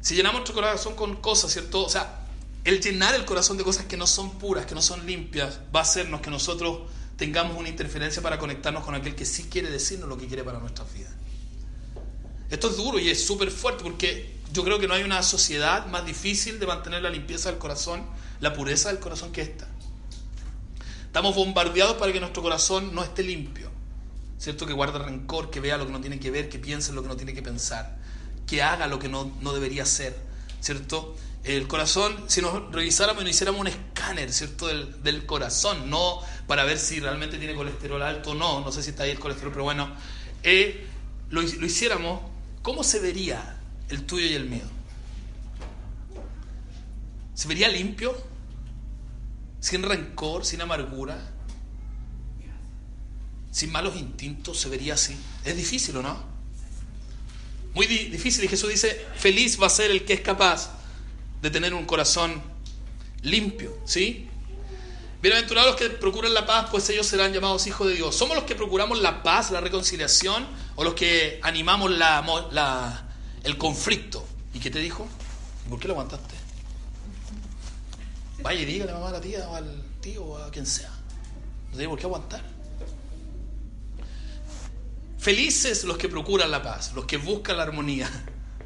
Si 0.00 0.14
llenamos 0.14 0.40
nuestro 0.40 0.54
corazón 0.54 0.94
con 0.94 1.16
cosas, 1.16 1.52
¿cierto? 1.52 1.84
O 1.84 1.88
sea, 1.88 2.20
el 2.64 2.80
llenar 2.80 3.14
el 3.14 3.24
corazón 3.24 3.56
de 3.56 3.64
cosas 3.64 3.86
que 3.86 3.96
no 3.96 4.06
son 4.06 4.38
puras, 4.38 4.66
que 4.66 4.74
no 4.74 4.82
son 4.82 5.06
limpias, 5.06 5.60
va 5.74 5.80
a 5.80 5.82
hacernos 5.82 6.20
que 6.20 6.30
nosotros 6.30 6.80
tengamos 7.16 7.56
una 7.58 7.68
interferencia 7.68 8.22
para 8.22 8.38
conectarnos 8.38 8.84
con 8.84 8.94
aquel 8.94 9.14
que 9.14 9.26
sí 9.26 9.44
quiere 9.50 9.70
decirnos 9.70 10.08
lo 10.08 10.16
que 10.16 10.26
quiere 10.26 10.44
para 10.44 10.58
nuestras 10.58 10.92
vidas. 10.94 11.12
Esto 12.50 12.70
es 12.70 12.76
duro 12.76 12.98
y 12.98 13.10
es 13.10 13.26
súper 13.26 13.50
fuerte 13.50 13.82
porque 13.82 14.34
yo 14.52 14.64
creo 14.64 14.78
que 14.78 14.88
no 14.88 14.94
hay 14.94 15.02
una 15.02 15.22
sociedad 15.22 15.86
más 15.86 16.06
difícil 16.06 16.58
de 16.58 16.66
mantener 16.66 17.02
la 17.02 17.10
limpieza 17.10 17.50
del 17.50 17.58
corazón, 17.58 18.06
la 18.40 18.54
pureza 18.54 18.88
del 18.88 18.98
corazón 18.98 19.32
que 19.32 19.42
esta. 19.42 19.67
Estamos 21.18 21.34
bombardeados 21.34 21.96
para 21.96 22.12
que 22.12 22.20
nuestro 22.20 22.44
corazón 22.44 22.94
no 22.94 23.02
esté 23.02 23.24
limpio, 23.24 23.72
¿cierto? 24.38 24.66
Que 24.66 24.72
guarde 24.72 25.00
rencor, 25.00 25.50
que 25.50 25.58
vea 25.58 25.76
lo 25.76 25.84
que 25.84 25.90
no 25.90 26.00
tiene 26.00 26.20
que 26.20 26.30
ver, 26.30 26.48
que 26.48 26.60
piense 26.60 26.92
lo 26.92 27.02
que 27.02 27.08
no 27.08 27.16
tiene 27.16 27.34
que 27.34 27.42
pensar, 27.42 27.98
que 28.46 28.62
haga 28.62 28.86
lo 28.86 29.00
que 29.00 29.08
no, 29.08 29.32
no 29.40 29.52
debería 29.52 29.82
hacer, 29.82 30.16
¿cierto? 30.60 31.16
el 31.42 31.66
corazón, 31.66 32.14
si 32.28 32.40
nos 32.40 32.70
revisáramos 32.72 33.22
y 33.22 33.24
nos 33.24 33.34
hiciéramos 33.34 33.60
un 33.60 33.66
escáner, 33.66 34.32
¿cierto? 34.32 34.68
Del, 34.68 35.26
corazón, 35.26 35.90
no 35.90 36.20
para 36.46 36.62
ver 36.62 36.78
si 36.78 37.00
realmente 37.00 37.36
tiene 37.36 37.56
colesterol 37.56 38.00
alto 38.00 38.30
o 38.30 38.34
no, 38.34 38.60
no 38.60 38.70
sé 38.70 38.84
si 38.84 38.90
está 38.90 39.02
ahí 39.02 39.10
el 39.10 39.18
colesterol, 39.18 39.50
pero 39.50 39.64
bueno, 39.64 39.90
eh, 40.44 40.86
lo, 41.30 41.42
lo 41.42 41.66
hiciéramos, 41.66 42.20
¿cómo 42.62 42.84
se 42.84 43.00
vería 43.00 43.58
el 43.88 44.06
tuyo 44.06 44.24
y 44.24 44.34
el 44.34 44.44
mío? 44.44 44.66
¿Se 47.34 47.48
vería 47.48 47.66
limpio? 47.66 48.37
¿Sin 49.60 49.82
rencor, 49.82 50.44
sin 50.44 50.60
amargura? 50.60 51.18
¿Sin 53.50 53.72
malos 53.72 53.96
instintos? 53.96 54.60
¿Se 54.60 54.68
vería 54.68 54.94
así? 54.94 55.16
Es 55.44 55.56
difícil, 55.56 55.96
¿o 55.96 56.02
no? 56.02 56.22
Muy 57.74 57.86
difícil 57.86 58.44
y 58.44 58.48
Jesús 58.48 58.70
dice, 58.70 59.06
feliz 59.16 59.60
va 59.60 59.66
a 59.66 59.70
ser 59.70 59.90
el 59.90 60.04
que 60.04 60.14
es 60.14 60.20
capaz 60.20 60.70
de 61.42 61.50
tener 61.50 61.74
un 61.74 61.84
corazón 61.84 62.42
limpio, 63.22 63.76
¿sí? 63.84 64.28
Bienaventurados 65.20 65.72
los 65.72 65.80
que 65.80 65.90
procuran 65.90 66.32
la 66.32 66.46
paz, 66.46 66.68
pues 66.70 66.88
ellos 66.90 67.06
serán 67.06 67.32
llamados 67.32 67.66
hijos 67.66 67.88
de 67.88 67.94
Dios. 67.94 68.14
¿Somos 68.14 68.36
los 68.36 68.44
que 68.44 68.54
procuramos 68.54 69.00
la 69.00 69.22
paz, 69.24 69.50
la 69.50 69.60
reconciliación, 69.60 70.46
o 70.76 70.84
los 70.84 70.94
que 70.94 71.40
animamos 71.42 71.90
el 73.42 73.58
conflicto? 73.58 74.24
¿Y 74.54 74.60
qué 74.60 74.70
te 74.70 74.78
dijo? 74.78 75.08
¿Por 75.68 75.80
qué 75.80 75.88
lo 75.88 75.94
aguantaste? 75.94 76.37
Vaya 78.40 78.60
y 78.60 78.64
dígale 78.64 78.92
a 78.92 78.94
mamá, 78.94 79.08
a 79.08 79.12
la 79.12 79.20
tía, 79.20 79.48
o 79.48 79.54
al 79.54 79.82
tío, 80.00 80.24
o 80.24 80.38
a 80.38 80.50
quien 80.50 80.66
sea. 80.66 80.90
No 81.70 81.76
tiene 81.76 81.88
por 81.88 81.98
qué 81.98 82.06
aguantar. 82.06 82.42
Felices 85.18 85.84
los 85.84 85.98
que 85.98 86.08
procuran 86.08 86.50
la 86.50 86.62
paz, 86.62 86.92
los 86.94 87.04
que 87.04 87.16
buscan 87.16 87.56
la 87.56 87.64
armonía. 87.64 88.08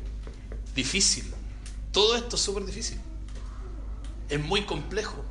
Difícil. 0.74 1.32
Todo 1.90 2.16
esto 2.16 2.36
es 2.36 2.42
súper 2.42 2.64
difícil. 2.64 3.00
Es 4.28 4.40
muy 4.40 4.62
complejo. 4.62 5.24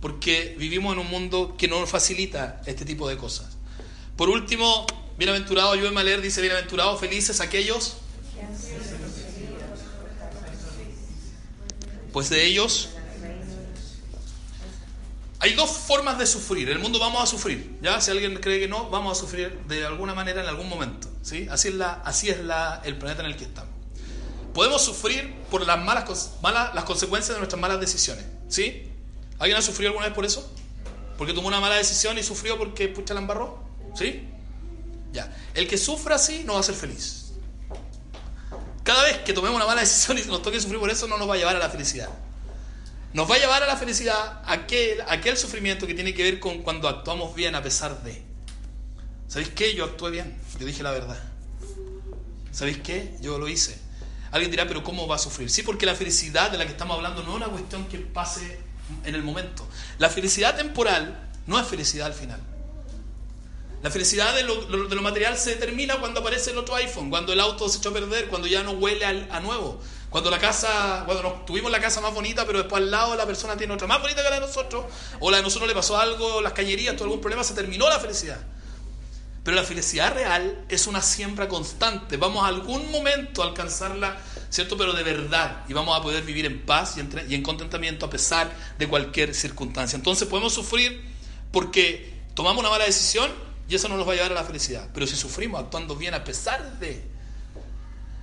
Porque 0.00 0.56
vivimos 0.58 0.94
en 0.94 1.00
un 1.00 1.10
mundo 1.10 1.56
que 1.58 1.68
no 1.68 1.86
facilita 1.86 2.62
este 2.66 2.84
tipo 2.84 3.08
de 3.08 3.16
cosas. 3.16 3.56
Por 4.16 4.28
último, 4.28 4.86
bienaventurado, 5.18 5.74
yo 5.74 5.88
a 5.88 6.02
leer, 6.02 6.22
dice, 6.22 6.40
bienaventurados, 6.40 7.00
felices 7.00 7.40
aquellos. 7.40 7.96
Pues 12.12 12.30
de 12.30 12.46
ellos 12.46 12.90
hay 15.42 15.54
dos 15.54 15.70
formas 15.70 16.18
de 16.18 16.26
sufrir. 16.26 16.68
En 16.68 16.76
el 16.76 16.82
mundo 16.82 16.98
vamos 16.98 17.22
a 17.22 17.26
sufrir. 17.26 17.78
¿ya? 17.80 17.98
Si 18.00 18.10
alguien 18.10 18.36
cree 18.36 18.60
que 18.60 18.68
no, 18.68 18.90
vamos 18.90 19.16
a 19.16 19.20
sufrir 19.20 19.58
de 19.66 19.86
alguna 19.86 20.14
manera 20.14 20.42
en 20.42 20.46
algún 20.46 20.68
momento. 20.68 21.08
¿sí? 21.22 21.48
Así 21.50 21.68
es, 21.68 21.74
la, 21.74 22.02
así 22.04 22.28
es 22.28 22.40
la, 22.40 22.82
el 22.84 22.98
planeta 22.98 23.22
en 23.22 23.30
el 23.30 23.36
que 23.36 23.44
estamos. 23.44 23.70
Podemos 24.52 24.84
sufrir 24.84 25.34
por 25.50 25.66
las 25.66 25.82
malas, 25.82 26.32
malas, 26.42 26.74
las 26.74 26.84
consecuencias 26.84 27.36
de 27.36 27.38
nuestras 27.38 27.60
malas 27.60 27.80
decisiones. 27.80 28.24
¿Sí? 28.48 28.86
¿Alguien 29.38 29.58
ha 29.58 29.62
sufrido 29.62 29.88
alguna 29.88 30.06
vez 30.06 30.14
por 30.14 30.26
eso? 30.26 30.52
Porque 31.16 31.32
tomó 31.32 31.48
una 31.48 31.60
mala 31.60 31.76
decisión 31.76 32.18
y 32.18 32.22
sufrió 32.22 32.58
porque 32.58 32.88
pucha 32.88 33.14
la 33.14 33.20
embarró. 33.20 33.64
¿Sí? 33.94 34.28
Ya. 35.12 35.34
El 35.54 35.66
que 35.66 35.78
sufra 35.78 36.16
así 36.16 36.42
no 36.44 36.54
va 36.54 36.60
a 36.60 36.62
ser 36.62 36.74
feliz. 36.74 37.32
Cada 38.82 39.04
vez 39.04 39.18
que 39.18 39.32
tomemos 39.32 39.56
una 39.56 39.66
mala 39.66 39.80
decisión 39.80 40.18
y 40.18 40.22
nos 40.22 40.42
toque 40.42 40.60
sufrir 40.60 40.78
por 40.78 40.90
eso, 40.90 41.06
no 41.08 41.16
nos 41.16 41.26
va 41.28 41.34
a 41.34 41.38
llevar 41.38 41.56
a 41.56 41.58
la 41.58 41.70
felicidad. 41.70 42.10
Nos 43.12 43.28
va 43.28 43.34
a 43.34 43.38
llevar 43.38 43.62
a 43.62 43.66
la 43.66 43.76
felicidad 43.76 44.42
aquel, 44.46 45.00
aquel 45.08 45.36
sufrimiento 45.36 45.86
que 45.86 45.94
tiene 45.94 46.14
que 46.14 46.22
ver 46.22 46.38
con 46.38 46.62
cuando 46.62 46.88
actuamos 46.88 47.34
bien 47.34 47.54
a 47.54 47.62
pesar 47.62 48.02
de. 48.02 48.22
¿Sabéis 49.26 49.50
qué? 49.50 49.74
Yo 49.74 49.84
actué 49.84 50.10
bien. 50.10 50.38
Yo 50.58 50.66
dije 50.66 50.82
la 50.82 50.92
verdad. 50.92 51.18
¿Sabéis 52.52 52.78
qué? 52.78 53.16
Yo 53.20 53.38
lo 53.38 53.48
hice. 53.48 53.78
Alguien 54.32 54.50
dirá, 54.50 54.66
pero 54.68 54.84
¿cómo 54.84 55.08
va 55.08 55.16
a 55.16 55.18
sufrir? 55.18 55.50
Sí, 55.50 55.62
porque 55.62 55.86
la 55.86 55.94
felicidad 55.94 56.50
de 56.50 56.58
la 56.58 56.64
que 56.64 56.72
estamos 56.72 56.96
hablando 56.96 57.22
no 57.22 57.30
es 57.30 57.36
una 57.36 57.46
cuestión 57.46 57.86
que 57.86 57.98
pase 57.98 58.60
en 59.04 59.14
el 59.14 59.22
momento. 59.22 59.66
La 59.98 60.08
felicidad 60.08 60.56
temporal 60.56 61.30
no 61.46 61.58
es 61.58 61.66
felicidad 61.66 62.06
al 62.06 62.14
final. 62.14 62.40
La 63.82 63.90
felicidad 63.90 64.34
de 64.34 64.42
lo, 64.42 65.02
material 65.02 65.38
se 65.38 65.50
determina 65.50 65.98
cuando 65.98 66.20
aparece 66.20 66.50
el 66.50 66.58
otro 66.58 66.74
iPhone, 66.74 67.08
cuando 67.08 67.32
el 67.32 67.40
auto 67.40 67.68
se 67.68 67.78
echó 67.78 67.88
a 67.88 67.94
perder, 67.94 68.28
cuando 68.28 68.46
ya 68.46 68.62
no 68.62 68.72
huele 68.72 69.06
a, 69.06 69.40
nuevo, 69.40 69.80
cuando 70.10 70.28
la 70.28 70.38
casa, 70.38 71.04
cuando 71.06 71.42
tuvimos 71.46 71.70
la 71.70 71.80
casa 71.80 72.00
más 72.00 72.12
bonita, 72.12 72.44
pero 72.44 72.58
después 72.58 72.82
al 72.82 72.90
lado 72.90 73.14
la 73.14 73.26
persona 73.26 73.56
tiene 73.56 73.72
otra 73.72 73.86
más 73.86 74.02
bonita 74.02 74.22
que 74.22 74.28
la 74.28 74.34
de 74.34 74.40
nosotros, 74.40 74.84
o 75.20 75.30
la 75.30 75.36
de 75.36 75.44
nosotros 75.44 75.68
le 75.68 75.74
pasó 75.74 75.96
algo, 75.96 76.40
las 76.40 76.52
cañerías, 76.52 76.96
tuvo 76.96 77.04
algún 77.04 77.20
problema, 77.20 77.44
se 77.44 77.54
terminó 77.54 77.88
la 77.88 78.00
felicidad. 78.00 78.40
Pero 79.44 79.56
la 79.56 79.62
felicidad 79.62 80.12
real 80.12 80.64
es 80.68 80.86
una 80.86 81.00
siembra 81.00 81.48
constante. 81.48 82.18
Vamos 82.18 82.44
a 82.44 82.48
algún 82.48 82.90
momento 82.90 83.42
a 83.42 83.46
alcanzarla, 83.46 84.18
¿cierto? 84.50 84.76
Pero 84.76 84.92
de 84.92 85.02
verdad. 85.02 85.64
Y 85.66 85.72
vamos 85.72 85.98
a 85.98 86.02
poder 86.02 86.24
vivir 86.24 86.44
en 86.44 86.66
paz 86.66 86.98
y 86.98 87.00
en, 87.00 87.10
y 87.26 87.34
en 87.34 87.42
contentamiento 87.42 88.04
a 88.04 88.10
pesar 88.10 88.52
de 88.78 88.86
cualquier 88.86 89.34
circunstancia. 89.34 89.96
Entonces 89.96 90.28
podemos 90.28 90.52
sufrir 90.52 91.02
porque 91.52 92.20
tomamos 92.34 92.60
una 92.60 92.68
mala 92.68 92.84
decisión 92.84 93.30
y 93.66 93.76
eso 93.76 93.88
no 93.88 93.96
nos 93.96 94.06
va 94.06 94.12
a 94.12 94.16
llevar 94.16 94.32
a 94.32 94.34
la 94.34 94.44
felicidad. 94.44 94.90
Pero 94.92 95.06
si 95.06 95.16
sufrimos 95.16 95.58
actuando 95.58 95.96
bien 95.96 96.12
a 96.12 96.22
pesar 96.22 96.78
de 96.78 97.09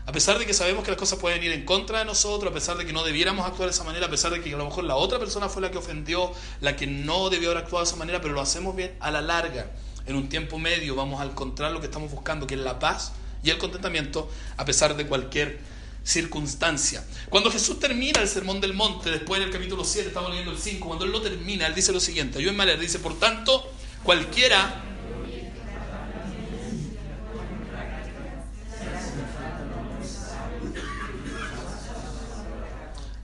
a 0.08 0.12
pesar 0.14 0.40
de 0.40 0.46
que 0.46 0.54
sabemos 0.54 0.86
que 0.86 0.92
las 0.92 0.98
cosas 0.98 1.20
pueden 1.20 1.44
ir 1.44 1.52
en 1.52 1.66
contra 1.66 2.00
de 2.00 2.06
nosotros, 2.06 2.50
a 2.50 2.54
pesar 2.54 2.78
de 2.78 2.86
que 2.86 2.94
no 2.94 3.04
debiéramos 3.04 3.46
actuar 3.46 3.68
de 3.68 3.74
esa 3.74 3.84
manera, 3.84 4.06
a 4.06 4.10
pesar 4.10 4.32
de 4.32 4.40
que 4.40 4.54
a 4.54 4.58
lo 4.58 4.64
mejor 4.64 4.86
la 4.86 4.96
otra 4.96 5.20
persona 5.20 5.50
fue 5.50 5.62
la 5.62 5.70
que 5.70 5.78
ofendió, 5.78 6.32
la 6.62 6.78
que 6.78 6.88
no 6.88 7.30
debió 7.30 7.50
haber 7.50 7.64
actuado 7.64 7.84
de 7.84 7.90
esa 7.90 7.98
manera, 7.98 8.22
pero 8.22 8.34
lo 8.34 8.40
hacemos 8.40 8.74
bien 8.74 8.96
a 9.02 9.12
la 9.12 9.20
larga, 9.20 9.70
en 10.06 10.16
un 10.16 10.30
tiempo 10.30 10.60
medio 10.60 10.96
vamos 10.96 11.20
a 11.20 11.26
encontrar 11.26 11.74
lo 11.74 11.82
que 11.82 11.88
estamos 11.88 12.10
buscando, 12.10 12.48
que 12.48 12.56
es 12.56 12.62
la 12.62 12.80
paz 12.80 13.12
y 13.44 13.50
el 13.50 13.58
contentamiento, 13.58 14.30
a 14.56 14.64
pesar 14.64 14.96
de 14.96 15.06
cualquier 15.06 15.60
circunstancia. 16.06 17.06
Cuando 17.30 17.52
Jesús 17.52 17.78
termina 17.78 18.22
el 18.22 18.30
sermón 18.30 18.62
del 18.62 18.74
monte, 18.74 19.12
después 19.12 19.42
en 19.42 19.48
el 19.48 19.54
capítulo 19.54 19.84
7, 19.84 20.08
estamos 20.08 20.30
leyendo 20.30 20.54
el 20.54 20.58
5, 20.58 20.88
cuando 20.88 21.04
Él 21.04 21.12
lo 21.12 21.22
termina, 21.22 21.68
Él 21.68 21.76
dice 21.76 21.92
lo 21.92 22.00
siguiente, 22.00 22.42
yo 22.42 22.50
en 22.50 22.56
Maler 22.56 22.80
dice, 22.80 23.00
por 23.00 23.20
tanto, 23.20 23.70
cualquiera 24.04 24.86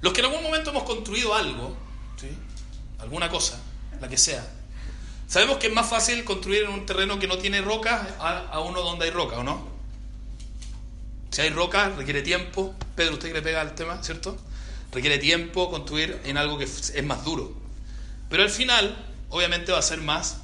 Los 0.04 0.12
que 0.12 0.20
en 0.20 0.26
algún 0.26 0.44
momento 0.44 0.72
hemos 0.72 0.84
construido 0.84 1.34
algo, 1.34 1.78
¿sí? 2.20 2.28
alguna 3.00 3.30
cosa, 3.30 3.58
la 4.02 4.10
que 4.10 4.18
sea, 4.18 4.46
sabemos 5.30 5.60
que 5.60 5.68
es 5.68 5.74
más 5.74 5.90
fácil 5.90 6.26
construir 6.26 6.64
en 6.64 6.72
un 6.72 6.86
terreno 6.86 7.20
que 7.20 7.28
no 7.28 7.38
tiene 7.38 7.62
rocas 7.62 8.06
a, 8.20 8.60
uno 8.60 8.82
donde 8.82 9.06
hay 9.06 9.12
roca, 9.12 9.40
¿o 9.40 9.44
no? 9.44 9.66
Si 11.32 11.40
hay 11.40 11.52
roca, 11.52 11.88
requiere 11.88 12.22
tiempo. 12.22 12.76
Pedro, 12.98 13.14
usted 13.14 13.30
que 13.30 13.36
le 13.36 13.42
pega 13.42 13.62
al 13.62 13.76
tema, 13.76 14.04
¿cierto? 14.04 14.38
Requiere 14.92 15.20
tiempo 15.20 15.72
construir 15.72 16.20
en 16.26 16.36
algo 16.36 16.58
que 16.58 16.66
es 16.66 17.04
más 17.06 17.24
duro. 17.24 17.54
Pero 18.30 18.44
al 18.44 18.50
final, 18.50 19.08
obviamente, 19.30 19.72
va 19.72 19.80
a 19.80 19.82
ser 19.82 20.02
más 20.02 20.42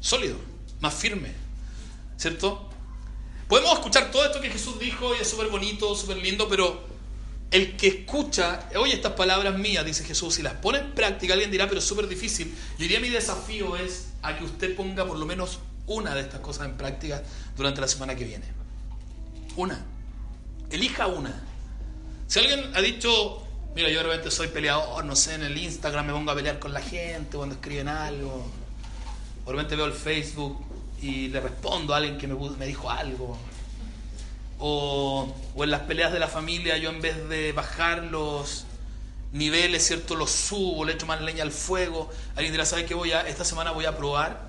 sólido, 0.00 0.38
más 0.80 0.94
firme, 0.94 1.30
¿cierto? 2.16 2.70
Podemos 3.48 3.74
escuchar 3.74 4.10
todo 4.10 4.24
esto 4.24 4.40
que 4.40 4.48
Jesús 4.48 4.78
dijo 4.78 5.14
y 5.14 5.18
es 5.20 5.28
súper 5.28 5.48
bonito, 5.48 5.94
súper 5.94 6.16
lindo, 6.16 6.48
pero 6.48 6.95
el 7.50 7.76
que 7.76 7.86
escucha, 7.88 8.68
oye 8.76 8.94
estas 8.94 9.12
palabras 9.12 9.56
mías, 9.58 9.84
dice 9.84 10.04
Jesús, 10.04 10.38
y 10.38 10.42
las 10.42 10.54
pone 10.54 10.78
en 10.78 10.92
práctica, 10.92 11.32
alguien 11.32 11.50
dirá, 11.50 11.68
pero 11.68 11.78
es 11.78 11.84
súper 11.84 12.08
difícil. 12.08 12.52
Yo 12.72 12.82
diría 12.82 13.00
mi 13.00 13.08
desafío 13.08 13.76
es 13.76 14.08
a 14.22 14.36
que 14.36 14.44
usted 14.44 14.74
ponga 14.74 15.06
por 15.06 15.16
lo 15.16 15.26
menos 15.26 15.60
una 15.86 16.14
de 16.14 16.22
estas 16.22 16.40
cosas 16.40 16.66
en 16.66 16.76
práctica 16.76 17.22
durante 17.56 17.80
la 17.80 17.88
semana 17.88 18.16
que 18.16 18.24
viene. 18.24 18.44
Una. 19.56 19.84
Elija 20.70 21.06
una. 21.06 21.44
Si 22.26 22.40
alguien 22.40 22.72
ha 22.74 22.80
dicho, 22.80 23.46
mira, 23.76 23.88
yo 23.88 24.02
realmente 24.02 24.32
soy 24.32 24.48
peleador, 24.48 25.04
no 25.04 25.14
sé, 25.14 25.34
en 25.34 25.44
el 25.44 25.56
Instagram 25.56 26.06
me 26.06 26.12
pongo 26.12 26.32
a 26.32 26.34
pelear 26.34 26.58
con 26.58 26.72
la 26.72 26.80
gente 26.80 27.36
cuando 27.36 27.54
escriben 27.54 27.88
algo. 27.88 28.50
O 29.44 29.52
repente 29.52 29.76
veo 29.76 29.86
el 29.86 29.92
Facebook 29.92 30.58
y 31.00 31.28
le 31.28 31.38
respondo 31.40 31.94
a 31.94 31.98
alguien 31.98 32.18
que 32.18 32.26
me 32.26 32.66
dijo 32.66 32.90
algo 32.90 33.38
o, 34.58 35.34
en 35.56 35.70
las 35.70 35.82
peleas 35.82 36.12
de 36.12 36.18
la 36.18 36.28
familia 36.28 36.76
yo 36.76 36.90
en 36.90 37.00
vez 37.00 37.28
de 37.28 37.52
bajar 37.52 38.04
los 38.04 38.64
niveles, 39.32 39.86
¿cierto? 39.86 40.16
Los 40.16 40.30
subo, 40.30 40.84
le 40.84 40.92
echo 40.92 41.06
más 41.06 41.20
leña 41.20 41.42
al 41.42 41.52
fuego. 41.52 42.10
Alguien 42.34 42.52
dirá, 42.52 42.64
¿sabe 42.64 42.86
qué 42.86 42.94
voy 42.94 43.12
a, 43.12 43.22
esta 43.22 43.44
semana 43.44 43.72
voy 43.72 43.84
a 43.84 43.96
probar 43.96 44.48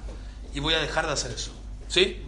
y 0.53 0.60
voy 0.60 0.74
a 0.74 0.80
dejar 0.80 1.08
de 1.08 1.14
hacer 1.14 1.32
eso? 1.32 1.51
¿Sí? 1.88 2.22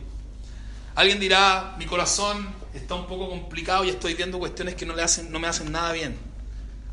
Alguien 0.95 1.19
dirá, 1.19 1.75
mi 1.77 1.85
corazón 1.85 2.53
está 2.73 2.95
un 2.95 3.07
poco 3.07 3.29
complicado 3.29 3.83
y 3.85 3.89
estoy 3.89 4.13
viendo 4.15 4.39
cuestiones 4.39 4.75
que 4.75 4.85
no, 4.85 4.95
le 4.95 5.03
hacen, 5.03 5.31
no 5.31 5.39
me 5.39 5.47
hacen 5.47 5.71
nada 5.71 5.91
bien. 5.93 6.17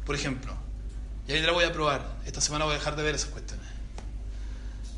Por 0.04 0.14
ejemplo. 0.14 0.54
Y 1.26 1.32
alguien 1.32 1.42
dirá, 1.42 1.52
voy 1.52 1.64
a 1.64 1.72
probar. 1.72 2.16
Esta 2.26 2.40
semana 2.40 2.64
voy 2.64 2.74
a 2.74 2.78
dejar 2.78 2.94
de 2.94 3.02
ver 3.02 3.14
esas 3.14 3.30
cuestiones 3.30 3.55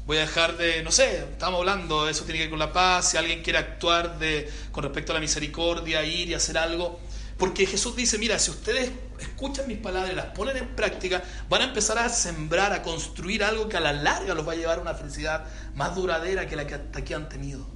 voy 0.09 0.16
a 0.16 0.20
dejar 0.20 0.56
de, 0.56 0.82
no 0.82 0.90
sé, 0.90 1.18
estamos 1.18 1.59
hablando, 1.59 2.09
eso 2.09 2.24
tiene 2.24 2.38
que 2.38 2.44
ver 2.44 2.50
con 2.50 2.59
la 2.59 2.72
paz, 2.72 3.11
si 3.11 3.18
alguien 3.18 3.42
quiere 3.42 3.59
actuar 3.59 4.18
de, 4.18 4.50
con 4.72 4.82
respecto 4.82 5.12
a 5.12 5.14
la 5.14 5.20
misericordia, 5.20 6.02
ir 6.02 6.30
y 6.30 6.34
hacer 6.34 6.56
algo. 6.56 6.98
Porque 7.36 7.66
Jesús 7.66 7.94
dice, 7.94 8.16
mira, 8.16 8.38
si 8.38 8.50
ustedes 8.50 8.90
escuchan 9.20 9.68
mis 9.68 9.76
palabras 9.76 10.11
y 10.11 10.16
las 10.16 10.24
ponen 10.26 10.56
en 10.56 10.74
práctica, 10.74 11.22
van 11.50 11.61
a 11.61 11.64
empezar 11.64 11.98
a 11.98 12.09
sembrar, 12.09 12.72
a 12.72 12.82
construir 12.82 13.44
algo 13.44 13.68
que 13.68 13.76
a 13.76 13.80
la 13.80 13.92
larga 13.92 14.32
los 14.32 14.48
va 14.48 14.52
a 14.52 14.56
llevar 14.56 14.78
a 14.78 14.80
una 14.80 14.94
felicidad 14.94 15.44
más 15.74 15.94
duradera 15.94 16.46
que 16.46 16.56
la 16.56 16.66
que 16.66 16.76
hasta 16.76 17.00
aquí 17.00 17.12
han 17.12 17.28
tenido. 17.28 17.66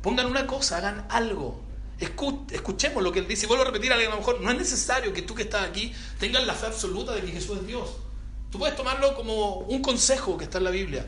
Pongan 0.00 0.24
una 0.24 0.46
cosa, 0.46 0.78
hagan 0.78 1.06
algo. 1.10 1.62
Escuchemos 1.98 3.02
lo 3.02 3.12
que 3.12 3.18
él 3.18 3.28
dice. 3.28 3.44
Y 3.44 3.48
vuelvo 3.48 3.64
a 3.64 3.66
repetir 3.66 3.92
a 3.92 3.96
alguien, 3.96 4.12
a 4.12 4.14
lo 4.14 4.20
mejor 4.20 4.40
no 4.40 4.50
es 4.50 4.56
necesario 4.56 5.12
que 5.12 5.20
tú 5.20 5.34
que 5.34 5.42
estás 5.42 5.68
aquí 5.68 5.92
tengas 6.18 6.46
la 6.46 6.54
fe 6.54 6.68
absoluta 6.68 7.12
de 7.12 7.20
que 7.20 7.32
Jesús 7.32 7.58
es 7.58 7.66
Dios. 7.66 7.90
Tú 8.50 8.58
puedes 8.58 8.76
tomarlo 8.76 9.14
como 9.14 9.58
un 9.58 9.82
consejo 9.82 10.38
que 10.38 10.44
está 10.44 10.56
en 10.56 10.64
la 10.64 10.70
Biblia 10.70 11.06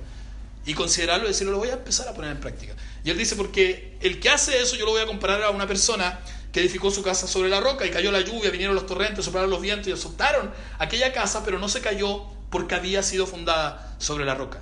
y 0.66 0.74
considerarlo 0.74 1.24
y 1.24 1.28
decirlo, 1.28 1.52
lo 1.52 1.58
voy 1.58 1.68
a 1.68 1.74
empezar 1.74 2.08
a 2.08 2.12
poner 2.12 2.32
en 2.32 2.40
práctica. 2.40 2.74
Y 3.04 3.10
él 3.10 3.16
dice, 3.16 3.36
porque 3.36 3.96
el 4.00 4.18
que 4.18 4.28
hace 4.28 4.60
eso 4.60 4.74
yo 4.76 4.84
lo 4.84 4.90
voy 4.90 5.00
a 5.00 5.06
comparar 5.06 5.44
a 5.44 5.50
una 5.50 5.66
persona 5.66 6.18
que 6.52 6.60
edificó 6.60 6.90
su 6.90 7.02
casa 7.02 7.28
sobre 7.28 7.48
la 7.48 7.60
roca 7.60 7.86
y 7.86 7.90
cayó 7.90 8.10
la 8.10 8.20
lluvia, 8.20 8.50
vinieron 8.50 8.74
los 8.74 8.84
torrentes, 8.84 9.24
soplaron 9.24 9.48
los 9.48 9.60
vientos 9.60 9.86
y 9.86 9.92
azotaron 9.92 10.50
aquella 10.78 11.12
casa, 11.12 11.44
pero 11.44 11.60
no 11.60 11.68
se 11.68 11.80
cayó 11.80 12.24
porque 12.50 12.74
había 12.74 13.02
sido 13.04 13.26
fundada 13.26 13.96
sobre 13.98 14.24
la 14.24 14.34
roca. 14.34 14.60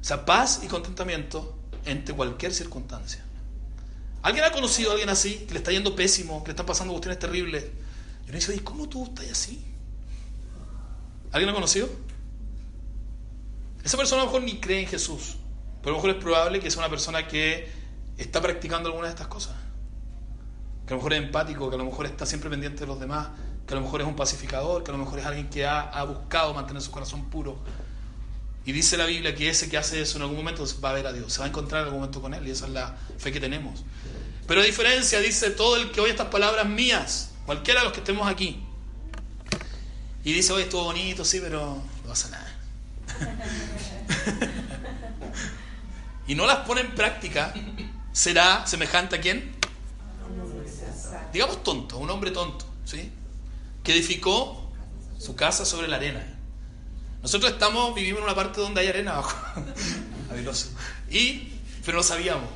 O 0.00 0.04
sea, 0.04 0.24
paz 0.24 0.60
y 0.62 0.68
contentamiento 0.68 1.58
entre 1.84 2.14
cualquier 2.14 2.54
circunstancia. 2.54 3.22
¿Alguien 4.22 4.44
ha 4.44 4.52
conocido 4.52 4.90
a 4.90 4.92
alguien 4.92 5.10
así, 5.10 5.44
que 5.46 5.52
le 5.52 5.58
está 5.58 5.70
yendo 5.70 5.94
pésimo, 5.94 6.42
que 6.44 6.48
le 6.48 6.52
están 6.52 6.66
pasando 6.66 6.92
cuestiones 6.92 7.18
terribles? 7.18 7.64
Y 8.24 8.28
uno 8.28 8.38
dice, 8.38 8.54
¿y 8.54 8.60
cómo 8.60 8.88
tú 8.88 9.04
estás 9.04 9.30
así? 9.30 9.62
¿Alguien 11.32 11.50
ha 11.50 11.54
conocido? 11.54 11.90
Esa 13.84 13.96
persona 13.96 14.22
a 14.22 14.24
lo 14.24 14.30
mejor 14.30 14.44
ni 14.44 14.60
cree 14.60 14.80
en 14.80 14.86
Jesús. 14.86 15.36
Pero 15.82 15.96
a 15.96 15.98
lo 15.98 16.02
mejor 16.02 16.10
es 16.10 16.22
probable 16.22 16.60
que 16.60 16.70
sea 16.70 16.80
una 16.80 16.88
persona 16.88 17.26
que 17.26 17.68
está 18.16 18.40
practicando 18.40 18.88
alguna 18.88 19.06
de 19.06 19.12
estas 19.12 19.26
cosas. 19.26 19.54
Que 20.86 20.94
a 20.94 20.96
lo 20.96 20.98
mejor 20.98 21.12
es 21.12 21.22
empático, 21.22 21.68
que 21.68 21.74
a 21.74 21.78
lo 21.78 21.84
mejor 21.84 22.06
está 22.06 22.24
siempre 22.24 22.48
pendiente 22.48 22.80
de 22.80 22.86
los 22.86 23.00
demás, 23.00 23.28
que 23.66 23.74
a 23.74 23.76
lo 23.76 23.82
mejor 23.82 24.00
es 24.00 24.06
un 24.06 24.14
pacificador, 24.14 24.84
que 24.84 24.90
a 24.90 24.92
lo 24.92 24.98
mejor 24.98 25.18
es 25.18 25.26
alguien 25.26 25.48
que 25.50 25.66
ha, 25.66 26.02
buscado 26.04 26.54
mantener 26.54 26.82
su 26.82 26.92
corazón 26.92 27.30
puro. 27.30 27.58
Y 28.64 28.70
dice 28.70 28.96
la 28.96 29.06
Biblia 29.06 29.34
que 29.34 29.48
ese 29.48 29.68
que 29.68 29.76
hace 29.76 30.00
eso 30.00 30.18
en 30.18 30.22
algún 30.22 30.36
momento 30.36 30.64
va 30.84 30.90
a 30.90 30.92
ver 30.92 31.06
a 31.08 31.12
Dios, 31.12 31.32
se 31.32 31.40
va 31.40 31.46
a 31.46 31.48
encontrar 31.48 31.80
en 31.80 31.86
algún 31.86 32.00
momento 32.00 32.22
con 32.22 32.32
Él, 32.32 32.46
y 32.46 32.52
esa 32.52 32.66
es 32.66 32.72
la 32.72 32.96
fe 33.18 33.32
que 33.32 33.40
tenemos. 33.40 33.84
Pero 34.46 34.60
a 34.60 34.64
diferencia, 34.64 35.18
dice 35.18 35.50
todo 35.50 35.76
el 35.76 35.90
que 35.90 36.00
oye 36.00 36.12
estas 36.12 36.28
palabras 36.28 36.68
mías, 36.68 37.32
cualquiera 37.44 37.80
de 37.80 37.84
los 37.86 37.92
que 37.92 38.00
estemos 38.00 38.28
aquí, 38.28 38.64
y 40.24 40.32
dice, 40.32 40.52
oye, 40.52 40.64
estuvo 40.64 40.84
bonito, 40.84 41.24
sí, 41.24 41.40
pero 41.40 41.82
no 42.02 42.08
pasa 42.08 42.28
nada. 42.30 42.58
y 46.26 46.34
no 46.34 46.46
las 46.46 46.58
pone 46.58 46.82
en 46.82 46.94
práctica, 46.94 47.52
será 48.12 48.66
semejante 48.66 49.16
a 49.16 49.20
quién? 49.20 49.54
Digamos 51.32 51.62
tonto, 51.62 51.98
un 51.98 52.10
hombre 52.10 52.30
tonto, 52.30 52.64
¿sí? 52.84 53.10
Que 53.82 53.92
edificó 53.92 54.70
su 55.18 55.34
casa 55.34 55.64
sobre 55.64 55.88
la 55.88 55.96
arena. 55.96 56.24
Nosotros 57.22 57.52
estamos, 57.52 57.94
vivimos 57.94 58.18
en 58.18 58.24
una 58.24 58.34
parte 58.34 58.60
donde 58.60 58.80
hay 58.80 58.88
arena 58.88 59.12
abajo. 59.12 59.36
y, 61.10 61.52
pero 61.84 61.98
no 61.98 62.02
sabíamos, 62.02 62.48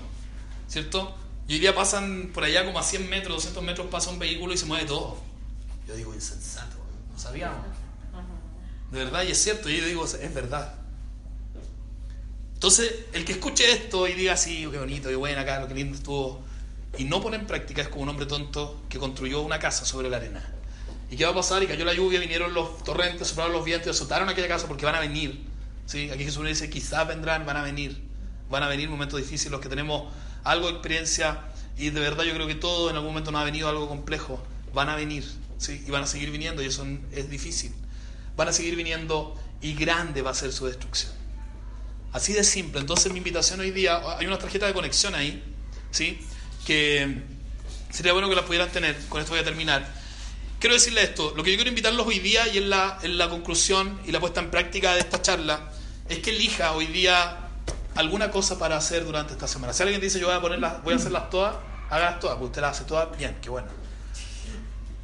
¿cierto? 0.69 1.17
Y 1.49 1.55
hoy 1.55 1.61
día 1.61 1.75
pasan 1.75 2.31
por 2.35 2.45
allá 2.45 2.65
como 2.65 2.79
a 2.79 2.83
100 2.83 3.09
metros, 3.09 3.37
200 3.37 3.63
metros, 3.63 3.87
pasa 3.89 4.11
un 4.11 4.19
vehículo 4.19 4.53
y 4.53 4.59
se 4.59 4.67
mueve 4.67 4.85
todo. 4.87 5.19
Yo 5.87 5.95
digo, 5.95 6.13
insensato, 6.13 6.77
no 7.13 7.19
sabíamos. 7.19 7.65
De 8.91 8.99
verdad, 9.05 9.23
y 9.25 9.31
es 9.31 9.43
cierto, 9.43 9.69
yo 9.69 9.85
digo, 9.85 10.05
es 10.05 10.35
verdad. 10.35 10.75
Entonces, 12.57 12.91
el 13.13 13.27
que 13.27 13.33
escuche 13.33 13.71
esto 13.71 14.09
y 14.09 14.15
diga, 14.15 14.35
sí, 14.35 14.67
qué 14.71 14.79
bonito, 14.79 15.11
qué 15.11 15.15
bueno 15.15 15.43
acá, 15.43 15.61
lo 15.61 15.69
que 15.69 15.75
lindo 15.75 15.95
estuvo, 15.95 16.43
y 16.97 17.05
no 17.05 17.21
pone 17.21 17.37
en 17.37 17.47
práctica 17.47 17.83
es 17.83 17.89
como 17.89 18.05
un 18.05 18.09
hombre 18.09 18.25
tonto 18.25 18.83
que 18.89 18.99
construyó 18.99 19.43
una 19.43 19.59
casa 19.59 19.85
sobre 19.85 20.09
la 20.09 20.17
arena. 20.17 20.43
¿Y 21.11 21.17
qué 21.17 21.27
va 21.27 21.33
a 21.33 21.35
pasar? 21.35 21.63
Y 21.63 21.67
cayó 21.67 21.85
la 21.85 21.93
lluvia, 21.93 22.19
vinieron 22.19 22.55
los 22.55 22.83
torrentes, 22.83 23.29
soplaron 23.29 23.53
los 23.53 23.63
vientos 23.63 23.95
azotaron 23.95 24.31
aquella 24.31 24.49
casa 24.49 24.67
porque 24.67 24.87
van 24.87 24.95
a 24.95 25.01
venir. 25.01 25.45
¿sí? 25.85 26.11
Aquí 26.11 26.25
Jesús 26.25 26.47
dice, 26.47 26.71
quizás 26.71 27.07
vendrán, 27.07 27.45
van 27.45 27.59
a 27.59 27.63
venir. 27.63 28.03
Van 28.49 28.63
a 28.63 28.69
venir 28.69 28.89
momentos 28.89 29.21
difíciles, 29.21 29.53
los 29.53 29.61
que 29.61 29.69
tenemos 29.69 30.11
algo 30.43 30.69
de 30.69 30.73
experiencia, 30.73 31.43
y 31.77 31.91
de 31.91 32.01
verdad 32.01 32.25
yo 32.25 32.33
creo 32.33 32.47
que 32.47 32.55
todo 32.55 32.89
en 32.89 32.97
algún 32.97 33.11
momento 33.11 33.33
nos 33.33 33.43
ha 33.43 33.45
venido 33.45 33.69
algo 33.69 33.87
complejo, 33.87 34.43
van 34.73 34.89
a 34.89 34.97
venir, 34.97 35.31
¿sí? 35.59 35.85
y 35.87 35.91
van 35.91 36.05
a 36.05 36.07
seguir 36.07 36.31
viniendo, 36.31 36.63
y 36.63 36.67
eso 36.67 36.87
es 37.13 37.29
difícil. 37.29 37.75
Van 38.35 38.49
a 38.49 38.53
seguir 38.55 38.77
viniendo 38.77 39.37
y 39.61 39.75
grande 39.75 40.23
va 40.23 40.31
a 40.31 40.35
ser 40.35 40.53
su 40.53 40.65
destrucción. 40.65 41.13
Así 42.13 42.33
de 42.33 42.45
simple. 42.45 42.81
Entonces 42.81 43.13
mi 43.13 43.19
invitación 43.19 43.61
hoy 43.61 43.71
día, 43.71 44.01
hay 44.19 44.27
una 44.27 44.39
tarjeta 44.39 44.67
de 44.67 44.73
conexión 44.73 45.15
ahí, 45.15 45.43
¿sí? 45.91 46.19
Que 46.67 47.23
sería 47.91 48.13
bueno 48.13 48.29
que 48.29 48.35
la 48.35 48.45
pudieran 48.45 48.71
tener. 48.71 48.97
Con 49.09 49.21
esto 49.21 49.33
voy 49.33 49.41
a 49.41 49.45
terminar. 49.45 49.87
Quiero 50.59 50.75
decirle 50.75 51.03
esto, 51.03 51.35
lo 51.37 51.43
que 51.45 51.51
yo 51.51 51.57
quiero 51.57 51.69
invitarlos 51.69 52.07
hoy 52.07 52.19
día 52.19 52.49
y 52.49 52.59
en 52.59 52.71
la, 52.71 52.99
en 53.03 53.19
la 53.19 53.29
conclusión 53.29 54.01
y 54.07 54.13
la 54.13 54.21
puesta 54.21 54.41
en 54.41 54.51
práctica 54.51 54.95
de 54.95 55.01
esta 55.01 55.21
charla 55.21 55.71
es 56.09 56.19
que 56.21 56.31
elija 56.31 56.73
hoy 56.73 56.87
día 56.87 57.47
alguna 57.95 58.31
cosa 58.31 58.59
para 58.59 58.77
hacer 58.77 59.05
durante 59.05 59.33
esta 59.33 59.49
semana. 59.49 59.73
Si 59.73 59.83
alguien 59.83 60.01
dice 60.01 60.19
yo 60.19 60.29
voy 60.29 60.37
a 60.37 60.41
ponerlas, 60.41 60.83
voy 60.83 60.95
a 60.95 60.97
hacerlas 60.97 61.29
todas, 61.31 61.57
hágalas 61.91 62.21
todas, 62.21 62.37
porque 62.37 62.47
usted 62.47 62.63
las 62.63 62.77
hace 62.77 62.89
todas 62.89 63.17
bien, 63.19 63.37
qué 63.43 63.51
bueno. 63.51 63.69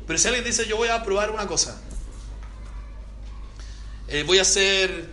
Pero 0.06 0.18
si 0.18 0.28
alguien 0.28 0.44
dice 0.44 0.66
yo 0.66 0.76
voy 0.76 0.88
a 0.88 1.02
probar 1.02 1.30
una 1.30 1.46
cosa, 1.46 1.80
eh, 4.08 4.24
voy 4.26 4.38
a 4.38 4.44
ser 4.44 5.08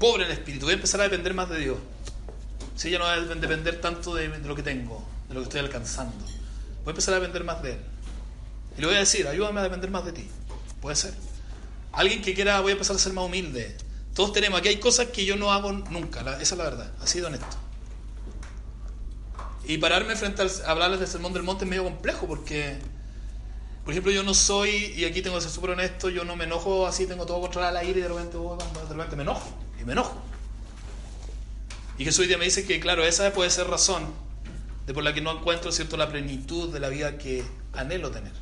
pobre 0.00 0.24
en 0.24 0.32
espíritu, 0.32 0.66
voy 0.66 0.72
a 0.72 0.74
empezar 0.74 1.00
a 1.00 1.04
depender 1.04 1.32
más 1.34 1.48
de 1.48 1.58
Dios. 1.58 1.78
Si 2.74 2.90
ya 2.90 2.98
no 2.98 3.04
voy 3.04 3.14
a 3.14 3.20
depender 3.20 3.80
tanto 3.80 4.14
de, 4.14 4.26
lo 4.28 4.56
que 4.56 4.64
tengo, 4.64 5.06
de 5.28 5.34
lo 5.34 5.40
que 5.40 5.44
estoy 5.44 5.60
alcanzando. 5.60 6.16
Voy 6.24 6.86
a 6.86 6.90
empezar 6.90 7.14
a 7.14 7.18
depender 7.18 7.44
más 7.44 7.62
de 7.62 7.74
Él. 7.74 7.80
Y 8.76 8.80
le 8.80 8.86
voy 8.86 8.96
a 8.96 9.00
decir, 9.00 9.28
ayúdame 9.28 9.60
a 9.60 9.62
depender 9.62 9.90
más 9.90 10.04
de 10.04 10.12
ti. 10.12 10.28
Puede 10.80 10.96
ser. 10.96 11.14
Alguien 11.92 12.22
que 12.22 12.34
quiera, 12.34 12.60
voy 12.60 12.70
a 12.70 12.72
empezar 12.72 12.96
a 12.96 12.98
ser 12.98 13.12
más 13.12 13.24
humilde. 13.24 13.76
Todos 14.14 14.32
tenemos, 14.32 14.58
aquí 14.58 14.68
hay 14.68 14.80
cosas 14.80 15.08
que 15.08 15.24
yo 15.24 15.36
no 15.36 15.52
hago 15.52 15.72
nunca, 15.72 16.20
esa 16.20 16.42
es 16.42 16.58
la 16.58 16.64
verdad, 16.64 16.90
así 17.00 17.20
de 17.20 17.26
honesto. 17.26 17.56
Y 19.64 19.78
pararme 19.78 20.16
frente 20.16 20.42
a 20.42 20.70
hablarles 20.70 20.98
del 20.98 21.08
sermón 21.08 21.32
del 21.32 21.42
monte 21.42 21.64
es 21.64 21.70
medio 21.70 21.84
complejo 21.84 22.26
porque, 22.26 22.78
por 23.84 23.92
ejemplo, 23.92 24.10
yo 24.10 24.22
no 24.22 24.34
soy, 24.34 24.92
y 24.96 25.04
aquí 25.04 25.22
tengo 25.22 25.36
que 25.36 25.42
ser 25.42 25.50
súper 25.50 25.70
honesto, 25.70 26.08
yo 26.08 26.24
no 26.24 26.34
me 26.34 26.44
enojo 26.44 26.86
así, 26.86 27.06
tengo 27.06 27.24
todo 27.24 27.40
controlado 27.40 27.78
al 27.78 27.84
aire 27.84 28.00
y 28.00 28.02
de 28.02 28.08
repente, 28.08 28.36
oh, 28.36 28.56
de 28.56 28.94
repente 28.94 29.16
me 29.16 29.22
enojo, 29.22 29.48
y 29.80 29.84
me 29.84 29.92
enojo. 29.92 30.20
Y 31.98 32.04
Jesús 32.04 32.20
hoy 32.20 32.26
día 32.28 32.38
me 32.38 32.44
dice 32.44 32.66
que, 32.66 32.80
claro, 32.80 33.04
esa 33.04 33.32
puede 33.32 33.50
ser 33.50 33.66
razón 33.66 34.06
de 34.86 34.94
por 34.94 35.04
la 35.04 35.12
que 35.12 35.20
no 35.20 35.30
encuentro, 35.32 35.70
¿cierto?, 35.70 35.96
la 35.96 36.08
plenitud 36.08 36.72
de 36.72 36.80
la 36.80 36.88
vida 36.88 37.18
que 37.18 37.44
anhelo 37.72 38.10
tener. 38.10 38.32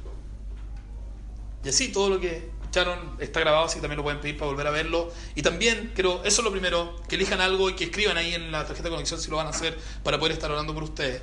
Y 1.65 1.69
así 1.69 1.89
todo 1.89 2.09
lo 2.09 2.21
que 2.21 2.51
escucharon 2.61 3.17
está 3.19 3.41
grabado, 3.41 3.65
así 3.65 3.77
que 3.77 3.81
también 3.81 3.97
lo 3.97 4.05
pueden 4.05 4.21
pedir 4.21 4.39
para 4.39 4.51
volver 4.51 4.67
a 4.67 4.71
verlo. 4.71 5.13
Y 5.35 5.43
también, 5.43 5.93
creo, 5.95 6.23
eso 6.25 6.41
es 6.41 6.45
lo 6.45 6.51
primero, 6.51 7.03
que 7.09 7.17
elijan 7.17 7.41
algo 7.41 7.69
y 7.69 7.75
que 7.75 7.85
escriban 7.85 8.17
ahí 8.17 8.35
en 8.35 8.53
la 8.53 8.65
tarjeta 8.65 8.85
de 8.85 8.91
conexión 8.91 9.21
si 9.21 9.31
lo 9.31 9.37
van 9.37 9.47
a 9.47 9.51
hacer 9.51 9.77
para 10.05 10.19
poder 10.19 10.33
estar 10.33 10.51
orando 10.51 10.73
por 10.73 10.85
ustedes. 10.85 11.21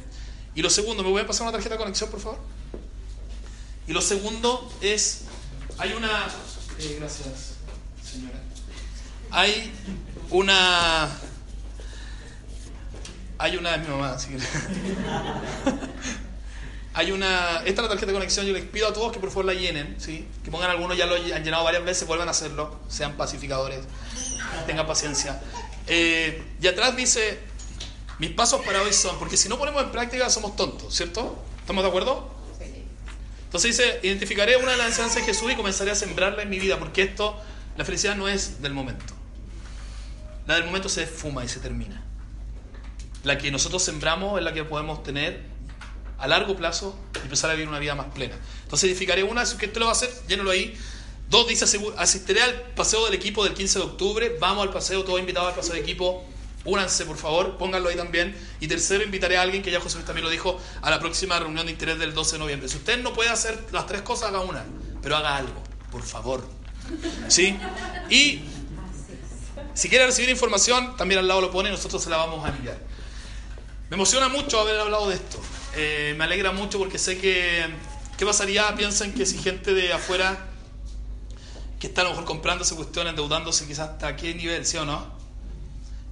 Y 0.55 0.61
lo 0.61 0.69
segundo, 0.69 1.03
¿me 1.03 1.09
voy 1.09 1.21
a 1.21 1.27
pasar 1.27 1.43
una 1.43 1.51
tarjeta 1.53 1.75
de 1.75 1.79
conexión, 1.79 2.09
por 2.09 2.19
favor? 2.19 2.39
Y 3.87 3.93
lo 3.93 4.01
segundo 4.01 4.71
es, 4.81 5.21
hay 5.77 5.93
una... 5.93 6.27
Eh, 6.79 6.97
gracias, 6.99 7.53
señora. 8.03 8.41
Hay 9.35 9.69
una... 10.29 11.09
Hay 13.37 13.57
una... 13.57 13.75
mi 13.75 13.87
mamá, 13.89 14.15
que... 14.15 14.37
Hay 16.93 17.11
una, 17.11 17.57
esta 17.65 17.69
es 17.69 17.77
la 17.81 17.89
tarjeta 17.89 18.05
de 18.05 18.13
conexión, 18.13 18.45
yo 18.45 18.53
les 18.53 18.63
pido 18.63 18.87
a 18.87 18.93
todos 18.93 19.11
que 19.11 19.19
por 19.19 19.27
favor 19.27 19.43
la 19.43 19.53
llenen, 19.53 19.97
¿sí? 19.99 20.25
que 20.45 20.49
pongan 20.49 20.69
algunos, 20.69 20.97
ya 20.97 21.05
lo 21.05 21.15
han 21.15 21.43
llenado 21.43 21.65
varias 21.65 21.83
veces, 21.83 22.07
vuelvan 22.07 22.29
a 22.29 22.31
hacerlo, 22.31 22.79
sean 22.87 23.17
pacificadores, 23.17 23.81
tengan 24.65 24.87
paciencia. 24.87 25.41
Eh, 25.87 26.41
y 26.61 26.67
atrás 26.67 26.95
dice, 26.95 27.37
mis 28.19 28.31
pasos 28.31 28.65
para 28.65 28.81
hoy 28.81 28.93
son, 28.93 29.19
porque 29.19 29.35
si 29.35 29.49
no 29.49 29.57
ponemos 29.57 29.83
en 29.83 29.91
práctica 29.91 30.29
somos 30.29 30.55
tontos, 30.55 30.95
¿cierto? 30.95 31.43
¿Estamos 31.59 31.83
de 31.83 31.89
acuerdo? 31.89 32.31
Entonces 33.43 33.77
dice, 33.77 33.99
identificaré 34.01 34.55
una 34.55 34.71
de 34.71 34.77
las 34.77 34.87
enseñanzas 34.87 35.17
de 35.17 35.23
Jesús 35.23 35.51
y 35.51 35.55
comenzaré 35.57 35.91
a 35.91 35.95
sembrarla 35.95 36.43
en 36.43 36.49
mi 36.49 36.59
vida, 36.59 36.79
porque 36.79 37.01
esto, 37.01 37.37
la 37.75 37.83
felicidad 37.83 38.15
no 38.15 38.29
es 38.29 38.61
del 38.61 38.73
momento. 38.73 39.14
La 40.47 40.55
del 40.55 40.65
momento 40.65 40.89
se 40.89 41.03
esfuma 41.03 41.43
y 41.43 41.49
se 41.49 41.59
termina. 41.59 42.03
La 43.23 43.37
que 43.37 43.51
nosotros 43.51 43.83
sembramos 43.83 44.37
es 44.37 44.43
la 44.43 44.53
que 44.53 44.63
podemos 44.63 45.03
tener 45.03 45.43
a 46.17 46.27
largo 46.27 46.55
plazo 46.55 46.97
y 47.15 47.19
empezar 47.19 47.49
a 47.49 47.53
vivir 47.53 47.67
una 47.67 47.79
vida 47.79 47.95
más 47.95 48.07
plena. 48.07 48.35
Entonces 48.63 48.89
edificaré 48.89 49.23
una, 49.23 49.43
que 49.43 49.65
usted 49.65 49.77
lo 49.77 49.85
va 49.85 49.91
a 49.91 49.95
hacer, 49.95 50.09
llénalo 50.27 50.51
ahí. 50.51 50.77
Dos, 51.29 51.47
dice, 51.47 51.65
asistiré 51.97 52.43
al 52.43 52.53
paseo 52.75 53.03
del 53.05 53.15
equipo 53.15 53.43
del 53.43 53.53
15 53.53 53.79
de 53.79 53.85
octubre, 53.85 54.37
vamos 54.39 54.63
al 54.63 54.71
paseo, 54.71 55.03
todos 55.03 55.19
invitados 55.19 55.49
al 55.49 55.55
paseo 55.55 55.73
de 55.73 55.81
equipo, 55.81 56.23
únanse 56.65 57.05
por 57.05 57.17
favor, 57.17 57.57
pónganlo 57.57 57.89
ahí 57.89 57.95
también. 57.95 58.35
Y 58.59 58.67
tercero, 58.67 59.03
invitaré 59.03 59.37
a 59.37 59.41
alguien, 59.41 59.63
que 59.63 59.71
ya 59.71 59.79
José 59.79 59.95
Luis 59.95 60.05
también 60.05 60.23
lo 60.23 60.29
dijo, 60.29 60.61
a 60.83 60.89
la 60.91 60.99
próxima 60.99 61.39
reunión 61.39 61.65
de 61.65 61.71
interés 61.71 61.97
del 61.97 62.13
12 62.13 62.33
de 62.33 62.39
noviembre. 62.39 62.69
Si 62.69 62.77
usted 62.77 63.01
no 63.01 63.13
puede 63.13 63.29
hacer 63.29 63.59
las 63.71 63.87
tres 63.87 64.03
cosas, 64.03 64.29
haga 64.29 64.41
una, 64.41 64.63
pero 65.01 65.17
haga 65.17 65.35
algo, 65.35 65.63
por 65.91 66.03
favor. 66.03 66.47
¿Sí? 67.27 67.57
Y 68.11 68.43
si 69.75 69.89
quiere 69.89 70.05
recibir 70.05 70.29
información, 70.29 70.95
también 70.97 71.19
al 71.19 71.27
lado 71.27 71.41
lo 71.41 71.51
pone 71.51 71.69
y 71.69 71.71
nosotros 71.71 72.01
se 72.01 72.09
la 72.09 72.17
vamos 72.17 72.43
a 72.45 72.49
enviar. 72.49 72.77
Me 73.89 73.95
emociona 73.95 74.29
mucho 74.29 74.59
haber 74.59 74.79
hablado 74.79 75.09
de 75.09 75.15
esto. 75.15 75.39
Eh, 75.75 76.15
me 76.17 76.23
alegra 76.23 76.51
mucho 76.51 76.79
porque 76.79 76.97
sé 76.97 77.19
que. 77.19 77.65
¿Qué 78.17 78.25
pasaría? 78.25 78.73
Piensan 78.75 79.13
que 79.13 79.25
si 79.25 79.37
gente 79.37 79.73
de 79.73 79.91
afuera 79.91 80.47
que 81.79 81.87
está 81.87 82.01
a 82.01 82.03
lo 82.05 82.11
mejor 82.11 82.23
comprándose 82.23 82.73
endeudándose 83.05 83.67
quizás 83.67 83.89
hasta 83.89 84.15
qué 84.15 84.33
nivel, 84.33 84.65
¿sí 84.65 84.77
o 84.77 84.85
no? 84.85 85.13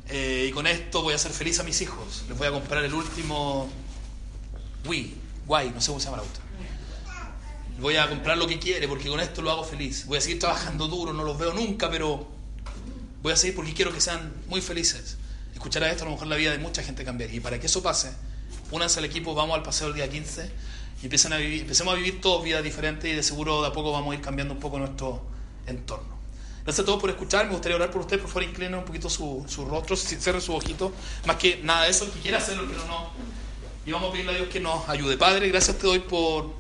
Eh, 0.10 0.48
y 0.50 0.52
con 0.52 0.68
esto 0.68 1.02
voy 1.02 1.14
a 1.14 1.16
hacer 1.16 1.32
feliz 1.32 1.60
a 1.60 1.64
mis 1.64 1.82
hijos. 1.82 2.26
Les 2.28 2.38
voy 2.38 2.48
a 2.48 2.52
comprar 2.52 2.84
el 2.84 2.94
último 2.94 3.70
Wii, 4.86 5.16
Guay, 5.48 5.70
no 5.70 5.80
sé 5.80 5.88
cómo 5.88 6.00
se 6.02 6.06
llama 6.06 6.18
el 6.18 6.28
auto. 6.28 6.40
Voy 7.80 7.96
a 7.96 8.10
comprar 8.10 8.38
lo 8.38 8.46
que 8.46 8.60
quiere 8.60 8.88
porque 8.88 9.08
con 9.08 9.22
esto 9.22 9.42
lo 9.42 9.50
hago 9.50 9.64
feliz. 9.64 10.06
Voy 10.06 10.18
a 10.18 10.22
seguir 10.22 10.40
trabajando 10.40 10.88
duro, 10.88 11.14
no 11.14 11.24
los 11.24 11.38
veo 11.38 11.54
nunca, 11.54 11.90
pero 11.90 12.33
voy 13.24 13.32
a 13.32 13.38
seguir 13.38 13.56
porque 13.56 13.74
quiero 13.74 13.92
que 13.94 14.02
sean 14.02 14.34
muy 14.48 14.62
felices. 14.62 15.18
Escuchar 15.54 15.84
a 15.84 15.90
esto, 15.90 16.04
a 16.04 16.06
lo 16.06 16.12
mejor 16.12 16.28
la 16.28 16.36
vida 16.36 16.52
de 16.52 16.58
mucha 16.58 16.84
gente 16.84 17.06
cambiaría. 17.06 17.38
Y 17.38 17.40
para 17.40 17.60
que 17.60 17.68
eso 17.68 17.82
pase, 17.82 18.12
únanse 18.70 19.00
al 19.00 19.06
equipo, 19.06 19.34
vamos 19.34 19.56
al 19.56 19.64
paseo 19.64 19.88
el 19.88 19.94
día 19.94 20.10
15 20.10 20.52
y 21.02 21.06
empiecen 21.06 21.32
a 21.32 21.38
vivir, 21.38 21.62
empecemos 21.62 21.94
a 21.94 21.98
vivir 21.98 22.20
todos 22.22 22.44
vidas 22.44 22.64
diferentes 22.64 23.10
y 23.10 23.16
de 23.16 23.24
seguro 23.24 23.62
de 23.62 23.70
a 23.70 23.72
poco 23.72 23.94
vamos 23.94 24.12
a 24.12 24.16
ir 24.16 24.22
cambiando 24.22 24.54
un 24.54 24.60
poco 24.60 24.78
nuestro 24.78 25.24
entorno. 25.66 26.14
Gracias 26.66 26.84
a 26.84 26.86
todos 26.86 27.00
por 27.00 27.10
escuchar, 27.10 27.46
me 27.46 27.54
gustaría 27.54 27.76
orar 27.76 27.92
por 27.92 28.02
ustedes, 28.02 28.22
por 28.22 28.30
favor 28.30 28.44
inclinen 28.44 28.76
un 28.76 28.86
poquito 28.86 29.10
su, 29.10 29.46
su 29.48 29.66
rostro, 29.66 29.96
cierren 29.96 30.42
su 30.42 30.54
ojito, 30.54 30.94
más 31.26 31.38
que 31.38 31.60
nada 31.64 31.84
de 31.84 31.92
eso, 31.92 32.06
el 32.06 32.12
que 32.12 32.20
quiera 32.20 32.38
hacerlo, 32.38 32.66
pero 32.68 32.86
no. 32.88 33.10
Y 33.86 33.92
vamos 33.92 34.10
a 34.10 34.12
pedirle 34.14 34.32
a 34.34 34.36
Dios 34.36 34.48
que 34.48 34.62
nos 34.62 34.88
ayude. 34.88 35.18
Padre, 35.18 35.50
gracias 35.50 35.78
te 35.78 35.88
doy 35.88 36.00
por 36.00 36.54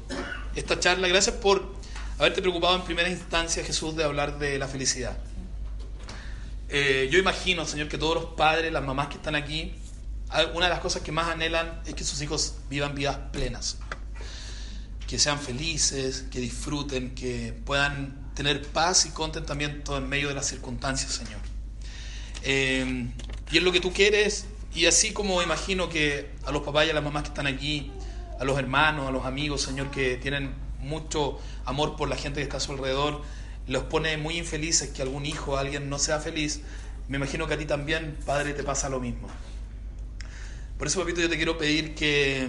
esta 0.55 0.77
charla, 0.79 1.07
gracias 1.07 1.35
por 1.37 1.73
haberte 2.19 2.41
preocupado 2.41 2.75
en 2.75 2.81
primera 2.83 3.09
instancia, 3.09 3.63
Jesús, 3.63 3.95
de 3.95 4.03
hablar 4.03 4.39
de 4.39 4.57
la 4.57 4.67
felicidad. 4.67 5.17
Eh, 6.75 7.07
yo 7.11 7.19
imagino, 7.19 7.67
Señor, 7.67 7.87
que 7.87 7.99
todos 7.99 8.15
los 8.15 8.25
padres, 8.33 8.73
las 8.73 8.83
mamás 8.83 9.07
que 9.07 9.17
están 9.17 9.35
aquí, 9.35 9.75
una 10.55 10.65
de 10.65 10.71
las 10.71 10.79
cosas 10.79 11.03
que 11.03 11.11
más 11.11 11.27
anhelan 11.27 11.83
es 11.85 11.93
que 11.93 12.03
sus 12.03 12.19
hijos 12.23 12.55
vivan 12.67 12.95
vidas 12.95 13.15
plenas, 13.31 13.77
que 15.07 15.19
sean 15.19 15.37
felices, 15.37 16.25
que 16.31 16.39
disfruten, 16.39 17.13
que 17.13 17.53
puedan 17.63 18.31
tener 18.33 18.63
paz 18.63 19.05
y 19.05 19.09
contentamiento 19.09 19.95
en 19.95 20.09
medio 20.09 20.29
de 20.29 20.33
las 20.33 20.47
circunstancias, 20.47 21.11
Señor. 21.11 21.39
Eh, 22.41 23.07
y 23.51 23.57
es 23.57 23.63
lo 23.63 23.71
que 23.71 23.79
tú 23.79 23.93
quieres, 23.93 24.47
y 24.73 24.87
así 24.87 25.13
como 25.13 25.43
imagino 25.43 25.89
que 25.89 26.31
a 26.43 26.51
los 26.51 26.63
papás 26.63 26.87
y 26.87 26.89
a 26.89 26.95
las 26.95 27.03
mamás 27.03 27.21
que 27.21 27.29
están 27.29 27.45
aquí, 27.45 27.91
a 28.39 28.45
los 28.45 28.57
hermanos, 28.57 29.07
a 29.07 29.11
los 29.11 29.27
amigos, 29.27 29.61
Señor, 29.61 29.91
que 29.91 30.17
tienen 30.17 30.55
mucho 30.79 31.37
amor 31.65 31.95
por 31.95 32.09
la 32.09 32.15
gente 32.15 32.39
que 32.39 32.45
está 32.45 32.57
a 32.57 32.59
su 32.59 32.71
alrededor, 32.71 33.21
los 33.67 33.83
pone 33.83 34.17
muy 34.17 34.37
infelices 34.37 34.89
que 34.89 35.01
algún 35.01 35.25
hijo 35.25 35.57
alguien 35.57 35.89
no 35.89 35.99
sea 35.99 36.19
feliz, 36.19 36.61
me 37.07 37.17
imagino 37.17 37.47
que 37.47 37.53
a 37.53 37.57
ti 37.57 37.65
también, 37.65 38.17
Padre, 38.25 38.53
te 38.53 38.63
pasa 38.63 38.89
lo 38.89 38.99
mismo. 38.99 39.27
Por 40.77 40.87
eso, 40.87 40.99
papito, 40.99 41.21
yo 41.21 41.29
te 41.29 41.37
quiero 41.37 41.57
pedir 41.57 41.95
que, 41.95 42.47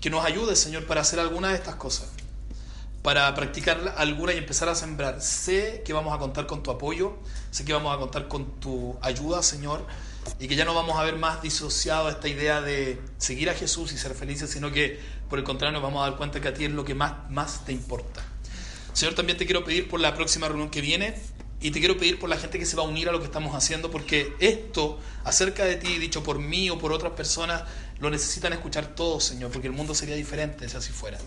que 0.00 0.10
nos 0.10 0.24
ayudes, 0.24 0.58
Señor, 0.58 0.86
para 0.86 1.00
hacer 1.00 1.18
alguna 1.20 1.48
de 1.48 1.54
estas 1.54 1.76
cosas. 1.76 2.10
Para 3.02 3.34
practicar 3.34 3.94
alguna 3.96 4.32
y 4.32 4.38
empezar 4.38 4.68
a 4.68 4.74
sembrar. 4.74 5.20
Sé 5.20 5.82
que 5.84 5.92
vamos 5.92 6.14
a 6.14 6.18
contar 6.18 6.46
con 6.46 6.62
tu 6.62 6.70
apoyo, 6.70 7.16
sé 7.50 7.64
que 7.64 7.72
vamos 7.72 7.94
a 7.94 7.98
contar 7.98 8.28
con 8.28 8.60
tu 8.60 8.96
ayuda, 9.02 9.42
Señor, 9.42 9.84
y 10.38 10.46
que 10.46 10.54
ya 10.54 10.64
no 10.64 10.74
vamos 10.74 10.98
a 10.98 11.02
ver 11.02 11.16
más 11.16 11.42
disociado 11.42 12.08
esta 12.08 12.28
idea 12.28 12.60
de 12.60 13.00
seguir 13.18 13.50
a 13.50 13.54
Jesús 13.54 13.92
y 13.92 13.98
ser 13.98 14.14
felices, 14.14 14.50
sino 14.50 14.70
que 14.70 15.00
por 15.28 15.38
el 15.38 15.44
contrario 15.44 15.72
nos 15.72 15.82
vamos 15.82 16.06
a 16.06 16.10
dar 16.10 16.18
cuenta 16.18 16.40
que 16.40 16.48
a 16.48 16.54
ti 16.54 16.66
es 16.66 16.70
lo 16.70 16.84
que 16.84 16.94
más, 16.94 17.28
más 17.30 17.64
te 17.64 17.72
importa. 17.72 18.22
Señor, 18.92 19.14
también 19.14 19.38
te 19.38 19.46
quiero 19.46 19.64
pedir 19.64 19.88
por 19.88 20.00
la 20.00 20.14
próxima 20.14 20.48
reunión 20.48 20.70
que 20.70 20.80
viene, 20.80 21.14
y 21.62 21.70
te 21.70 21.78
quiero 21.78 21.96
pedir 21.96 22.18
por 22.18 22.28
la 22.28 22.36
gente 22.36 22.58
que 22.58 22.66
se 22.66 22.76
va 22.76 22.82
a 22.82 22.86
unir 22.86 23.08
a 23.08 23.12
lo 23.12 23.20
que 23.20 23.26
estamos 23.26 23.54
haciendo, 23.54 23.90
porque 23.90 24.32
esto 24.40 24.98
acerca 25.24 25.64
de 25.64 25.76
ti, 25.76 25.98
dicho 25.98 26.22
por 26.24 26.40
mí 26.40 26.68
o 26.70 26.78
por 26.78 26.92
otras 26.92 27.12
personas, 27.12 27.62
lo 28.00 28.10
necesitan 28.10 28.52
escuchar 28.52 28.96
todos, 28.96 29.22
Señor, 29.22 29.52
porque 29.52 29.68
el 29.68 29.72
mundo 29.72 29.94
sería 29.94 30.16
diferente 30.16 30.68
si 30.68 30.76
así 30.76 30.92
fuera. 30.92 31.18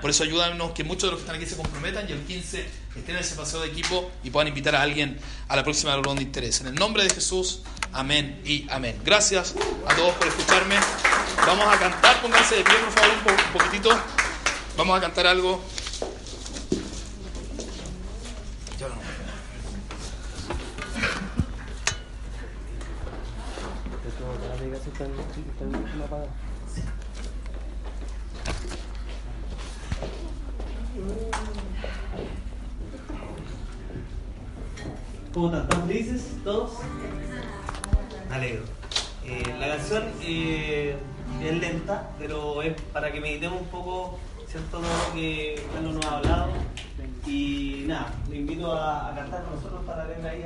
Por 0.00 0.10
eso 0.10 0.22
ayúdanos 0.22 0.70
que 0.70 0.84
muchos 0.84 1.02
de 1.02 1.10
los 1.10 1.16
que 1.16 1.22
están 1.22 1.34
aquí 1.34 1.46
se 1.46 1.56
comprometan 1.56 2.08
y 2.08 2.12
el 2.12 2.20
15 2.20 2.64
estén 2.96 3.16
en 3.16 3.20
ese 3.20 3.34
paseo 3.34 3.60
de 3.60 3.66
equipo 3.66 4.08
y 4.22 4.30
puedan 4.30 4.46
invitar 4.46 4.76
a 4.76 4.82
alguien 4.82 5.18
a 5.48 5.56
la 5.56 5.64
próxima 5.64 5.92
reunión 5.92 6.16
de 6.16 6.22
interés. 6.22 6.60
En 6.60 6.68
el 6.68 6.76
nombre 6.76 7.02
de 7.02 7.10
Jesús, 7.10 7.62
amén 7.92 8.40
y 8.44 8.68
amén. 8.70 8.96
Gracias 9.04 9.56
a 9.88 9.96
todos 9.96 10.14
por 10.14 10.28
escucharme. 10.28 10.76
Vamos 11.44 11.66
a 11.66 11.76
cantar, 11.80 12.22
pónganse 12.22 12.54
de 12.54 12.62
pie, 12.62 12.74
por 12.74 12.92
favor, 12.92 13.10
un 13.46 13.52
poquitito. 13.52 13.90
Vamos 14.76 14.96
a 14.96 15.00
cantar 15.00 15.26
algo. 15.26 15.60
¿Cómo 35.32 35.46
están? 35.46 35.62
¿Están 35.62 35.86
felices 35.86 36.36
todos? 36.42 36.72
Alegro. 38.30 38.62
Eh, 39.24 39.42
la 39.60 39.68
canción 39.76 40.04
eh, 40.22 40.96
es 41.42 41.60
lenta, 41.60 42.10
pero 42.18 42.62
es 42.62 42.80
para 42.92 43.12
que 43.12 43.20
meditemos 43.20 43.60
un 43.60 43.68
poco 43.68 44.18
¿cierto? 44.48 44.80
lo 44.80 45.14
que 45.14 45.62
Carlos 45.72 45.94
nos 45.94 46.06
ha 46.06 46.16
hablado. 46.18 46.48
Y 47.26 47.84
nada, 47.86 48.12
le 48.28 48.38
invito 48.38 48.72
a, 48.72 49.08
a 49.08 49.14
cantar 49.14 49.44
con 49.44 49.54
nosotros 49.54 49.84
para 49.84 50.06
leer 50.06 50.26
ahí. 50.26 50.44